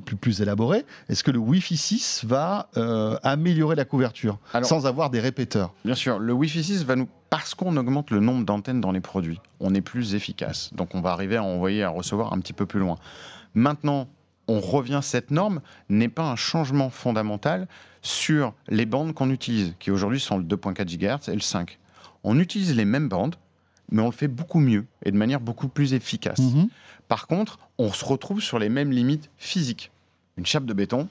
plus, 0.05 0.17
plus 0.17 0.41
élaborés. 0.41 0.85
Est-ce 1.09 1.25
que 1.25 1.31
le 1.31 1.39
Wi-Fi 1.39 1.77
6 1.77 2.25
va 2.27 2.69
améliorer 3.23 3.77
la 3.77 3.85
couverture 3.85 4.39
Alors- 4.55 4.69
sans 4.69 4.87
avoir 4.87 5.11
des 5.11 5.21
répéteurs? 5.21 5.73
Bien 5.85 5.95
sûr, 5.95 6.19
le 6.19 6.33
Wi-Fi 6.33 6.63
6 6.65 6.85
va 6.85 6.97
nous. 6.97 7.09
Parce 7.31 7.55
qu'on 7.55 7.77
augmente 7.77 8.11
le 8.11 8.21
nombre 8.21 8.47
d'antennes 8.47 8.81
dans 8.81 8.91
les 8.93 9.01
produits, 9.03 9.39
on 9.61 9.75
est 9.75 9.83
plus 9.83 10.15
efficace. 10.15 10.71
Donc 10.75 10.95
on 10.95 11.03
va 11.03 11.11
arriver 11.11 11.37
à 11.37 11.43
envoyer, 11.43 11.83
à 11.83 11.91
recevoir 11.91 12.33
un 12.33 12.39
petit 12.41 12.55
peu 12.55 12.65
plus 12.65 12.81
loin. 12.81 12.97
Maintenant, 13.53 14.09
on 14.49 14.61
revient, 14.61 15.01
cette 15.03 15.31
norme 15.31 15.61
n'est 15.89 16.09
pas 16.09 16.25
un 16.25 16.37
changement 16.37 16.91
fondamental 16.91 17.69
sur 18.03 18.55
les 18.69 18.87
bandes 18.87 19.15
qu'on 19.15 19.31
utilise, 19.31 19.75
qui 19.79 19.91
aujourd'hui 19.91 20.21
sont 20.21 20.39
le 20.39 20.45
2.4 20.45 20.85
GHz 20.85 21.31
et 21.31 21.35
le 21.35 21.41
5. 21.41 21.79
On 22.25 22.39
utilise 22.39 22.75
les 22.75 22.85
mêmes 22.85 23.09
bandes, 23.09 23.37
mais 23.93 24.03
on 24.03 24.07
le 24.07 24.13
fait 24.13 24.29
beaucoup 24.29 24.61
mieux 24.61 24.87
et 25.05 25.11
de 25.11 25.17
manière 25.17 25.41
beaucoup 25.41 25.69
plus 25.69 25.95
efficace. 25.95 26.41
Mhm. 26.41 26.69
Par 27.09 27.27
contre, 27.27 27.59
on 27.79 27.93
se 27.93 28.05
retrouve 28.05 28.41
sur 28.41 28.59
les 28.59 28.69
mêmes 28.69 28.91
limites 28.91 29.31
physiques. 29.37 29.91
Une 30.37 30.47
chape 30.47 30.65
de 30.65 30.73
béton, 30.73 31.09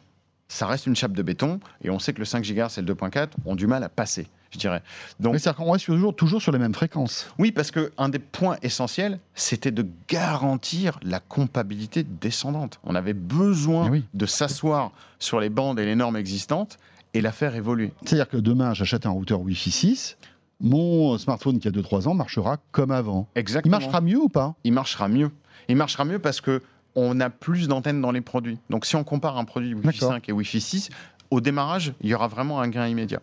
ça 0.47 0.67
reste 0.67 0.88
une 0.88 0.95
chape 0.95 1.13
de 1.13 1.23
béton, 1.23 1.60
et 1.82 1.89
on 1.89 2.00
sait 2.00 2.13
que 2.13 2.19
le 2.19 2.26
5 2.26 2.43
GHz 2.43 2.78
et 2.78 2.82
le 2.82 2.93
2.4 2.93 3.30
ont 3.45 3.56
du 3.56 3.67
mal 3.67 3.84
à 3.84 3.89
passer, 3.89 4.28
je 4.52 4.58
dirais. 4.60 4.82
Donc, 5.20 5.34
Mais 5.34 5.40
C'est-à-dire 5.40 5.64
qu'on 5.64 5.72
reste 5.72 5.86
toujours, 5.86 6.16
toujours 6.16 6.42
sur 6.42 6.52
les 6.52 6.60
mêmes 6.60 6.74
fréquences. 6.74 7.30
oui, 7.38 7.52
parce 7.52 7.72
qu'un 7.72 8.10
des 8.10 8.20
points 8.20 8.58
essentiels, 8.62 9.20
c'était 9.36 9.72
de 9.72 9.86
garantir 10.08 11.00
la 11.04 11.20
compatibilité 11.20 12.04
descendante. 12.04 12.80
On 12.84 12.96
avait 12.96 13.14
besoin 13.14 13.90
oui. 13.90 14.04
de 14.14 14.26
s'asseoir 14.26 14.92
sur 15.20 15.40
les 15.40 15.50
bandes 15.50 15.80
et 15.80 15.86
les 15.86 15.96
normes 15.96 16.18
existantes 16.18 16.78
et 17.14 17.22
la 17.22 17.32
faire 17.32 17.56
évoluer. 17.56 17.94
C'est-à-dire 18.06 18.30
que 18.30 18.38
demain, 18.38 18.74
j'achète 18.74 19.06
un 19.06 19.12
routeur 19.12 19.42
Wi-Fi 19.42 19.72
6, 19.72 20.18
mon 20.60 21.18
smartphone 21.18 21.60
qui 21.60 21.68
a 21.68 21.72
2-3 21.72 22.08
ans 22.08 22.14
marchera 22.14 22.58
comme 22.72 22.92
avant. 22.92 23.28
Il 23.36 23.40
Exactement. 23.40 23.80
marchera 23.80 24.02
mieux 24.02 24.20
ou 24.20 24.30
pas? 24.30 24.56
Il 24.64 24.74
marchera 24.74 25.08
mieux. 25.08 25.32
Il 25.70 25.76
marchera 25.76 26.06
mieux 26.06 26.20
parce 26.20 26.42
que 26.42 26.62
on 26.96 27.20
a 27.20 27.30
plus 27.30 27.68
d'antennes 27.68 28.02
dans 28.02 28.12
les 28.12 28.22
produits. 28.22 28.58
Donc 28.70 28.86
si 28.86 28.96
on 28.96 29.04
compare 29.04 29.38
un 29.38 29.46
produit 29.46 29.74
Wi-Fi 29.76 30.00
D'accord. 30.00 30.14
5 30.14 30.30
et 30.30 30.32
Wi-Fi 30.32 30.60
6, 30.62 30.90
au 31.30 31.42
démarrage, 31.42 31.94
il 32.02 32.10
y 32.10 32.14
aura 32.16 32.28
vraiment 32.28 32.60
un 32.60 32.70
gain 32.70 32.88
immédiat. 32.88 33.22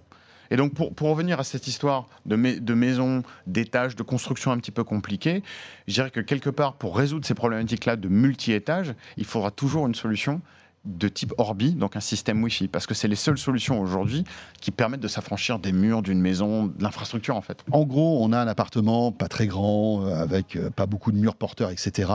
Et 0.50 0.56
donc 0.56 0.74
pour, 0.74 0.94
pour 0.94 1.08
revenir 1.08 1.40
à 1.40 1.44
cette 1.44 1.66
histoire 1.66 2.06
de, 2.26 2.36
mai- 2.36 2.60
de 2.60 2.74
maison, 2.74 3.22
d'étages, 3.46 3.96
de 3.96 4.02
construction 4.02 4.50
un 4.52 4.58
petit 4.58 4.70
peu 4.70 4.84
compliquée, 4.84 5.42
je 5.88 5.94
dirais 5.94 6.10
que 6.10 6.20
quelque 6.20 6.50
part, 6.50 6.74
pour 6.74 6.96
résoudre 6.96 7.26
ces 7.26 7.34
problématiques-là 7.34 7.96
de 7.96 8.08
multi-étages, 8.08 8.94
il 9.16 9.24
faudra 9.24 9.50
toujours 9.50 9.86
une 9.86 9.94
solution 9.94 10.40
de 10.84 11.08
type 11.08 11.32
Orbi, 11.38 11.72
donc 11.72 11.96
un 11.96 12.00
système 12.00 12.42
Wi-Fi, 12.42 12.68
parce 12.68 12.86
que 12.86 12.92
c'est 12.92 13.08
les 13.08 13.16
seules 13.16 13.38
solutions 13.38 13.80
aujourd'hui 13.80 14.24
qui 14.60 14.70
permettent 14.70 15.00
de 15.00 15.08
s'affranchir 15.08 15.58
des 15.58 15.72
murs 15.72 16.02
d'une 16.02 16.20
maison, 16.20 16.66
de 16.66 16.82
l'infrastructure 16.82 17.36
en 17.36 17.40
fait. 17.40 17.64
En 17.70 17.84
gros, 17.84 18.22
on 18.22 18.32
a 18.32 18.38
un 18.38 18.46
appartement 18.48 19.10
pas 19.10 19.28
très 19.28 19.46
grand, 19.46 20.04
euh, 20.04 20.14
avec 20.14 20.56
euh, 20.56 20.68
pas 20.68 20.84
beaucoup 20.84 21.10
de 21.10 21.16
murs 21.16 21.36
porteurs, 21.36 21.70
etc. 21.70 22.12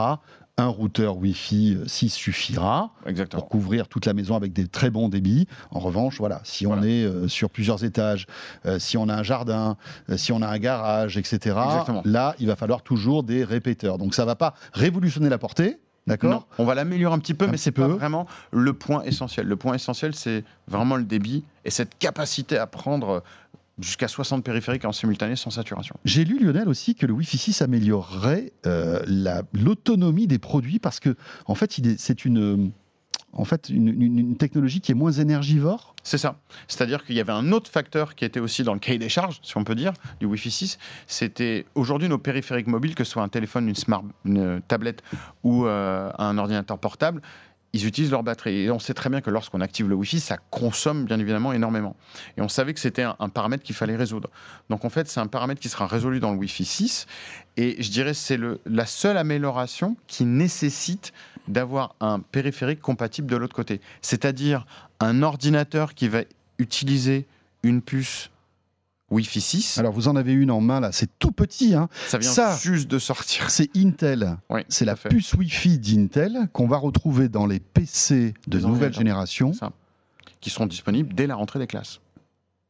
Un 0.60 0.66
routeur 0.68 1.16
Wi-Fi 1.16 1.76
euh, 1.80 1.86
6 1.86 2.10
suffira 2.10 2.90
Exactement. 3.06 3.40
pour 3.40 3.48
couvrir 3.48 3.88
toute 3.88 4.04
la 4.06 4.12
maison 4.12 4.36
avec 4.36 4.52
des 4.52 4.66
très 4.68 4.90
bons 4.90 5.08
débits. 5.08 5.46
En 5.70 5.78
revanche, 5.80 6.18
voilà, 6.18 6.40
si 6.44 6.66
on 6.66 6.74
Voilà. 6.74 6.86
est 6.86 7.04
euh, 7.04 7.28
sur 7.28 7.48
plusieurs 7.50 7.82
étages, 7.84 8.26
euh, 8.66 8.78
si 8.78 8.96
on 8.98 9.08
a 9.08 9.14
un 9.14 9.22
jardin, 9.22 9.76
euh, 10.10 10.16
si 10.16 10.32
on 10.32 10.42
a 10.42 10.48
un 10.48 10.58
garage, 10.58 11.16
etc., 11.16 11.56
Exactement. 11.64 12.02
là, 12.04 12.34
il 12.38 12.46
va 12.46 12.56
falloir 12.56 12.82
toujours 12.82 13.22
des 13.22 13.42
répéteurs. 13.44 13.96
Donc 13.98 14.14
ça 14.14 14.24
va 14.24 14.36
pas 14.36 14.54
révolutionner 14.74 15.28
la 15.30 15.38
portée, 15.38 15.78
d'accord 16.06 16.46
on 16.58 16.64
va 16.64 16.74
l'améliorer 16.74 17.14
un 17.14 17.18
petit 17.20 17.34
peu, 17.34 17.46
Un 17.46 17.50
mais 17.52 17.56
c'est 17.56 17.72
pas 17.72 17.86
peu. 17.86 17.92
vraiment 17.94 18.26
le 18.52 18.72
point 18.74 19.02
essentiel. 19.04 19.46
Le 19.46 19.56
point 19.56 19.74
essentiel, 19.74 20.14
c'est 20.14 20.44
vraiment 20.68 20.96
le 20.96 21.04
débit 21.04 21.44
et 21.64 21.70
cette 21.70 21.96
capacité 21.98 22.58
à 22.58 22.66
prendre 22.66 23.22
jusqu'à 23.80 24.08
60 24.08 24.44
périphériques 24.44 24.84
en 24.84 24.92
simultané 24.92 25.36
sans 25.36 25.50
saturation. 25.50 25.96
J'ai 26.04 26.24
lu, 26.24 26.38
Lionel, 26.38 26.68
aussi 26.68 26.94
que 26.94 27.06
le 27.06 27.12
Wi-Fi 27.12 27.38
6 27.38 27.62
améliorerait 27.62 28.52
euh, 28.66 29.02
la- 29.06 29.42
l'autonomie 29.52 30.26
des 30.26 30.38
produits 30.38 30.78
parce 30.78 31.00
que, 31.00 31.16
en 31.46 31.54
fait, 31.54 31.80
c'est 31.98 32.24
une, 32.24 32.72
en 33.32 33.44
fait, 33.44 33.68
une, 33.68 33.88
une- 33.88 34.18
une 34.18 34.36
technologie 34.36 34.80
qui 34.80 34.92
est 34.92 34.94
moins 34.94 35.12
énergivore. 35.12 35.94
C'est 36.02 36.18
ça. 36.18 36.40
C'est-à-dire 36.66 37.04
qu'il 37.04 37.14
y 37.14 37.20
avait 37.20 37.32
un 37.32 37.52
autre 37.52 37.70
facteur 37.70 38.14
qui 38.14 38.24
était 38.24 38.40
aussi 38.40 38.62
dans 38.64 38.72
le 38.74 38.80
cahier 38.80 38.98
des 38.98 39.08
charges, 39.10 39.38
si 39.42 39.56
on 39.56 39.64
peut 39.64 39.74
dire, 39.74 39.92
du 40.18 40.26
Wi-Fi 40.26 40.50
6. 40.50 40.78
C'était 41.06 41.66
aujourd'hui 41.74 42.08
nos 42.08 42.18
périphériques 42.18 42.66
mobiles, 42.68 42.94
que 42.94 43.04
ce 43.04 43.12
soit 43.12 43.22
un 43.22 43.28
téléphone, 43.28 43.68
une 43.68 43.74
smart, 43.74 44.02
une 44.24 44.60
tablette 44.66 45.02
ou 45.44 45.66
euh, 45.66 46.10
un 46.18 46.38
ordinateur 46.38 46.78
portable, 46.78 47.20
ils 47.72 47.86
utilisent 47.86 48.10
leur 48.10 48.22
batterie. 48.22 48.62
Et 48.62 48.70
on 48.70 48.78
sait 48.78 48.94
très 48.94 49.10
bien 49.10 49.20
que 49.20 49.30
lorsqu'on 49.30 49.60
active 49.60 49.88
le 49.88 49.94
Wi-Fi, 49.94 50.20
ça 50.20 50.38
consomme 50.50 51.04
bien 51.04 51.18
évidemment 51.18 51.52
énormément. 51.52 51.96
Et 52.36 52.40
on 52.40 52.48
savait 52.48 52.74
que 52.74 52.80
c'était 52.80 53.02
un, 53.02 53.28
paramètre 53.28 53.62
qu'il 53.62 53.74
fallait 53.74 53.96
résoudre. 53.96 54.30
Donc 54.68 54.84
en 54.84 54.90
fait, 54.90 55.08
c'est 55.08 55.20
un 55.20 55.26
paramètre 55.26 55.60
qui 55.60 55.68
sera 55.68 55.86
résolu 55.86 56.20
dans 56.20 56.32
le 56.32 56.38
Wi-Fi 56.38 56.64
6. 56.64 57.06
Et 57.56 57.82
je 57.82 57.90
dirais 57.90 58.14
c'est 58.14 58.38
la 58.66 58.86
seule 58.86 59.16
amélioration 59.16 59.96
qui 60.06 60.24
nécessite 60.24 61.12
d'avoir 61.48 61.94
un 62.00 62.20
périphérique 62.20 62.80
compatible 62.80 63.30
de 63.30 63.36
l'autre 63.36 63.54
côté. 63.54 63.80
C'est-à-dire 64.02 64.66
un 65.00 65.22
ordinateur 65.22 65.94
qui 65.94 66.08
va 66.08 66.22
utiliser 66.58 67.26
une 67.62 67.82
puce 67.82 68.30
Wi-Fi 69.10 69.40
6. 69.40 69.78
Alors, 69.78 69.92
vous 69.92 70.08
en 70.08 70.16
avez 70.16 70.32
une 70.32 70.50
en 70.50 70.60
main 70.60 70.80
là, 70.80 70.92
c'est 70.92 71.10
tout 71.18 71.32
petit. 71.32 71.74
Hein. 71.74 71.88
ça 72.08 72.18
vient 72.18 72.30
ça- 72.30 72.56
juste 72.56 72.88
de 72.90 72.98
sortir. 72.98 73.50
C'est 73.50 73.68
Intel. 73.76 74.36
Oui, 74.50 74.60
C'est 74.68 74.84
la 74.84 74.96
fait. 74.96 75.08
puce 75.08 75.32
Wi-Fi 75.34 75.78
d'Intel 75.78 76.48
qu'on 76.52 76.66
va 76.68 76.76
retrouver 76.76 77.28
dans 77.28 77.46
les 77.46 77.58
PC 77.60 78.34
de 78.46 78.58
nouvelle 78.60 78.92
génération. 78.94 79.52
Ça. 79.52 79.72
Qui 80.40 80.48
seront 80.50 80.66
disponibles 80.66 81.14
dès 81.14 81.26
la 81.26 81.34
rentrée 81.34 81.58
des 81.58 81.66
classes. 81.66 82.00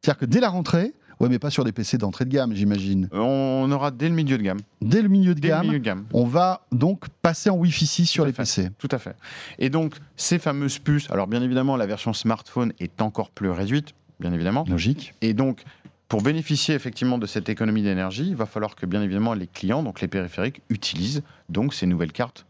C'est-à-dire 0.02 0.18
que 0.18 0.24
dès 0.24 0.40
la 0.40 0.48
rentrée, 0.48 0.94
ouais, 1.20 1.28
mais 1.28 1.38
pas 1.38 1.50
sur 1.50 1.62
des 1.62 1.72
PC 1.72 1.98
d'entrée 1.98 2.24
de 2.24 2.30
gamme, 2.30 2.54
j'imagine. 2.54 3.08
On 3.12 3.70
aura 3.70 3.90
dès 3.90 4.08
le 4.08 4.14
milieu 4.14 4.38
de 4.38 4.42
gamme. 4.42 4.58
Dès 4.80 5.02
le 5.02 5.08
milieu 5.08 5.34
de 5.34 5.40
Dès 5.40 5.48
gamme, 5.48 5.66
milieu 5.66 5.78
de 5.78 5.84
gamme. 5.84 6.06
on 6.14 6.24
va 6.24 6.62
donc 6.72 7.04
passer 7.22 7.50
en 7.50 7.56
Wi-Fi 7.56 7.86
6 7.86 8.06
sur 8.06 8.24
les 8.24 8.32
fait. 8.32 8.42
PC. 8.42 8.70
Tout 8.78 8.88
à 8.90 8.98
fait. 8.98 9.14
Et 9.58 9.68
donc, 9.68 9.94
ces 10.16 10.38
fameuses 10.38 10.78
puces, 10.78 11.08
alors 11.10 11.26
bien 11.26 11.42
évidemment, 11.42 11.76
la 11.76 11.86
version 11.86 12.12
smartphone 12.14 12.72
est 12.80 13.02
encore 13.02 13.30
plus 13.30 13.50
réduite, 13.50 13.90
bien 14.20 14.32
évidemment. 14.32 14.64
Logique. 14.68 15.14
Et 15.20 15.34
donc, 15.34 15.62
pour 16.10 16.22
bénéficier 16.22 16.74
effectivement 16.74 17.18
de 17.18 17.26
cette 17.26 17.48
économie 17.48 17.84
d'énergie, 17.84 18.26
il 18.26 18.34
va 18.34 18.44
falloir 18.44 18.74
que 18.74 18.84
bien 18.84 19.00
évidemment 19.00 19.32
les 19.32 19.46
clients, 19.46 19.84
donc 19.84 20.00
les 20.00 20.08
périphériques, 20.08 20.60
utilisent 20.68 21.22
donc 21.48 21.72
ces 21.72 21.86
nouvelles 21.86 22.10
cartes 22.10 22.46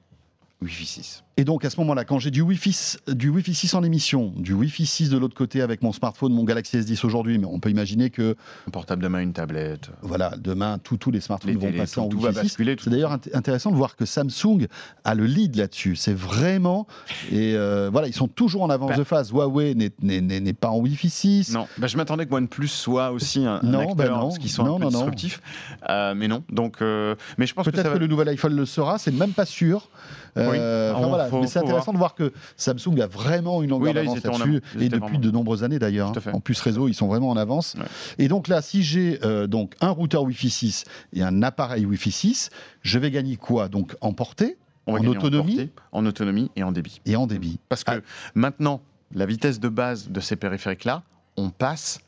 Wi-Fi 0.63 0.87
6. 0.87 1.25
Et 1.41 1.45
donc 1.45 1.65
à 1.65 1.71
ce 1.71 1.81
moment-là, 1.81 2.05
quand 2.05 2.19
j'ai 2.19 2.31
du 2.31 2.43
Wi-Fi, 2.43 2.69
s- 2.69 2.99
du 3.09 3.31
Wi-Fi 3.31 3.55
6 3.55 3.73
en 3.73 3.83
émission, 3.83 4.35
du 4.37 4.53
Wi-Fi 4.53 4.85
6 4.85 5.09
de 5.09 5.17
l'autre 5.17 5.35
côté 5.35 5.63
avec 5.63 5.81
mon 5.81 5.91
smartphone, 5.91 6.35
mon 6.35 6.45
Galaxy 6.45 6.77
S10 6.77 7.07
aujourd'hui, 7.07 7.39
mais 7.39 7.47
on 7.47 7.59
peut 7.61 7.71
imaginer 7.71 8.11
que 8.11 8.37
Un 8.69 8.71
portable 8.71 9.03
demain, 9.03 9.21
une 9.21 9.33
tablette. 9.33 9.89
voilà, 10.03 10.35
demain, 10.37 10.77
tous 10.77 10.99
tous 10.99 11.11
les 11.11 11.21
smartphones 11.23 11.53
Les 11.53 11.57
vont 11.57 11.63
télés, 11.69 11.79
passer 11.79 11.95
tout- 11.95 12.01
en 12.03 12.09
tout 12.11 12.21
va 12.21 12.29
Wi-Fi 12.29 12.41
6. 12.41 12.45
basculer, 12.45 12.77
tout 12.77 12.85
C'est 12.85 12.91
d'ailleurs 12.91 13.17
int- 13.17 13.35
intéressant 13.35 13.71
de 13.71 13.77
voir 13.77 13.97
que 13.97 14.05
Samsung 14.05 14.67
a 15.05 15.15
le 15.15 15.25
lead 15.25 15.57
là-dessus. 15.57 15.97
C'est 15.97 16.13
vraiment 16.13 16.87
et 17.33 17.55
euh, 17.57 17.89
voilà, 17.91 18.07
ils 18.09 18.13
sont 18.13 18.29
toujours 18.29 18.63
en 18.63 18.69
avance 18.69 18.91
Bah. 18.91 18.97
de 18.99 19.05
phase. 19.05 19.31
Huawei 19.33 19.75
n'est- 19.75 19.93
n'est 20.03 20.21
n'est- 20.21 20.41
n'est 20.41 20.53
pas 20.53 20.69
en 20.69 20.77
Wi-Fi 20.81 21.09
6. 21.09 21.55
Non, 21.55 21.67
bah, 21.79 21.87
je 21.87 21.97
m'attendais 21.97 22.27
que 22.27 22.35
OnePlus 22.35 22.69
soit 22.69 23.13
aussi 23.13 23.47
un, 23.47 23.61
un 23.63 23.67
Non, 23.67 23.79
acteur, 23.81 23.95
bah 23.97 24.09
non. 24.11 24.21
parce 24.25 24.37
qu'ils 24.39 24.51
sont 24.51 24.65
Non, 24.65 24.77
un 24.77 24.81
peu 24.81 24.89
disruptifs. 24.89 25.41
Euh, 25.89 26.13
mais 26.15 26.29
non, 26.29 26.45
donc, 26.51 26.83
euh, 26.83 27.15
mais 27.39 27.47
je 27.47 27.55
pense 27.55 27.65
que 27.65 27.71
Peut-être 27.71 27.87
que, 27.87 27.93
va... 27.95 27.99
le 27.99 28.09
nouvel 28.09 28.29
iPhone 28.29 28.55
le 28.55 28.67
sera, 28.67 28.99
c'est 28.99 29.11
même 29.15 29.33
pas 29.33 29.47
sûr. 29.47 29.89
Oui. 30.37 30.43
enfin, 30.47 31.07
voilà. 31.09 31.29
Faut- 31.31 31.41
Mais 31.41 31.47
c'est 31.47 31.59
intéressant 31.61 31.93
de 31.93 31.99
voir 31.99 32.15
que 32.15 32.33
Samsung 32.57 33.01
a 33.01 33.07
vraiment 33.07 33.63
une 33.63 33.71
longueur 33.71 33.89
Oui, 33.89 33.95
d'avance 33.95 34.23
là-dessus, 34.23 34.61
et 34.79 34.89
depuis 34.89 34.99
vraiment- 35.01 35.19
de 35.19 35.31
nombreuses 35.31 35.65
années 35.65 35.79
d'ailleurs. 35.79 36.13
En 36.33 36.41
plus 36.41 36.61
réseau, 36.61 36.89
ils 36.89 36.95
sont 36.95 37.07
vraiment 37.09 37.31
en 37.31 37.37
avance. 37.37 37.75
Ouais. 37.79 37.85
Et 38.19 38.29
donc 38.29 38.49
là, 38.49 38.61
si 38.63 38.83
j'ai 38.83 39.19
euh, 39.25 39.47
donc 39.47 39.75
un 39.81 39.91
routeur 39.91 40.23
Wi-Fi 40.25 40.51
6 40.51 40.85
et 41.13 41.23
un 41.23 41.43
appareil 41.43 41.87
Wi-Fi 41.87 42.11
6, 42.11 42.51
je 42.83 42.99
vais 42.99 43.11
gagner 43.11 43.37
quoi? 43.37 43.69
Donc 43.69 43.97
en 44.01 44.13
portée 44.13 44.57
On 44.87 44.95
en 44.95 45.05
autonomie 45.07 45.57
portée, 45.57 45.71
en 45.93 46.05
autonomie 46.07 46.51
et 46.57 46.63
en 46.63 46.73
débit. 46.73 47.01
et 47.07 47.17
en 47.17 47.27
débit. 47.27 47.59
Parce 47.69 47.85
que 47.85 47.93
Ah. 47.93 48.31
maintenant, 48.35 48.81
la 49.15 49.27
vitesse 49.27 49.61
de 49.61 49.69
base 49.69 50.09
de 50.11 50.21
ces 50.21 50.37
périphériques-là, 50.37 51.03
on 51.37 51.51
passe 51.51 52.01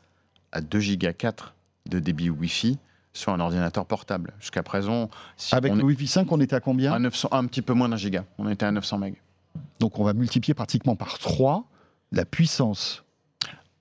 à 0.51 0.61
2 0.61 0.95
Go 0.97 1.07
4 1.17 1.53
de 1.89 1.99
débit 1.99 2.29
Wi-Fi 2.29 2.77
sur 3.13 3.31
un 3.31 3.39
ordinateur 3.39 3.85
portable. 3.85 4.33
Jusqu'à 4.39 4.63
présent, 4.63 5.09
si 5.37 5.55
Avec 5.55 5.71
on 5.71 5.75
le 5.75 5.81
est 5.81 5.85
Wi-Fi 5.85 6.07
5, 6.07 6.31
on 6.31 6.39
était 6.39 6.55
à 6.55 6.59
combien 6.59 6.91
à 6.93 6.99
900, 6.99 7.29
un 7.31 7.45
petit 7.45 7.61
peu 7.61 7.73
moins 7.73 7.89
d'un 7.89 7.97
giga. 7.97 8.25
On 8.37 8.49
était 8.49 8.65
à 8.65 8.71
900 8.71 8.97
MB. 8.99 9.13
Donc 9.79 9.99
on 9.99 10.03
va 10.03 10.13
multiplier 10.13 10.53
pratiquement 10.53 10.95
par 10.95 11.19
3 11.19 11.65
la 12.11 12.25
puissance. 12.25 13.03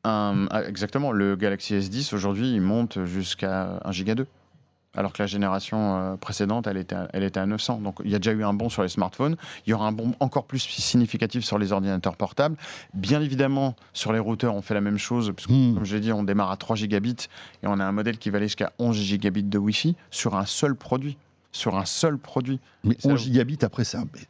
Un- 0.04 0.46
ah, 0.50 0.64
exactement, 0.64 1.12
le 1.12 1.36
Galaxy 1.36 1.74
S10 1.74 2.14
aujourd'hui, 2.14 2.52
il 2.52 2.60
monte 2.60 3.04
jusqu'à 3.04 3.80
1 3.84 3.92
giga 3.92 4.14
2. 4.14 4.26
Alors 4.94 5.12
que 5.14 5.22
la 5.22 5.26
génération 5.26 5.96
euh, 5.96 6.16
précédente, 6.16 6.66
elle 6.66 6.76
était, 6.76 6.94
à, 6.94 7.08
elle 7.14 7.22
était 7.22 7.40
à 7.40 7.46
900. 7.46 7.78
Donc 7.80 7.96
il 8.04 8.10
y 8.10 8.14
a 8.14 8.18
déjà 8.18 8.32
eu 8.32 8.44
un 8.44 8.52
bond 8.52 8.68
sur 8.68 8.82
les 8.82 8.88
smartphones. 8.88 9.36
Il 9.66 9.70
y 9.70 9.72
aura 9.72 9.86
un 9.86 9.92
bond 9.92 10.12
encore 10.20 10.44
plus 10.44 10.58
significatif 10.58 11.44
sur 11.44 11.58
les 11.58 11.72
ordinateurs 11.72 12.16
portables. 12.16 12.56
Bien 12.92 13.22
évidemment, 13.22 13.74
sur 13.94 14.12
les 14.12 14.18
routeurs, 14.18 14.54
on 14.54 14.60
fait 14.62 14.74
la 14.74 14.80
même 14.82 14.98
chose. 14.98 15.32
Parce 15.34 15.46
que, 15.46 15.52
Hmm. 15.52 15.74
comme 15.74 15.84
je 15.86 15.94
l'ai 15.94 16.00
dit, 16.02 16.12
on 16.12 16.22
démarre 16.24 16.50
à 16.50 16.56
3 16.58 16.76
gigabits 16.76 17.28
et 17.62 17.66
on 17.66 17.80
a 17.80 17.84
un 17.84 17.92
modèle 17.92 18.18
qui 18.18 18.28
va 18.30 18.36
aller 18.36 18.46
jusqu'à 18.48 18.72
11 18.78 18.96
gigabits 18.96 19.44
de 19.44 19.58
Wi-Fi 19.58 19.96
sur 20.10 20.36
un 20.36 20.44
seul 20.44 20.74
produit. 20.74 21.16
Sur 21.52 21.76
un 21.76 21.84
seul 21.86 22.18
produit. 22.18 22.60
Mais 22.84 22.96
Ça, 22.98 23.08
11 23.10 23.20
gigabits 23.24 23.58
après, 23.62 23.84
c'est 23.84 23.96
un... 23.98 24.04
mais- 24.12 24.20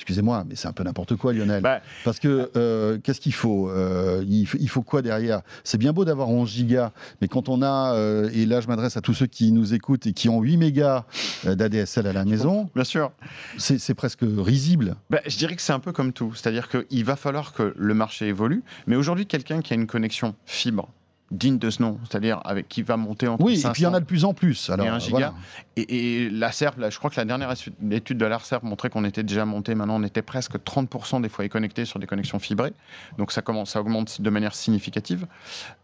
Excusez-moi, 0.00 0.44
mais 0.48 0.54
c'est 0.56 0.66
un 0.66 0.72
peu 0.72 0.82
n'importe 0.82 1.14
quoi, 1.16 1.34
Lionel. 1.34 1.62
Bah, 1.62 1.82
Parce 2.04 2.18
que 2.18 2.50
euh, 2.56 2.98
qu'est-ce 3.04 3.20
qu'il 3.20 3.34
faut 3.34 3.68
Euh, 3.68 4.24
il, 4.26 4.46
faut- 4.46 4.56
il 4.58 4.68
faut 4.68 4.80
quoi 4.82 5.02
derrière? 5.02 5.42
C'est 5.62 5.76
bien 5.76 5.92
beau 5.92 6.06
d'avoir 6.06 6.30
11 6.30 6.48
gigas, 6.48 6.92
mais 7.20 7.28
quand 7.28 7.48
on 7.50 7.60
a, 7.62 7.94
euh, 7.94 8.30
et 8.32 8.46
là 8.46 8.60
je 8.62 8.66
m'adresse 8.68 8.96
à 8.96 9.02
tous 9.02 9.12
ceux 9.14 9.26
qui 9.26 9.52
nous 9.52 9.74
écoutent 9.74 10.06
et 10.06 10.12
qui 10.14 10.28
ont 10.30 10.40
8 10.40 10.56
mégas 10.56 11.04
euh, 11.44 11.54
d'ADSL 11.54 12.06
à 12.06 12.12
la 12.14 12.24
maison, 12.24 12.70
bien 12.74 12.84
sûr. 12.84 13.12
c'est 13.58 13.78
c'est 13.78 13.94
presque 13.94 14.20
risible. 14.22 14.96
Bah, 15.10 15.20
je 15.26 15.36
dirais 15.36 15.54
que 15.54 15.62
c'est 15.62 15.72
un 15.74 15.80
peu 15.80 15.92
comme 15.92 16.12
tout. 16.14 16.34
C'est-à-dire 16.34 16.68
qu'il 16.70 17.04
va 17.04 17.16
falloir 17.16 17.52
que 17.52 17.74
le 17.76 17.94
marché 17.94 18.26
évolue. 18.28 18.62
Mais 18.86 18.96
aujourd'hui, 18.96 19.26
quelqu'un 19.26 19.60
qui 19.60 19.74
a 19.74 19.76
une 19.76 19.86
connexion 19.86 20.34
fibre 20.46 20.88
digne 21.30 21.58
de 21.58 21.70
ce 21.70 21.80
nom, 21.80 21.98
c'est-à-dire 22.08 22.40
avec 22.44 22.68
qui 22.68 22.82
va 22.82 22.96
monter 22.96 23.28
entre 23.28 23.44
Oui, 23.44 23.56
500 23.56 23.68
et 23.68 23.72
puis 23.72 23.82
il 23.82 23.84
y 23.84 23.86
en 23.86 23.94
a 23.94 24.00
de 24.00 24.04
plus 24.04 24.24
en 24.24 24.34
plus. 24.34 24.68
Alors, 24.70 24.86
euh, 24.86 24.98
giga. 24.98 25.10
voilà. 25.10 25.34
Et, 25.76 26.24
et 26.24 26.30
la 26.30 26.50
SERP, 26.50 26.78
là, 26.78 26.90
je 26.90 26.98
crois 26.98 27.08
que 27.10 27.16
la 27.16 27.24
dernière 27.24 27.52
étu- 27.52 27.72
étude 27.92 28.18
de 28.18 28.26
l'ARCERP 28.26 28.64
montrait 28.64 28.90
qu'on 28.90 29.04
était 29.04 29.22
déjà 29.22 29.44
monté, 29.44 29.74
maintenant 29.76 29.96
on 30.00 30.02
était 30.02 30.22
presque 30.22 30.56
30% 30.58 31.20
des 31.22 31.28
foyers 31.28 31.48
connectés 31.48 31.84
sur 31.84 32.00
des 32.00 32.06
connexions 32.08 32.38
fibrées. 32.40 32.72
Donc 33.18 33.30
ça 33.30 33.42
commence, 33.42 33.70
ça 33.70 33.80
augmente 33.80 34.20
de 34.20 34.30
manière 34.30 34.54
significative. 34.54 35.26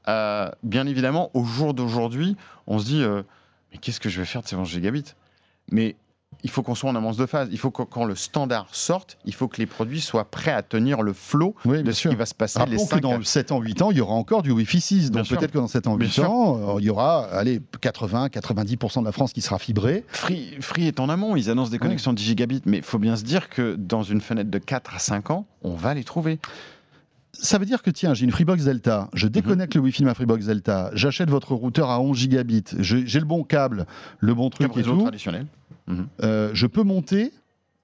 Euh, 0.09 0.51
bien 0.63 0.87
évidemment, 0.87 1.31
au 1.35 1.45
jour 1.45 1.75
d'aujourd'hui, 1.75 2.37
on 2.67 2.79
se 2.81 2.85
dit, 2.87 3.03
euh, 3.03 3.23
mais 3.73 3.79
qu'est-ce 3.79 4.01
que 4.01 4.09
je 4.09 4.19
vais 4.21 4.27
faire 4.27 4.43
de 4.43 4.49
ces 4.49 4.57
11 4.57 4.69
gigabits? 4.69 5.15
Mais 5.71 5.97
il 6.47 6.51
faut 6.51 6.63
qu'on 6.63 6.77
soit 6.77 6.89
en 6.89 6.95
avance 6.95 7.17
de 7.17 7.27
phase. 7.27 7.49
Il 7.51 7.59
faut 7.59 7.73
que 7.73 7.83
quand 7.83 8.05
le 8.05 8.15
standard 8.15 8.69
sorte, 8.71 9.19
il 9.25 9.35
faut 9.35 9.49
que 9.49 9.57
les 9.59 9.67
produits 9.67 10.01
soient 10.01 10.31
prêts 10.31 10.53
à 10.53 10.63
tenir 10.63 11.03
le 11.03 11.13
flot 11.13 11.57
Oui, 11.65 11.79
de 11.79 11.83
bien 11.83 11.93
ce 11.93 11.99
sûr. 12.03 12.11
qui 12.13 12.17
va 12.17 12.25
se 12.25 12.35
passer 12.37 12.61
les 12.61 12.77
Rappelons 12.77 12.85
que 12.85 12.91
5 12.91 13.01
dans 13.01 13.23
7 13.25 13.51
ans, 13.51 13.61
8 13.61 13.83
ans, 13.83 13.91
il 13.91 13.97
y 13.97 14.01
aura 14.01 14.15
encore 14.15 14.43
du 14.43 14.53
Wi-Fi 14.53 14.81
6. 14.81 15.11
Bien 15.11 15.19
Donc 15.23 15.27
sûr. 15.27 15.39
peut-être 15.39 15.51
que 15.51 15.59
dans 15.59 15.67
7 15.67 15.89
ans, 15.89 15.97
Bien 15.97 16.07
8 16.07 16.13
sûr. 16.13 16.31
ans, 16.31 16.77
euh, 16.77 16.81
il 16.81 16.85
y 16.85 16.91
aura 16.91 17.25
allez, 17.33 17.61
80-90% 17.83 19.01
de 19.01 19.05
la 19.07 19.11
France 19.13 19.33
qui 19.33 19.41
sera 19.43 19.59
fibrée. 19.59 20.05
Free, 20.07 20.57
Free 20.61 20.87
est 20.87 21.01
en 21.01 21.09
amont, 21.09 21.35
ils 21.35 21.51
annoncent 21.51 21.73
des 21.73 21.81
connexions 21.81 22.13
10 22.13 22.23
gigabits, 22.23 22.63
mais 22.65 22.77
il 22.77 22.83
faut 22.85 23.01
bien 23.01 23.17
se 23.17 23.25
dire 23.25 23.49
que 23.49 23.75
dans 23.77 24.05
une 24.05 24.21
fenêtre 24.21 24.51
de 24.51 24.59
4 24.59 24.95
à 24.95 24.99
5 25.01 25.31
ans, 25.31 25.47
on 25.63 25.75
va 25.75 25.95
les 25.95 26.05
trouver. 26.05 26.39
Ça 27.41 27.59
veut 27.59 27.67
dire 27.67 27.83
que 27.83 27.91
tiens, 27.91 28.15
j'ai 28.15 28.25
une 28.25 28.31
Freebox 28.31 28.65
Delta, 28.65 29.09
je 29.13 29.29
déconnecte 29.29 29.75
le 29.75 29.81
Wi-Fi 29.83 30.03
de 30.03 30.07
ma 30.07 30.15
Freebox 30.15 30.47
Delta, 30.47 30.91
j'achète 30.95 31.31
votre 31.31 31.55
routeur 31.55 31.91
à 31.91 32.01
11 32.01 32.17
gigabits, 32.17 32.65
j'ai 32.79 33.19
le 33.21 33.27
bon 33.27 33.45
câble, 33.45 33.87
le 34.21 34.35
bon 34.35 34.51
truc 34.51 34.69
Comme 34.69 34.79
et 34.79 34.83
réseau 34.83 34.97
tout, 34.97 35.03
traditionnel. 35.03 35.47
euh, 36.23 36.51
je 36.53 36.67
peux 36.67 36.83
monter, 36.83 37.33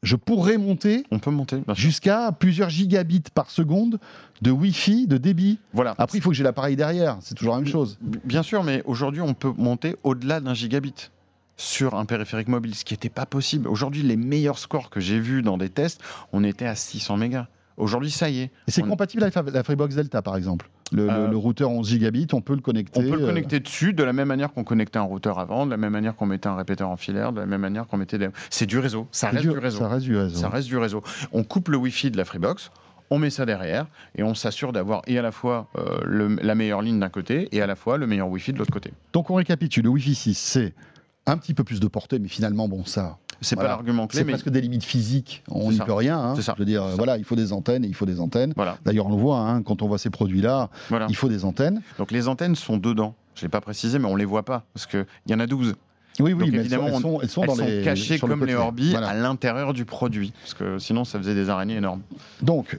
je 0.03 0.17
pourrais 0.17 0.59
monter 0.59 1.05
On 1.11 1.19
peut 1.19 1.31
monter. 1.31 1.63
jusqu'à 1.75 2.33
plusieurs 2.33 2.71
gigabits 2.71 3.23
par 3.35 3.51
seconde 3.51 3.99
de 4.41 4.51
Wi-Fi, 4.51 5.07
de 5.07 5.17
débit. 5.19 5.59
Voilà. 5.73 5.95
Après, 5.99 6.19
il 6.19 6.21
faut 6.21 6.31
que 6.31 6.37
j'ai 6.37 6.45
l'appareil 6.45 6.75
derrière, 6.77 7.19
c'est 7.21 7.35
toujours 7.35 7.55
la 7.55 7.61
même 7.61 7.71
chose. 7.71 7.99
Bien 8.25 8.43
sûr, 8.43 8.65
mais 8.65 8.83
aujourd'hui, 8.87 9.21
on 9.21 9.35
peut 9.35 9.53
monter 9.57 9.97
au-delà 10.03 10.41
d'un 10.41 10.55
gigabit 10.55 11.11
sur 11.57 11.95
un 11.95 12.07
périphérique 12.07 12.49
mobile, 12.49 12.75
ce 12.75 12.85
qui 12.85 12.95
n'était 12.95 13.11
pas 13.11 13.27
possible. 13.27 13.69
Aujourd'hui, 13.69 14.03
les 14.03 14.17
meilleurs 14.17 14.59
scores 14.59 14.91
que 14.91 14.99
j'ai 15.01 15.21
vus 15.21 15.43
dans 15.43 15.59
des 15.59 15.69
tests, 15.69 16.01
on 16.33 16.43
était 16.43 16.67
à 16.67 16.75
600 16.75 17.19
mégas. 17.19 17.47
Aujourd'hui, 17.77 18.11
ça 18.11 18.29
y 18.31 18.41
est. 18.41 18.51
Et 18.67 18.71
c'est 18.71 18.83
On- 18.83 18.89
compatible 18.89 19.23
avec 19.23 19.35
la- 19.53 19.63
Freebox 19.63 19.95
Delta, 19.95 20.23
par 20.23 20.37
exemple. 20.37 20.69
Le, 20.93 21.09
Euh, 21.09 21.29
le 21.29 21.37
routeur 21.39 21.71
11 21.71 21.89
gigabits, 21.89 22.27
on 22.35 22.43
peut 22.43 22.55
le 22.55 22.61
connecter. 22.61 23.01
On 23.01 23.03
peut 23.11 23.17
le 23.17 23.23
euh, 23.23 23.27
connecter 23.27 23.61
dessus 23.61 23.95
de 23.95 24.03
la 24.05 24.13
même 24.13 24.29
manière 24.29 24.53
qu'on 24.53 24.63
connectait 24.65 24.99
un 24.99 25.03
routeur 25.03 25.39
avant, 25.39 25.65
de 25.65 25.71
la 25.71 25.79
même 25.79 25.93
manière 25.93 26.15
qu'on 26.15 26.27
mettait 26.27 26.49
un 26.49 26.55
répéteur 26.57 26.91
en 26.91 26.97
filaire, 26.97 27.33
de 27.33 27.41
la 27.41 27.47
même 27.47 27.63
manière 27.63 27.87
qu'on 27.87 27.97
mettait 27.97 28.19
des... 28.19 28.29
C'est 28.51 28.67
du 28.67 28.79
réseau, 28.79 29.07
ça 29.11 29.31
reste 29.31 29.43
du- 29.43 29.49
du 29.53 29.59
réseau. 29.59 29.79
Ça 29.79 29.89
reste 29.89 30.05
du 30.05 30.17
réseau. 30.17 30.37
Ça 30.37 30.49
reste 30.51 30.69
du 30.69 30.77
réseau. 30.77 31.03
On 31.33 31.45
coupe 31.45 31.69
le 31.69 31.79
Wi-Fi 31.79 32.11
de 32.11 32.19
la 32.19 32.27
Freebox, 32.27 32.71
on 33.09 33.19
met 33.19 33.31
ça 33.31 33.47
derrière 33.47 33.87
et 34.17 34.23
on 34.23 34.35
s'assure 34.35 34.73
d'avoir 34.73 35.01
et 35.07 35.19
à 35.19 35.23
la 35.23 35.33
fois 35.33 35.69
euh, 35.79 35.99
le- 36.05 36.37
la 36.43 36.55
meilleure 36.55 36.83
ligne 36.83 36.99
d'un 37.01 37.09
côté 37.09 37.49
et 37.53 37.63
à 37.63 37.67
la 37.67 37.75
fois 37.77 37.97
le 37.97 38.07
meilleur 38.07 38.29
Wi-Fi 38.29 38.53
de 38.53 38.59
l'autre 38.59 38.73
côté. 38.73 38.93
Donc 39.15 39.31
on 39.31 39.35
récapitule, 39.35 39.85
le 39.85 39.91
Wi-Fi 39.91 40.15
6, 40.15 40.35
c'est 40.39 40.75
un 41.25 41.37
petit 41.39 41.55
peu 41.55 41.63
plus 41.65 41.79
de 41.81 41.87
portée, 41.87 42.19
mais 42.19 42.29
finalement, 42.29 42.69
bon, 42.69 42.85
ça, 42.85 43.17
C'est 43.43 43.55
Voilà. 43.57 43.71
pas 43.71 43.77
l'argument 43.77 44.07
clé, 44.07 44.21
c'est 44.21 44.25
mais 44.25 44.33
presque 44.33 44.49
des 44.49 44.61
limites 44.61 44.85
physiques. 44.85 45.43
On 45.51 45.71
n'y 45.71 45.79
peut 45.79 45.93
rien. 45.93 46.19
hein. 46.19 46.35
C'est 46.37 46.43
ça. 46.43 46.55
Je 46.57 46.61
veux 46.63 46.67
dire, 46.67 46.85
voilà, 46.97 47.19
il 47.19 47.25
faut 47.25 47.37
des 47.37 47.53
antennes 47.53 47.85
et 47.85 47.89
il 47.89 47.95
faut 47.95 48.07
des 48.07 48.21
antennes. 48.21 48.53
voilà. 48.57 48.79
D'ailleurs, 48.85 49.07
on 49.07 49.11
le 49.11 49.21
voit, 49.21 49.39
hein, 49.41 49.63
quand 49.63 49.83
on 49.83 49.89
voit 49.89 49.99
ces 49.99 50.11
produits-là, 50.11 50.71
voilà. 50.89 51.07
il 51.09 51.17
faut 51.17 51.29
des 51.29 51.45
antennes. 51.45 51.83
Donc 51.99 52.11
les 52.11 52.29
antennes 52.29 52.55
sont 52.57 52.77
dedans. 52.79 53.15
Je 53.35 53.41
ne 53.41 53.47
l'ai 53.47 53.51
pas 53.51 53.61
précisé, 53.61 53.99
mais 53.99 54.07
on 54.07 54.17
les 54.17 54.25
voit 54.25 54.45
pas 54.45 54.65
parce 54.75 54.87
qu'il 54.87 55.05
y 55.29 55.35
en 55.35 55.41
a 55.41 55.47
12. 55.47 55.75
Oui, 56.21 56.35
oui, 56.35 56.41
Donc, 56.45 56.51
mais 56.53 56.59
évidemment, 56.59 56.89
elles 56.89 57.01
sont, 57.01 57.09
on- 57.09 57.21
elles 57.23 57.29
sont, 57.31 57.41
Elles 57.43 57.49
dans 57.49 57.55
sont 57.57 57.65
les, 57.65 57.83
cachées 57.83 58.15
le 58.15 58.21
comme 58.21 58.45
les. 58.45 58.55
Orbi 58.55 58.91
Voilà. 58.91 59.09
à 59.09 59.15
l'intérieur 59.15 59.73
du 59.73 59.85
produit. 59.87 60.33
Parce 60.43 60.53
que 60.55 60.79
sinon, 60.79 61.05
ça 61.05 61.19
faisait 61.19 61.35
des 61.35 61.49
araignées 61.49 61.77
énormes. 61.77 62.03
Donc, 62.43 62.79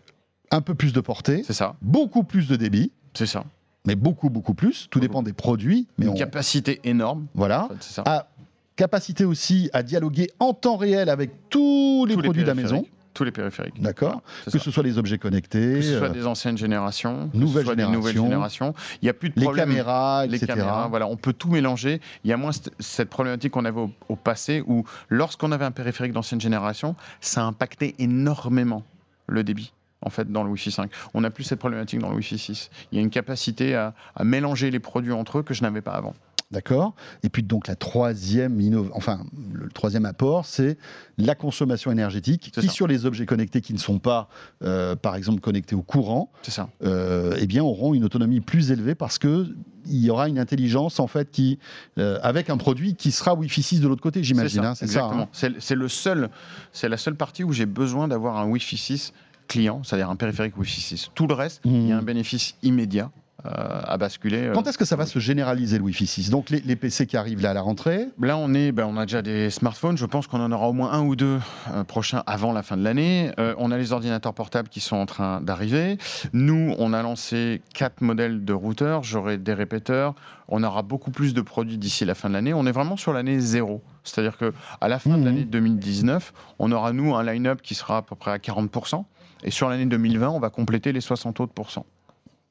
un 0.51 0.61
peu 0.61 0.76
plus 0.76 0.93
de 0.93 1.01
portée, 1.01 1.41
C'est 1.45 1.53
ça. 1.53 1.76
beaucoup 1.82 2.24
plus 2.24 2.47
de 2.47 2.55
débit, 2.55 2.91
C'est 3.16 3.26
ça. 3.26 3.43
mais 3.88 3.95
beaucoup, 3.95 4.30
beaucoup 4.30 4.53
plus. 4.53 4.88
Tout 4.91 4.99
Beaucoup. 4.99 5.07
dépend 5.09 5.24
des 5.24 5.34
produits. 5.34 5.88
Mais 5.97 6.05
Une 6.05 6.11
on- 6.11 6.16
capacité 6.16 6.80
énorme. 6.84 7.26
voilà. 7.34 7.66
en 7.66 7.70
fait, 7.70 7.76
c'est 7.80 7.93
ça. 7.95 8.03
Ah, 8.05 8.28
capacité 8.76 9.26
aussi 9.26 9.69
à 9.74 9.84
dialoguer 9.84 10.30
en 10.39 10.53
temps 10.53 10.78
réel 10.78 11.09
avec 11.09 11.49
tous 11.49 12.05
les 12.07 12.15
Tous 12.15 12.21
produits 12.24 12.41
de 12.43 12.47
la 12.47 12.55
maison. 12.55 12.86
Tous 13.13 13.24
les 13.24 13.32
périphériques. 13.32 13.80
D'accord. 13.80 14.09
Voilà, 14.09 14.21
Que 14.45 14.51
ça. 14.51 14.57
ce 14.59 14.71
soit 14.71 14.82
les 14.82 14.97
objets 14.97 15.19
connectés, 15.19 15.76
Que 15.76 15.82
ce 15.84 15.97
soit 15.99 16.07
euh, 16.07 16.13
des 16.13 16.26
anciennes 16.26 16.57
générations, 16.57 17.30
que 17.30 17.38
nouvelles 17.38 17.61
ce 17.61 17.65
soit 17.67 17.76
des 17.76 17.84
nouvelles 17.86 18.13
générations, 18.15 18.26
générations. 18.26 18.74
Il 19.03 19.05
n'y 19.05 19.09
a 19.09 19.13
plus 19.13 19.30
de 19.30 19.36
les 19.38 19.43
problème. 19.43 19.69
caméras, 19.69 20.26
les 20.26 20.38
etc. 20.38 20.47
caméras, 20.53 20.88
voilà, 20.88 21.05
on 21.05 21.15
peut 21.15 21.34
tout 21.34 21.49
mélanger. 21.51 22.01
Il 22.24 22.32
y 22.32 22.34
a 22.34 22.38
moins 22.38 22.51
cette- 22.51 22.71
cette 22.80 23.09
problématique 23.11 23.51
qu'on 23.51 23.65
avait 23.65 23.80
au, 23.82 23.91
au 24.09 24.15
passé 24.15 24.63
où, 24.65 24.84
lorsqu'on 25.09 25.51
avait 25.51 25.65
un 25.65 25.69
périphérique 25.71 26.13
d'ancienne 26.13 26.41
génération, 26.41 26.95
ça 27.21 27.43
impactait 27.45 27.93
énormément 27.99 28.82
le 29.28 29.43
débit. 29.43 29.74
En 30.01 30.09
fait, 30.09 30.30
dans 30.32 30.43
le 30.43 30.49
Wi-Fi 30.49 30.71
5. 30.71 30.91
On 31.13 31.21
n'a 31.21 31.30
plus 31.30 31.43
cette 31.45 31.59
problématique 31.59 31.99
dans 31.99 32.09
le 32.09 32.15
Wi-Fi 32.15 32.38
6. 32.39 32.69
Il 32.91 32.95
y 32.97 32.99
a 32.99 33.01
une 33.03 33.09
capacité 33.11 33.74
à, 33.76 33.93
à 34.15 34.24
mélanger 34.26 34.69
les 34.71 34.80
produits 34.80 35.13
entre 35.13 35.38
eux 35.38 35.43
que 35.43 35.53
je 35.53 35.61
n'avais 35.61 35.82
pas 35.82 35.91
avant. 35.93 36.13
D'accord? 36.54 36.93
Et 37.24 37.30
puis 37.30 37.41
donc 37.43 37.68
la 37.68 37.76
troisième 37.76 38.62
enfin 38.93 39.26
le 39.54 39.68
troisième 39.70 40.06
apport, 40.06 40.45
c'est 40.45 40.78
la 41.18 41.34
consommation 41.36 41.91
énergétique 41.91 42.51
qui 42.54 42.62
ça. 42.68 42.72
sur 42.72 42.86
les 42.88 43.06
objets 43.06 43.26
connectés 43.26 43.60
qui 43.62 43.74
ne 43.74 43.80
sont 43.80 43.97
pas, 43.99 44.30
euh, 44.64 44.95
par 44.95 45.16
exemple, 45.16 45.41
connectés 45.41 45.76
au 45.76 45.82
courant, 45.82 46.32
ça. 46.43 46.70
euh, 46.84 47.36
eh 47.39 47.47
bien 47.47 47.64
auront 47.64 47.93
une 47.95 48.04
autonomie 48.06 48.39
plus 48.39 48.72
élevée 48.72 48.93
parce 48.95 49.18
que 49.18 49.47
il 49.88 49.97
y 49.99 50.10
aura 50.10 50.30
une 50.30 50.39
intelligence 50.39 50.99
en 51.01 51.08
fait 51.08 51.30
qui, 51.32 51.60
euh, 51.97 52.18
avec 52.24 52.49
un 52.49 52.56
produit 52.58 52.95
qui 52.95 53.12
sera 53.12 53.34
Wi-Fi 53.34 53.62
6 53.64 53.82
de 53.82 53.88
l'autre 53.89 54.01
côté, 54.04 54.24
j'imagine. 54.24 54.64
hein, 54.64 54.76
C'est 54.76 54.86
ça. 54.88 54.99
exactement. 54.99 55.24
hein. 55.24 55.30
C'est 55.34 55.60
c'est 55.60 55.76
le 55.76 55.89
seul, 55.89 56.30
c'est 56.72 56.88
la 56.88 56.97
seule 56.97 57.16
partie 57.16 57.43
où 57.43 57.51
j'ai 57.51 57.66
besoin 57.66 58.08
d'avoir 58.08 58.38
un 58.38 58.45
Wi-Fi 58.45 58.78
6 58.78 59.14
client, 59.49 59.82
c'est-à-dire 59.84 60.10
un 60.10 60.16
périphérique 60.16 60.56
Wi-Fi 60.58 60.80
6. 60.80 61.10
Tout 61.16 61.28
le 61.28 61.34
reste, 61.34 61.62
il 61.66 61.88
y 61.88 61.91
a 61.91 61.95
Mhm. 61.95 61.99
un 61.99 62.04
bénéfice 62.04 62.56
immédiat 62.64 63.12
à 63.45 63.97
basculer. 63.97 64.51
Quand 64.53 64.67
est-ce 64.67 64.77
que 64.77 64.85
ça 64.85 64.95
va 64.95 65.05
se 65.05 65.19
généraliser 65.19 65.77
le 65.77 65.83
Wi-Fi 65.83 66.07
6 66.07 66.29
Donc 66.29 66.49
les, 66.49 66.61
les, 66.61 66.75
PC 66.75 67.07
qui 67.07 67.17
arrivent 67.17 67.41
là 67.41 67.51
à 67.51 67.53
la 67.53 67.61
rentrée? 67.61 68.07
Là, 68.21 68.37
on, 68.37 68.53
est, 68.53 68.71
ben, 68.71 68.85
on 68.85 68.97
a 68.97 69.05
déjà 69.05 69.21
des 69.21 69.49
smartphones. 69.49 69.97
Je 69.97 70.05
pense 70.05 70.27
qu'on 70.27 70.41
en 70.41 70.51
aura 70.51 70.69
au 70.69 70.73
moins 70.73 70.91
un 70.91 71.01
ou 71.01 71.15
deux 71.15 71.39
prochains 71.87 72.23
avant 72.25 72.53
la 72.53 72.63
fin 72.63 72.77
de 72.77 72.83
l'année. 72.83 73.31
on 73.57 73.71
a 73.71 73.77
les 73.77 73.91
ordinateurs 73.91 74.33
portables 74.33 74.69
qui 74.69 74.79
sont 74.79 74.95
en 74.95 75.05
train 75.05 75.41
d'arriver. 75.41 75.97
Nous, 76.31 76.73
on 76.77 76.93
a 76.93 77.01
lancé 77.01 77.61
quatre 77.73 78.01
modèles 78.01 78.45
de 78.45 78.53
routeurs. 78.53 79.03
J'aurai 79.03 79.37
des 79.37 79.53
répéteurs. 79.53 80.15
On 80.47 80.63
aura 80.63 80.81
beaucoup 80.81 81.11
plus 81.11 81.33
de 81.33 81.41
produits 81.41 81.77
d'ici 81.77 82.05
la 82.05 82.15
fin 82.15 82.29
de 82.29 82.33
l'année. 82.33 82.53
On 82.53 82.65
est 82.65 82.71
vraiment 82.71 82.97
sur 82.97 83.13
l'année 83.13 83.39
zéro. 83.39 83.81
C'est-à-dire 84.03 84.37
qu'à 84.37 84.87
la 84.87 84.99
fin 84.99 85.17
de 85.17 85.21
mmh. 85.21 85.25
l'année 85.25 85.45
2019, 85.45 86.33
on 86.59 86.71
aura, 86.71 86.93
nous, 86.93 87.15
un 87.15 87.23
line-up 87.23 87.61
qui 87.61 87.75
sera 87.75 87.97
à 87.97 88.01
peu 88.01 88.15
près 88.15 88.31
à 88.31 88.37
40%. 88.37 89.03
Et 89.43 89.51
sur 89.51 89.69
l'année 89.69 89.85
2020, 89.85 90.29
on 90.29 90.39
va 90.39 90.49
compléter 90.49 90.91
les 90.91 91.01
60 91.01 91.39
autres 91.39 91.53
pourcents. 91.53 91.85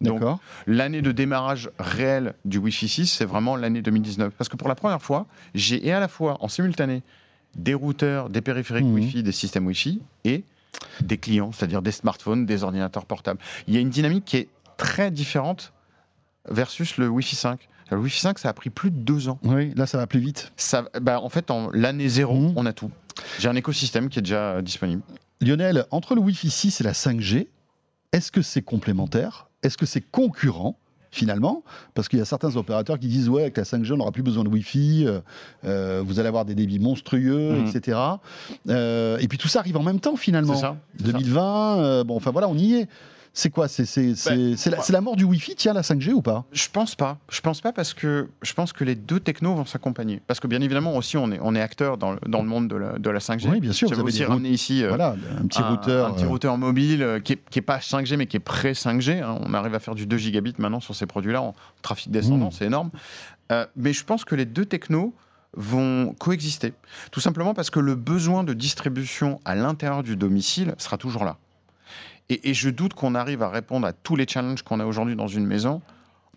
Donc, 0.02 0.22
l'année 0.66 1.02
de 1.02 1.12
démarrage 1.12 1.70
réel 1.78 2.34
du 2.44 2.58
Wi-Fi 2.58 2.88
6, 2.88 3.06
c'est 3.06 3.24
vraiment 3.24 3.56
l'année 3.56 3.82
2019. 3.82 4.34
Parce 4.36 4.48
que 4.48 4.56
pour 4.56 4.68
la 4.68 4.74
première 4.74 5.02
fois, 5.02 5.26
j'ai 5.54 5.86
et 5.86 5.92
à 5.92 6.00
la 6.00 6.08
fois 6.08 6.38
en 6.40 6.48
simultané 6.48 7.02
des 7.54 7.74
routeurs, 7.74 8.28
des 8.28 8.40
périphériques 8.40 8.86
mmh. 8.86 8.94
Wi-Fi, 8.94 9.22
des 9.22 9.32
systèmes 9.32 9.66
Wi-Fi 9.66 10.00
et 10.24 10.44
des 11.00 11.18
clients, 11.18 11.52
c'est-à-dire 11.52 11.82
des 11.82 11.92
smartphones, 11.92 12.46
des 12.46 12.64
ordinateurs 12.64 13.06
portables. 13.06 13.40
Il 13.68 13.74
y 13.74 13.76
a 13.76 13.80
une 13.80 13.90
dynamique 13.90 14.24
qui 14.24 14.38
est 14.38 14.48
très 14.76 15.10
différente 15.10 15.72
versus 16.48 16.96
le 16.96 17.08
Wi-Fi 17.08 17.36
5. 17.36 17.68
Le 17.90 17.98
Wi-Fi 17.98 18.20
5, 18.20 18.38
ça 18.38 18.48
a 18.48 18.52
pris 18.54 18.70
plus 18.70 18.90
de 18.90 18.96
deux 18.96 19.28
ans. 19.28 19.38
Oui, 19.44 19.72
là, 19.76 19.86
ça 19.86 19.98
va 19.98 20.06
plus 20.06 20.20
vite. 20.20 20.52
Ça, 20.56 20.88
bah, 21.00 21.20
en 21.20 21.28
fait, 21.28 21.50
en 21.50 21.70
l'année 21.72 22.08
zéro, 22.08 22.34
mmh. 22.34 22.54
on 22.56 22.66
a 22.66 22.72
tout. 22.72 22.90
J'ai 23.38 23.48
un 23.48 23.56
écosystème 23.56 24.08
qui 24.08 24.18
est 24.18 24.22
déjà 24.22 24.62
disponible. 24.62 25.02
Lionel, 25.40 25.84
entre 25.90 26.14
le 26.14 26.20
Wi-Fi 26.22 26.50
6 26.50 26.80
et 26.80 26.84
la 26.84 26.92
5G, 26.92 27.48
est-ce 28.12 28.32
que 28.32 28.42
c'est 28.42 28.62
complémentaire? 28.62 29.48
Est-ce 29.62 29.76
que 29.76 29.86
c'est 29.86 30.00
concurrent 30.00 30.76
finalement, 31.14 31.62
parce 31.92 32.08
qu'il 32.08 32.18
y 32.18 32.22
a 32.22 32.24
certains 32.24 32.56
opérateurs 32.56 32.98
qui 32.98 33.06
disent 33.06 33.28
ouais 33.28 33.42
avec 33.42 33.58
la 33.58 33.64
5G 33.64 33.92
on 33.92 33.98
n'aura 33.98 34.12
plus 34.12 34.22
besoin 34.22 34.44
de 34.44 34.48
Wi-Fi, 34.48 35.04
euh, 35.06 35.20
euh, 35.66 36.02
vous 36.02 36.18
allez 36.18 36.28
avoir 36.28 36.46
des 36.46 36.54
débits 36.54 36.78
monstrueux, 36.78 37.52
mmh. 37.52 37.66
etc. 37.66 37.98
et 38.66 39.28
puis 39.28 39.36
tout 39.36 39.48
ça 39.48 39.58
arrive 39.58 39.76
en 39.76 39.82
même 39.82 40.00
temps 40.00 40.16
finalement. 40.16 40.56
Ça, 40.56 40.78
2020, 41.00 42.04
bon 42.04 42.16
enfin 42.16 42.30
voilà 42.30 42.48
on 42.48 42.56
y 42.56 42.76
est. 42.76 42.88
C'est 43.34 43.48
quoi 43.48 43.66
C'est 43.66 43.86
ben, 44.26 44.56
la, 44.90 45.00
mort 45.00 45.16
du 45.16 45.24
Wi-Fi, 45.24 45.54
tiens, 45.54 45.72
la 45.72 45.80
5G 45.80 46.12
ou 46.12 46.20
pas? 46.20 46.44
Je 46.52 46.68
pense 46.70 46.94
pas. 46.94 47.18
Je 47.30 47.40
pense 47.40 47.62
pas 47.62 47.72
parce 47.72 47.94
que 47.94 48.28
je 48.42 48.52
pense 48.52 48.74
que 48.74 48.84
les 48.84 48.94
deux 48.94 49.20
technos 49.20 49.54
vont 49.54 49.64
s'accompagner. 49.64 50.20
Parce 50.26 50.38
que 50.38 50.46
bien 50.46 50.60
évidemment 50.60 50.96
aussi, 50.96 51.16
on 51.16 51.32
est, 51.32 51.38
on 51.40 51.54
est 51.54 51.60
acteur 51.60 51.96
dans 51.96 52.12
le, 52.12 52.18
dans 52.28 52.42
le 52.42 52.48
monde 52.48 52.68
de 52.68 52.76
la, 52.76 52.98
de 52.98 53.10
la 53.10 53.20
5G. 53.20 53.48
Oui, 53.48 53.60
bien 53.60 53.72
sûr. 53.72 53.88
J'avais 53.88 54.02
aussi 54.02 54.24
ramené 54.24 54.50
ici 54.50 54.84
euh, 54.84 54.92
un 54.92 55.46
petit 55.46 55.62
routeur, 55.62 56.08
un, 56.08 56.12
petit 56.12 56.24
euh. 56.24 56.28
routeur 56.28 56.58
mobile 56.58 57.02
euh, 57.02 57.20
qui, 57.20 57.32
est, 57.32 57.62
pas 57.62 57.78
5G 57.78 58.16
mais 58.16 58.26
qui 58.26 58.36
est 58.36 58.40
pré 58.40 58.72
5G. 58.72 59.22
Hein. 59.22 59.38
On 59.40 59.54
arrive 59.54 59.74
à 59.74 59.78
faire 59.78 59.94
du 59.94 60.06
2 60.06 60.16
gigabits 60.18 60.54
maintenant 60.58 60.80
sur 60.80 60.94
ces 60.94 61.06
produits-là 61.06 61.40
en 61.40 61.54
trafic 61.80 62.10
descendant, 62.10 62.48
mmh. 62.48 62.52
c'est 62.52 62.66
énorme. 62.66 62.90
mais 63.76 63.94
je 63.94 64.04
pense 64.04 64.24
que 64.24 64.34
les 64.34 64.44
deux 64.44 64.66
technos 64.66 65.14
vont 65.54 66.14
coexister. 66.18 66.74
Tout 67.10 67.20
simplement 67.20 67.54
parce 67.54 67.70
que 67.70 67.80
le 67.80 67.94
besoin 67.94 68.44
de 68.44 68.52
distribution 68.52 69.40
à 69.44 69.54
l'intérieur 69.54 70.02
du 70.02 70.16
domicile 70.16 70.74
sera 70.76 70.98
toujours 70.98 71.24
là. 71.24 71.38
Et, 72.44 72.54
je 72.54 72.70
doute 72.70 72.94
qu'on 72.94 73.14
arrive 73.14 73.42
à 73.42 73.50
répondre 73.50 73.86
à 73.86 73.92
tous 73.92 74.16
les 74.16 74.26
challenges 74.26 74.62
qu'on 74.62 74.80
a 74.80 74.86
aujourd'hui 74.86 75.16
dans 75.16 75.28
une 75.28 75.46
maison 75.46 75.82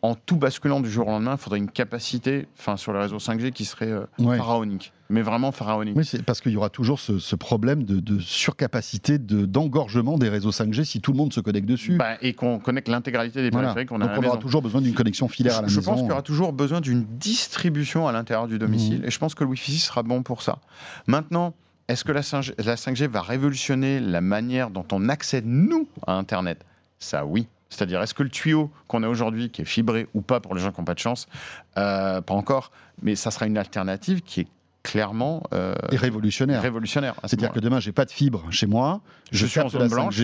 en 0.01 0.15
tout 0.15 0.37
basculant 0.37 0.81
du 0.81 0.89
jour 0.89 1.07
au 1.07 1.11
lendemain, 1.11 1.33
il 1.33 1.37
faudrait 1.37 1.57
une 1.57 1.71
capacité 1.71 2.47
enfin, 2.59 2.77
sur 2.77 2.93
le 2.93 2.99
réseau 2.99 3.17
5G 3.17 3.51
qui 3.51 3.65
serait 3.65 3.91
euh, 3.91 4.05
pharaonique. 4.17 4.93
Mais 5.09 5.21
vraiment 5.21 5.51
pharaonique. 5.51 5.95
Oui, 5.95 6.05
c'est 6.05 6.23
parce 6.23 6.41
qu'il 6.41 6.51
y 6.51 6.57
aura 6.57 6.69
toujours 6.69 6.99
ce, 6.99 7.35
problème 7.35 7.83
de, 7.83 8.19
surcapacité, 8.19 9.17
d'engorgement 9.17 10.17
des 10.17 10.29
réseaux 10.29 10.51
5G 10.51 10.83
si 10.83 11.01
tout 11.01 11.11
le 11.11 11.17
monde 11.17 11.33
se 11.33 11.39
connecte 11.39 11.67
dessus. 11.67 11.97
Bah, 11.97 12.17
et 12.21 12.33
qu'on 12.33 12.59
connecte 12.59 12.87
l'intégralité 12.87 13.41
des 13.41 13.51
périphériques 13.51 13.89
qu'on 13.89 14.01
a 14.01 14.07
Donc 14.07 14.23
on 14.23 14.27
aura 14.27 14.37
toujours 14.37 14.61
besoin 14.61 14.81
d'une 14.81 14.93
connexion 14.93 15.27
filaire 15.27 15.57
à 15.57 15.61
la 15.61 15.67
je 15.67 15.77
maison. 15.77 15.81
Je 15.81 15.85
pense 15.85 15.99
qu'il 16.01 16.09
y 16.09 16.11
aura 16.11 16.21
toujours 16.21 16.53
besoin 16.53 16.81
d'une 16.81 17.05
distribution 17.17 18.07
à 18.07 18.11
l'intérieur 18.11 18.47
du 18.47 18.59
domicile. 18.59 19.01
Mmh. 19.01 19.05
Et 19.05 19.11
je 19.11 19.19
pense 19.19 19.33
que 19.33 19.43
le 19.43 19.49
Wi-Fi 19.51 19.71
6 19.71 19.79
sera 19.79 20.03
bon 20.03 20.23
pour 20.23 20.41
ça. 20.41 20.59
Maintenant, 21.07 21.53
est-ce 21.87 22.03
que 22.03 22.11
la 22.11 22.21
5G, 22.21 23.07
va 23.07 23.21
révolutionner 23.21 23.99
la 23.99 24.21
manière 24.21 24.69
dont 24.69 24.85
on 24.91 25.07
accède, 25.09 25.45
nous, 25.45 25.87
à 26.07 26.13
Internet? 26.13 26.65
Ça, 26.99 27.25
oui. 27.25 27.47
C'est-à-dire, 27.69 28.01
est-ce 28.01 28.13
que 28.13 28.23
le 28.23 28.29
tuyau 28.29 28.71
qu'on 28.87 29.03
a 29.03 29.07
aujourd'hui, 29.07 29.49
qui 29.49 29.61
est 29.61 29.65
fibré 29.65 30.07
ou 30.13 30.21
pas 30.21 30.39
pour 30.39 30.55
les 30.55 30.61
gens 30.61 30.71
qui 30.71 30.79
n'ont 30.79 30.85
pas 30.85 30.93
de 30.93 30.99
chance, 30.99 31.27
euh, 31.77 32.21
pas 32.21 32.33
encore, 32.33 32.71
mais 33.01 33.15
ça 33.15 33.31
sera 33.31 33.47
une 33.47 33.57
alternative 33.57 34.21
qui 34.21 34.41
est 34.41 34.47
clairement 34.81 35.43
euh, 35.53 35.73
révolutionnaire. 35.91 36.61
révolutionnaire 36.61 37.15
C'est-à-dire 37.23 37.51
que 37.51 37.59
demain, 37.59 37.79
j'ai 37.79 37.91
pas 37.91 38.05
de 38.05 38.11
fibre 38.11 38.45
chez 38.51 38.67
moi, 38.67 39.01
je, 39.31 39.45
suis 39.45 39.59
en 39.59 39.69
zone 39.69 39.89
blanche. 39.89 40.21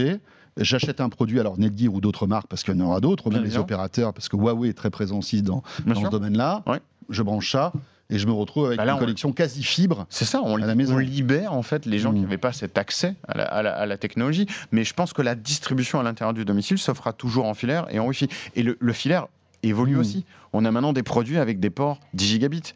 J'achète 0.58 1.00
un 1.00 1.10
produit, 1.10 1.40
alors 1.40 1.58
Netgear 1.58 1.94
ou 1.94 2.02
d'autres 2.02 2.28
marques, 2.28 2.48
parce 2.48 2.64
qu'il 2.64 2.76
y 2.76 2.82
en 2.82 2.86
aura 2.86 3.00
d'autres, 3.00 3.28
ou 3.28 3.32
même 3.32 3.44
les 3.44 3.58
opérateurs, 3.58 4.14
parce 4.14 4.30
que 4.30 4.36
Huawei 4.36 4.70
est 4.70 4.74
très 4.74 4.90
présent 4.90 5.20
aussi 5.20 5.42
dans, 5.42 5.64
ce 5.86 6.10
domaine-là. 6.10 6.64
Je 7.10 7.24
branche 7.24 7.52
ça, 7.52 7.74
et 8.12 8.20
je 8.20 8.28
me 8.28 8.34
retrouve 8.34 8.68
avec 8.68 8.78
bah 8.78 8.92
une 8.92 9.00
connexion 9.00 9.32
quasi 9.32 9.64
fibre. 9.64 10.06
C'est 10.10 10.26
ça, 10.26 10.42
on, 10.44 10.58
libère 10.58 11.54
en 11.54 11.64
fait 11.64 11.86
les 11.86 11.98
gens 11.98 12.12
qui 12.12 12.20
mm. 12.20 12.24
n'avaient 12.24 12.38
pas 12.38 12.52
cet 12.52 12.78
accès 12.78 13.16
à 13.28 13.64
la, 13.86 13.98
technologie. 13.98 14.48
Mais 14.72 14.84
je 14.84 14.94
pense 14.94 15.14
que 15.14 15.22
la 15.22 15.34
distribution 15.34 16.00
à 16.00 16.04
l'intérieur 16.04 16.34
du 16.34 16.44
domicile 16.44 16.78
se 16.78 16.94
fera 16.94 17.14
toujours 17.14 17.46
en 17.46 17.54
filaire 17.54 17.88
et 17.90 18.00
en 18.00 18.06
Wi-Fi. 18.06 18.28
Et 18.56 18.64
le, 18.64 18.94
filaire 18.94 19.28
évolue 19.64 19.96
mm. 19.96 20.00
aussi. 20.00 20.26
On 20.54 20.66
a 20.66 20.72
maintenant 20.72 20.94
des 20.94 21.04
produits 21.04 21.38
avec 21.38 21.60
des 21.60 21.70
ports 21.70 22.00
10 22.14 22.28
gigabits. 22.28 22.74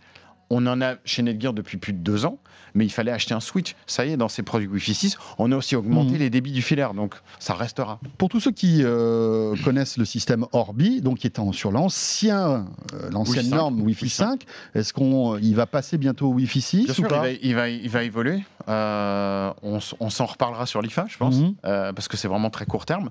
On 0.49 0.65
en 0.67 0.81
a 0.81 0.95
chez 1.05 1.23
Netgear 1.23 1.53
depuis 1.53 1.77
plus 1.77 1.93
de 1.93 1.99
deux 1.99 2.25
ans, 2.25 2.37
mais 2.75 2.85
il 2.85 2.89
fallait 2.89 3.11
acheter 3.11 3.33
un 3.33 3.39
switch. 3.39 3.75
Ça 3.87 4.05
y 4.05 4.11
est, 4.11 4.17
dans 4.17 4.29
ces 4.29 4.43
produits 4.43 4.67
Wi-Fi 4.67 4.93
6, 4.93 5.17
on 5.39 5.51
a 5.51 5.57
aussi 5.57 5.75
augmenté 5.75 6.13
mhm. 6.13 6.19
les 6.19 6.29
débits 6.29 6.51
du 6.51 6.61
filaire, 6.61 6.93
donc 6.93 7.15
ça 7.39 7.55
restera. 7.55 7.99
Pour 8.17 8.29
tous 8.29 8.39
ceux 8.39 8.51
qui 8.51 8.81
euh, 8.83 9.55
connaissent 9.63 9.97
le 9.97 10.05
système 10.05 10.45
Orbi, 10.51 11.01
donc 11.01 11.19
qui 11.19 11.27
est 11.27 11.35
sur 11.53 11.71
l'ancien, 11.71 12.67
euh, 12.93 13.09
l'ancienne 13.11 13.49
norme 13.49 13.81
Wi-Fi 13.81 14.09
5, 14.09 14.43
est-ce 14.75 14.93
qu'on, 14.93 15.37
il 15.37 15.55
va 15.55 15.65
passer 15.65 15.97
bientôt 15.97 16.29
au 16.29 16.33
Wi-Fi 16.33 16.61
6 16.61 16.85
Bien 16.85 16.93
sûr, 16.93 17.07
il, 17.41 17.55
va, 17.55 17.69
il, 17.69 17.89
va, 17.89 18.03
évoluer. 18.03 18.43
Euh, 18.67 19.51
on, 19.63 19.79
s'en 19.79 20.25
reparlera 20.25 20.65
sur 20.65 20.81
l'IFA, 20.81 21.05
je 21.09 21.17
pense, 21.17 21.35
mhm. 21.35 21.55
parce 21.63 22.07
que 22.07 22.17
c'est 22.17 22.27
vraiment 22.27 22.49
très 22.49 22.65
court 22.65 22.85
terme. 22.85 23.09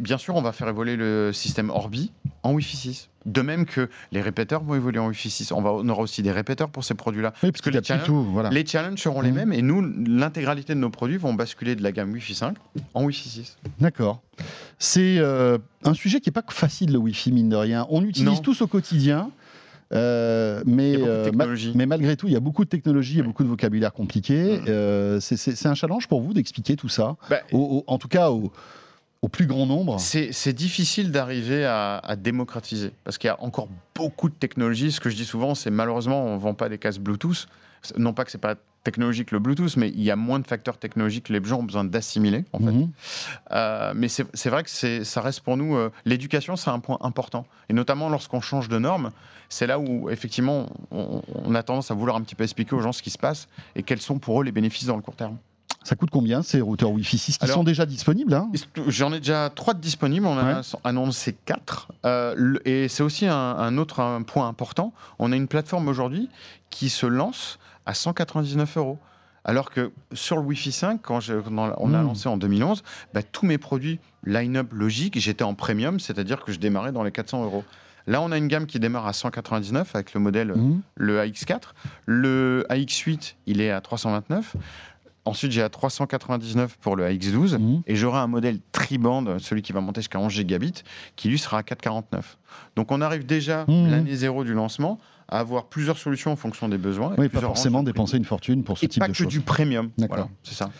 bien 0.00 0.18
sûr, 0.18 0.36
on 0.36 0.42
va 0.42 0.52
faire 0.52 0.68
évoluer 0.68 0.96
le 0.96 1.32
système 1.32 1.70
Orbi 1.70 2.12
en 2.42 2.52
Wi-Fi 2.52 2.76
6. 2.76 3.08
De 3.26 3.40
même 3.40 3.64
que 3.64 3.88
les 4.12 4.20
répéteurs 4.20 4.62
vont 4.62 4.74
évoluer 4.74 4.98
en 4.98 5.08
Wi-Fi 5.08 5.30
6. 5.30 5.52
On, 5.52 5.62
va, 5.62 5.72
on 5.72 5.88
aura 5.88 6.02
aussi 6.02 6.22
des 6.22 6.32
répéteurs 6.32 6.68
pour 6.68 6.84
ces 6.84 6.94
produits-là. 6.94 7.32
Oui, 7.42 7.50
parce 7.52 7.62
que 7.62 7.70
les, 7.70 7.82
challenges, 7.82 8.08
voilà. 8.08 8.50
les 8.50 8.66
challenges 8.66 9.00
seront 9.00 9.20
les 9.20 9.32
mmh. 9.32 9.34
mêmes 9.34 9.52
et 9.52 9.62
nous, 9.62 9.82
l'intégralité 10.06 10.74
de 10.74 10.80
nos 10.80 10.90
produits 10.90 11.16
vont 11.16 11.34
basculer 11.34 11.74
de 11.74 11.82
la 11.82 11.92
gamme 11.92 12.12
Wi-Fi 12.12 12.34
5 12.34 12.56
en 12.92 13.04
Wi-Fi 13.04 13.28
6. 13.28 13.56
D'accord. 13.80 14.22
C'est 14.78 15.18
euh, 15.18 15.58
un 15.84 15.94
sujet 15.94 16.20
qui 16.20 16.28
n'est 16.28 16.34
pas 16.34 16.44
facile, 16.48 16.92
le 16.92 16.98
Wi-Fi, 16.98 17.32
mine 17.32 17.48
de 17.48 17.56
rien. 17.56 17.86
On 17.88 18.00
l'utilise 18.00 18.42
tous 18.42 18.60
au 18.62 18.66
quotidien. 18.66 19.30
Euh, 19.92 20.62
mais, 20.66 20.96
euh, 20.96 21.30
mais 21.74 21.86
malgré 21.86 22.16
tout, 22.16 22.26
il 22.26 22.32
y 22.32 22.36
a 22.36 22.40
beaucoup 22.40 22.64
de 22.64 22.70
technologies, 22.70 23.14
il 23.14 23.18
y 23.18 23.20
a 23.20 23.24
beaucoup 23.24 23.44
de 23.44 23.48
vocabulaire 23.48 23.92
compliqué. 23.92 24.58
Mmh. 24.58 25.20
c'est 25.20 25.66
un 25.66 25.74
challenge 25.74 26.08
pour 26.08 26.20
vous 26.20 26.34
d'expliquer 26.34 26.76
tout 26.76 26.88
ça, 26.88 27.16
bah, 27.30 27.40
en 27.52 27.98
tout 27.98 28.08
cas 28.08 28.30
au, 28.30 28.50
au 29.24 29.28
plus 29.28 29.46
grand 29.46 29.64
nombre 29.64 29.98
C'est 29.98 30.52
difficile 30.52 31.10
d'arriver 31.10 31.64
à, 31.64 32.14
démocratiser 32.18 32.92
parce 33.04 33.16
qu'il 33.16 33.28
y 33.28 33.30
a 33.30 33.42
encore 33.42 33.68
beaucoup 33.94 34.28
de 34.28 34.34
technologies. 34.34 34.92
Ce 34.92 35.00
que 35.00 35.08
je 35.08 35.16
dis 35.16 35.24
souvent, 35.24 35.54
c'est 35.54 35.70
malheureusement, 35.70 36.26
on 36.26 36.34
ne 36.34 36.38
vend 36.38 36.52
pas 36.52 36.68
des 36.68 36.76
casques 36.76 37.00
Bluetooth. 37.00 37.46
Non 37.96 38.12
pas 38.12 38.26
que 38.26 38.30
c'est 38.30 38.38
pas 38.38 38.56
technologique 38.82 39.30
le 39.30 39.38
Bluetooth, 39.38 39.78
mais 39.78 39.88
il 39.88 40.02
y 40.02 40.10
a 40.10 40.16
moins 40.16 40.40
de 40.40 40.46
facteurs 40.46 40.76
technologiques 40.76 41.24
que 41.24 41.32
les 41.32 41.42
gens 41.42 41.60
ont 41.60 41.62
besoin 41.62 41.84
d'assimiler. 41.84 42.44
En 42.52 42.58
fait. 42.58 42.72
Mhm. 42.72 42.90
Euh, 43.52 43.92
mais 43.96 44.08
c'est 44.08 44.50
vrai 44.50 44.62
que 44.62 45.04
ça 45.04 45.20
reste 45.22 45.40
pour 45.40 45.56
nous 45.56 45.74
euh, 45.74 45.90
l'éducation, 46.04 46.56
c'est 46.56 46.68
un 46.68 46.80
point 46.80 46.98
important, 47.00 47.46
et 47.70 47.72
notamment 47.72 48.10
lorsqu'on 48.10 48.42
change 48.42 48.68
de 48.68 48.78
normes, 48.78 49.10
c'est 49.48 49.66
là 49.66 49.78
où 49.78 50.10
effectivement 50.10 50.66
on, 50.90 51.22
on, 51.34 51.54
a 51.54 51.62
tendance 51.62 51.90
à 51.90 51.94
vouloir 51.94 52.16
un 52.16 52.20
petit 52.20 52.34
peu 52.34 52.44
expliquer 52.44 52.74
aux 52.74 52.80
gens 52.80 52.92
ce 52.92 53.02
qui 53.02 53.10
se 53.10 53.18
passe 53.18 53.48
et 53.74 53.82
quels 53.82 54.02
sont 54.02 54.18
pour 54.18 54.42
eux 54.42 54.44
les 54.44 54.52
bénéfices 54.52 54.86
dans 54.86 54.96
le 54.96 55.02
court 55.02 55.16
terme. 55.16 55.38
Ça 55.84 55.96
coûte 55.96 56.08
combien 56.10 56.42
ces 56.42 56.62
routeurs 56.62 56.90
Wi-Fi 56.90 57.18
6 57.18 57.38
qui 57.38 57.46
sont 57.46 57.62
déjà 57.62 57.84
disponibles 57.84 58.32
hein 58.32 58.50
J'en 58.88 59.12
ai 59.12 59.18
déjà 59.18 59.50
trois 59.54 59.74
disponibles, 59.74 60.26
on 60.26 60.32
en 60.32 60.38
a 60.38 60.62
annoncé 60.82 61.36
quatre. 61.44 61.88
Euh, 62.06 62.56
et 62.64 62.88
c'est 62.88 63.02
aussi 63.02 63.26
un, 63.26 63.78
autre 63.78 64.22
point 64.26 64.48
important. 64.48 64.92
On 65.18 65.30
a 65.30 65.36
une 65.36 65.46
plateforme 65.46 65.88
aujourd'hui 65.88 66.30
qui 66.70 66.88
se 66.88 67.06
lance 67.06 67.58
à 67.86 67.94
199 67.94 68.78
euros. 68.78 68.98
Alors 69.44 69.70
que 69.70 69.92
sur 70.14 70.36
le 70.36 70.42
Wi-Fi 70.42 70.72
5, 70.72 71.02
quand, 71.02 71.20
on 71.28 71.58
a 71.94 72.02
hmm. 72.02 72.06
lancé 72.06 72.28
en 72.30 72.38
2011, 72.38 72.82
bah, 73.12 73.22
tous 73.22 73.44
mes 73.44 73.58
produits 73.58 74.00
line-up 74.24 74.72
logique, 74.72 75.20
j'étais 75.20 75.44
en 75.44 75.52
premium, 75.52 76.00
c'est-à-dire 76.00 76.42
que 76.42 76.50
je 76.50 76.58
démarrais 76.58 76.92
dans 76.92 77.02
les 77.02 77.12
400 77.12 77.44
euros. 77.44 77.62
Là, 78.06 78.22
on 78.22 78.32
a 78.32 78.38
une 78.38 78.48
gamme 78.48 78.66
qui 78.66 78.78
démarre 78.80 79.06
à 79.06 79.12
199 79.12 79.94
avec 79.94 80.14
le 80.14 80.20
modèle 80.20 80.52
hmm. 80.52 80.80
le 80.96 81.20
AX4. 81.20 81.60
Le 82.06 82.66
AX8, 82.70 83.34
il 83.46 83.60
est 83.60 83.70
à 83.70 83.82
329. 83.82 84.56
Ensuite, 85.26 85.52
j'ai 85.52 85.62
à 85.62 85.70
399 85.70 86.76
pour 86.80 86.96
le 86.96 87.08
AX12 87.08 87.58
mhm. 87.58 87.82
et 87.86 87.96
j'aurai 87.96 88.18
un 88.18 88.26
modèle 88.26 88.58
tri-band, 88.72 89.38
celui 89.38 89.62
qui 89.62 89.72
va 89.72 89.80
monter 89.80 90.02
jusqu'à 90.02 90.18
11 90.18 90.30
gigabits, 90.30 90.82
qui 91.16 91.28
lui 91.28 91.38
sera 91.38 91.58
à 91.58 91.62
449. 91.62 92.36
Donc 92.76 92.92
on 92.92 93.00
arrive 93.00 93.24
déjà 93.24 93.64
mhm. 93.66 93.90
l'année 93.90 94.14
zéro 94.14 94.44
du 94.44 94.52
lancement 94.52 94.98
à 95.28 95.38
avoir 95.38 95.66
plusieurs 95.66 95.96
solutions 95.96 96.32
en 96.32 96.36
fonction 96.36 96.68
des 96.68 96.76
besoins. 96.76 97.14
Oui, 97.16 97.30
pas 97.30 97.40
forcément 97.40 97.82
dépenser 97.82 98.18
une 98.18 98.24
fortune 98.24 98.62
pour 98.64 98.76
ce 98.76 98.86
type 98.86 99.02
de 99.02 99.12
choses. 99.12 99.24
pas 99.26 99.30
que 99.30 99.30
du 99.30 99.40
premium. 99.40 99.90
D'accord. 99.96 100.28
c'est 100.42 100.54
ça. 100.54 100.70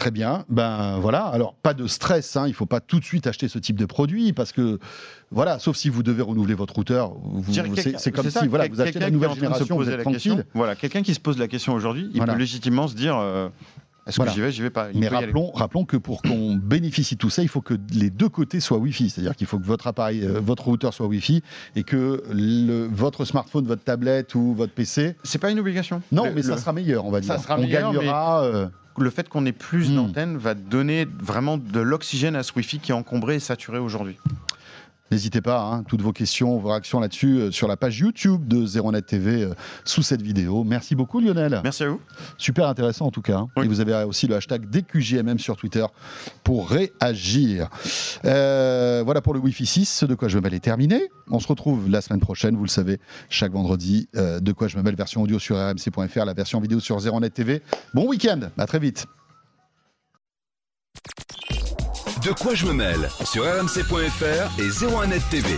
Très 0.00 0.10
bien. 0.10 0.44
Ben 0.48 0.98
voilà. 0.98 1.24
Alors 1.26 1.54
pas 1.54 1.74
de 1.74 1.86
stress. 1.86 2.34
Hein. 2.36 2.46
Il 2.48 2.54
faut 2.54 2.64
pas 2.64 2.80
tout 2.80 2.98
de 3.00 3.04
suite 3.04 3.26
acheter 3.26 3.48
ce 3.48 3.58
type 3.58 3.78
de 3.78 3.84
produit 3.84 4.32
parce 4.32 4.50
que 4.50 4.78
voilà, 5.30 5.58
sauf 5.58 5.76
si 5.76 5.90
vous 5.90 6.02
devez 6.02 6.22
renouveler 6.22 6.54
votre 6.54 6.74
routeur. 6.74 7.12
C'est 7.96 8.10
comme 8.10 8.24
si 8.24 8.30
ça, 8.30 8.46
voilà, 8.48 8.66
vous 8.68 8.80
achetez 8.80 8.98
la 8.98 9.10
nouvelle 9.10 9.34
génération, 9.34 9.66
vous 9.76 9.82
poser 9.82 9.92
êtes 9.92 9.98
la 9.98 10.04
question. 10.10 10.34
tranquille. 10.36 10.50
Voilà, 10.54 10.74
quelqu'un 10.74 11.02
qui 11.02 11.12
se 11.12 11.20
pose 11.20 11.38
la 11.38 11.48
question 11.48 11.74
aujourd'hui, 11.74 12.08
il 12.12 12.16
Voilà. 12.16 12.32
peut 12.32 12.38
légitimement 12.38 12.88
se 12.88 12.94
dire 12.94 13.16
euh, 13.18 13.48
est-ce 14.06 14.16
Voilà. 14.16 14.30
que 14.32 14.36
j'y 14.36 14.40
vais, 14.40 14.50
j'y 14.52 14.62
vais 14.62 14.70
pas. 14.70 14.88
Il 14.94 15.00
Mais 15.00 15.08
rappelons, 15.08 15.50
rappelons 15.52 15.84
que 15.84 15.98
pour 15.98 16.22
qu'on 16.22 16.56
bénéficie 16.56 17.16
de 17.16 17.20
tout 17.20 17.28
ça, 17.28 17.42
il 17.42 17.48
faut 17.48 17.60
que 17.60 17.74
les 17.92 18.08
deux 18.08 18.30
côtés 18.30 18.58
soient 18.60 18.78
Wi-Fi. 18.78 19.10
C'est-à-dire 19.10 19.36
qu'il 19.36 19.46
faut 19.46 19.58
que 19.58 19.66
votre 19.66 19.86
appareil, 19.86 20.24
euh, 20.24 20.40
votre 20.42 20.64
routeur 20.64 20.94
soit 20.94 21.06
Wi-Fi 21.06 21.42
et 21.76 21.82
que 21.82 22.22
le- 22.32 22.88
votre 22.90 23.26
smartphone, 23.26 23.66
votre 23.66 23.84
tablette 23.84 24.34
ou 24.34 24.54
votre 24.54 24.72
PC. 24.72 25.14
C'est 25.24 25.38
pas 25.38 25.50
une 25.50 25.58
obligation. 25.60 26.00
Non, 26.10 26.24
Le- 26.24 26.32
mais 26.32 26.42
ça 26.42 26.56
sera 26.56 26.72
meilleur, 26.72 27.04
on 27.04 27.10
va 27.10 27.20
dire. 27.20 27.34
Ça 27.34 27.38
sera 27.38 27.58
on 27.58 27.60
meilleur, 27.60 27.92
gagnera. 27.92 28.42
euh, 28.44 28.66
le 29.02 29.10
fait 29.10 29.28
qu'on 29.28 29.46
ait 29.46 29.52
plus 29.52 29.90
Hmm. 29.90 29.96
d'antennes 29.96 30.36
va 30.36 30.54
donner 30.54 31.06
vraiment 31.20 31.56
de 31.58 31.80
l'oxygène 31.80 32.36
à 32.36 32.42
ce 32.42 32.52
Wi-Fi 32.54 32.78
qui 32.78 32.92
est 32.92 32.94
encombré 32.94 33.36
et 33.36 33.40
saturé 33.40 33.78
aujourd'hui. 33.78 34.16
N'hésitez 35.10 35.40
pas, 35.40 35.62
hein, 35.62 35.82
toutes 35.82 36.02
vos 36.02 36.12
questions, 36.12 36.58
vos 36.58 36.68
réactions 36.68 37.00
là-dessus 37.00 37.38
euh, 37.38 37.50
sur 37.50 37.66
la 37.66 37.76
page 37.76 37.98
YouTube 37.98 38.46
de 38.46 38.64
01net 38.64 39.02
TV 39.06 39.42
euh, 39.42 39.54
sous 39.84 40.02
cette 40.02 40.22
vidéo. 40.22 40.62
Merci 40.62 40.94
beaucoup 40.94 41.20
Lionel. 41.20 41.60
Merci 41.64 41.82
à 41.82 41.88
vous. 41.88 42.00
Super 42.38 42.68
intéressant 42.68 43.06
en 43.06 43.10
tout 43.10 43.22
cas. 43.22 43.38
hein. 43.38 43.48
Oui. 43.56 43.64
Et 43.64 43.68
vous 43.68 43.80
avez 43.80 43.94
aussi 44.04 44.26
le 44.28 44.36
hashtag 44.36 44.70
DQJMM 44.70 45.38
sur 45.38 45.56
Twitter 45.56 45.84
pour 46.44 46.68
réagir. 46.70 47.68
Euh, 48.24 49.02
voilà 49.04 49.20
pour 49.20 49.34
le 49.34 49.40
Wi-Fi 49.40 49.66
6, 49.66 49.84
ce 49.86 50.06
de 50.06 50.14
quoi 50.14 50.28
je 50.28 50.36
me 50.38 50.42
mêle 50.42 50.54
est 50.54 50.60
terminé. 50.60 51.08
On 51.30 51.40
se 51.40 51.48
retrouve 51.48 51.88
la 51.90 52.00
semaine 52.00 52.20
prochaine, 52.20 52.56
vous 52.56 52.64
le 52.64 52.68
savez, 52.68 52.98
chaque 53.28 53.52
vendredi. 53.52 54.08
de 54.14 54.52
quoi 54.52 54.68
je 54.68 54.76
me 54.76 54.82
mêle, 54.82 54.94
version 54.94 55.22
audio 55.22 55.38
sur 55.38 55.56
rmc.fr, 55.56 56.24
la 56.24 56.34
version 56.34 56.60
vidéo 56.60 56.80
sur 56.80 56.98
01net 56.98 57.30
TV. 57.32 57.62
Bon 57.94 58.06
week-end, 58.06 58.40
à 58.58 58.66
très 58.66 58.78
vite. 58.78 59.06
De 62.22 62.32
quoi 62.32 62.54
je 62.54 62.66
me 62.66 62.72
mêle 62.74 63.08
sur 63.24 63.44
rmc.fr 63.44 64.58
et 64.58 64.68
01net 64.68 65.22
TV. 65.30 65.48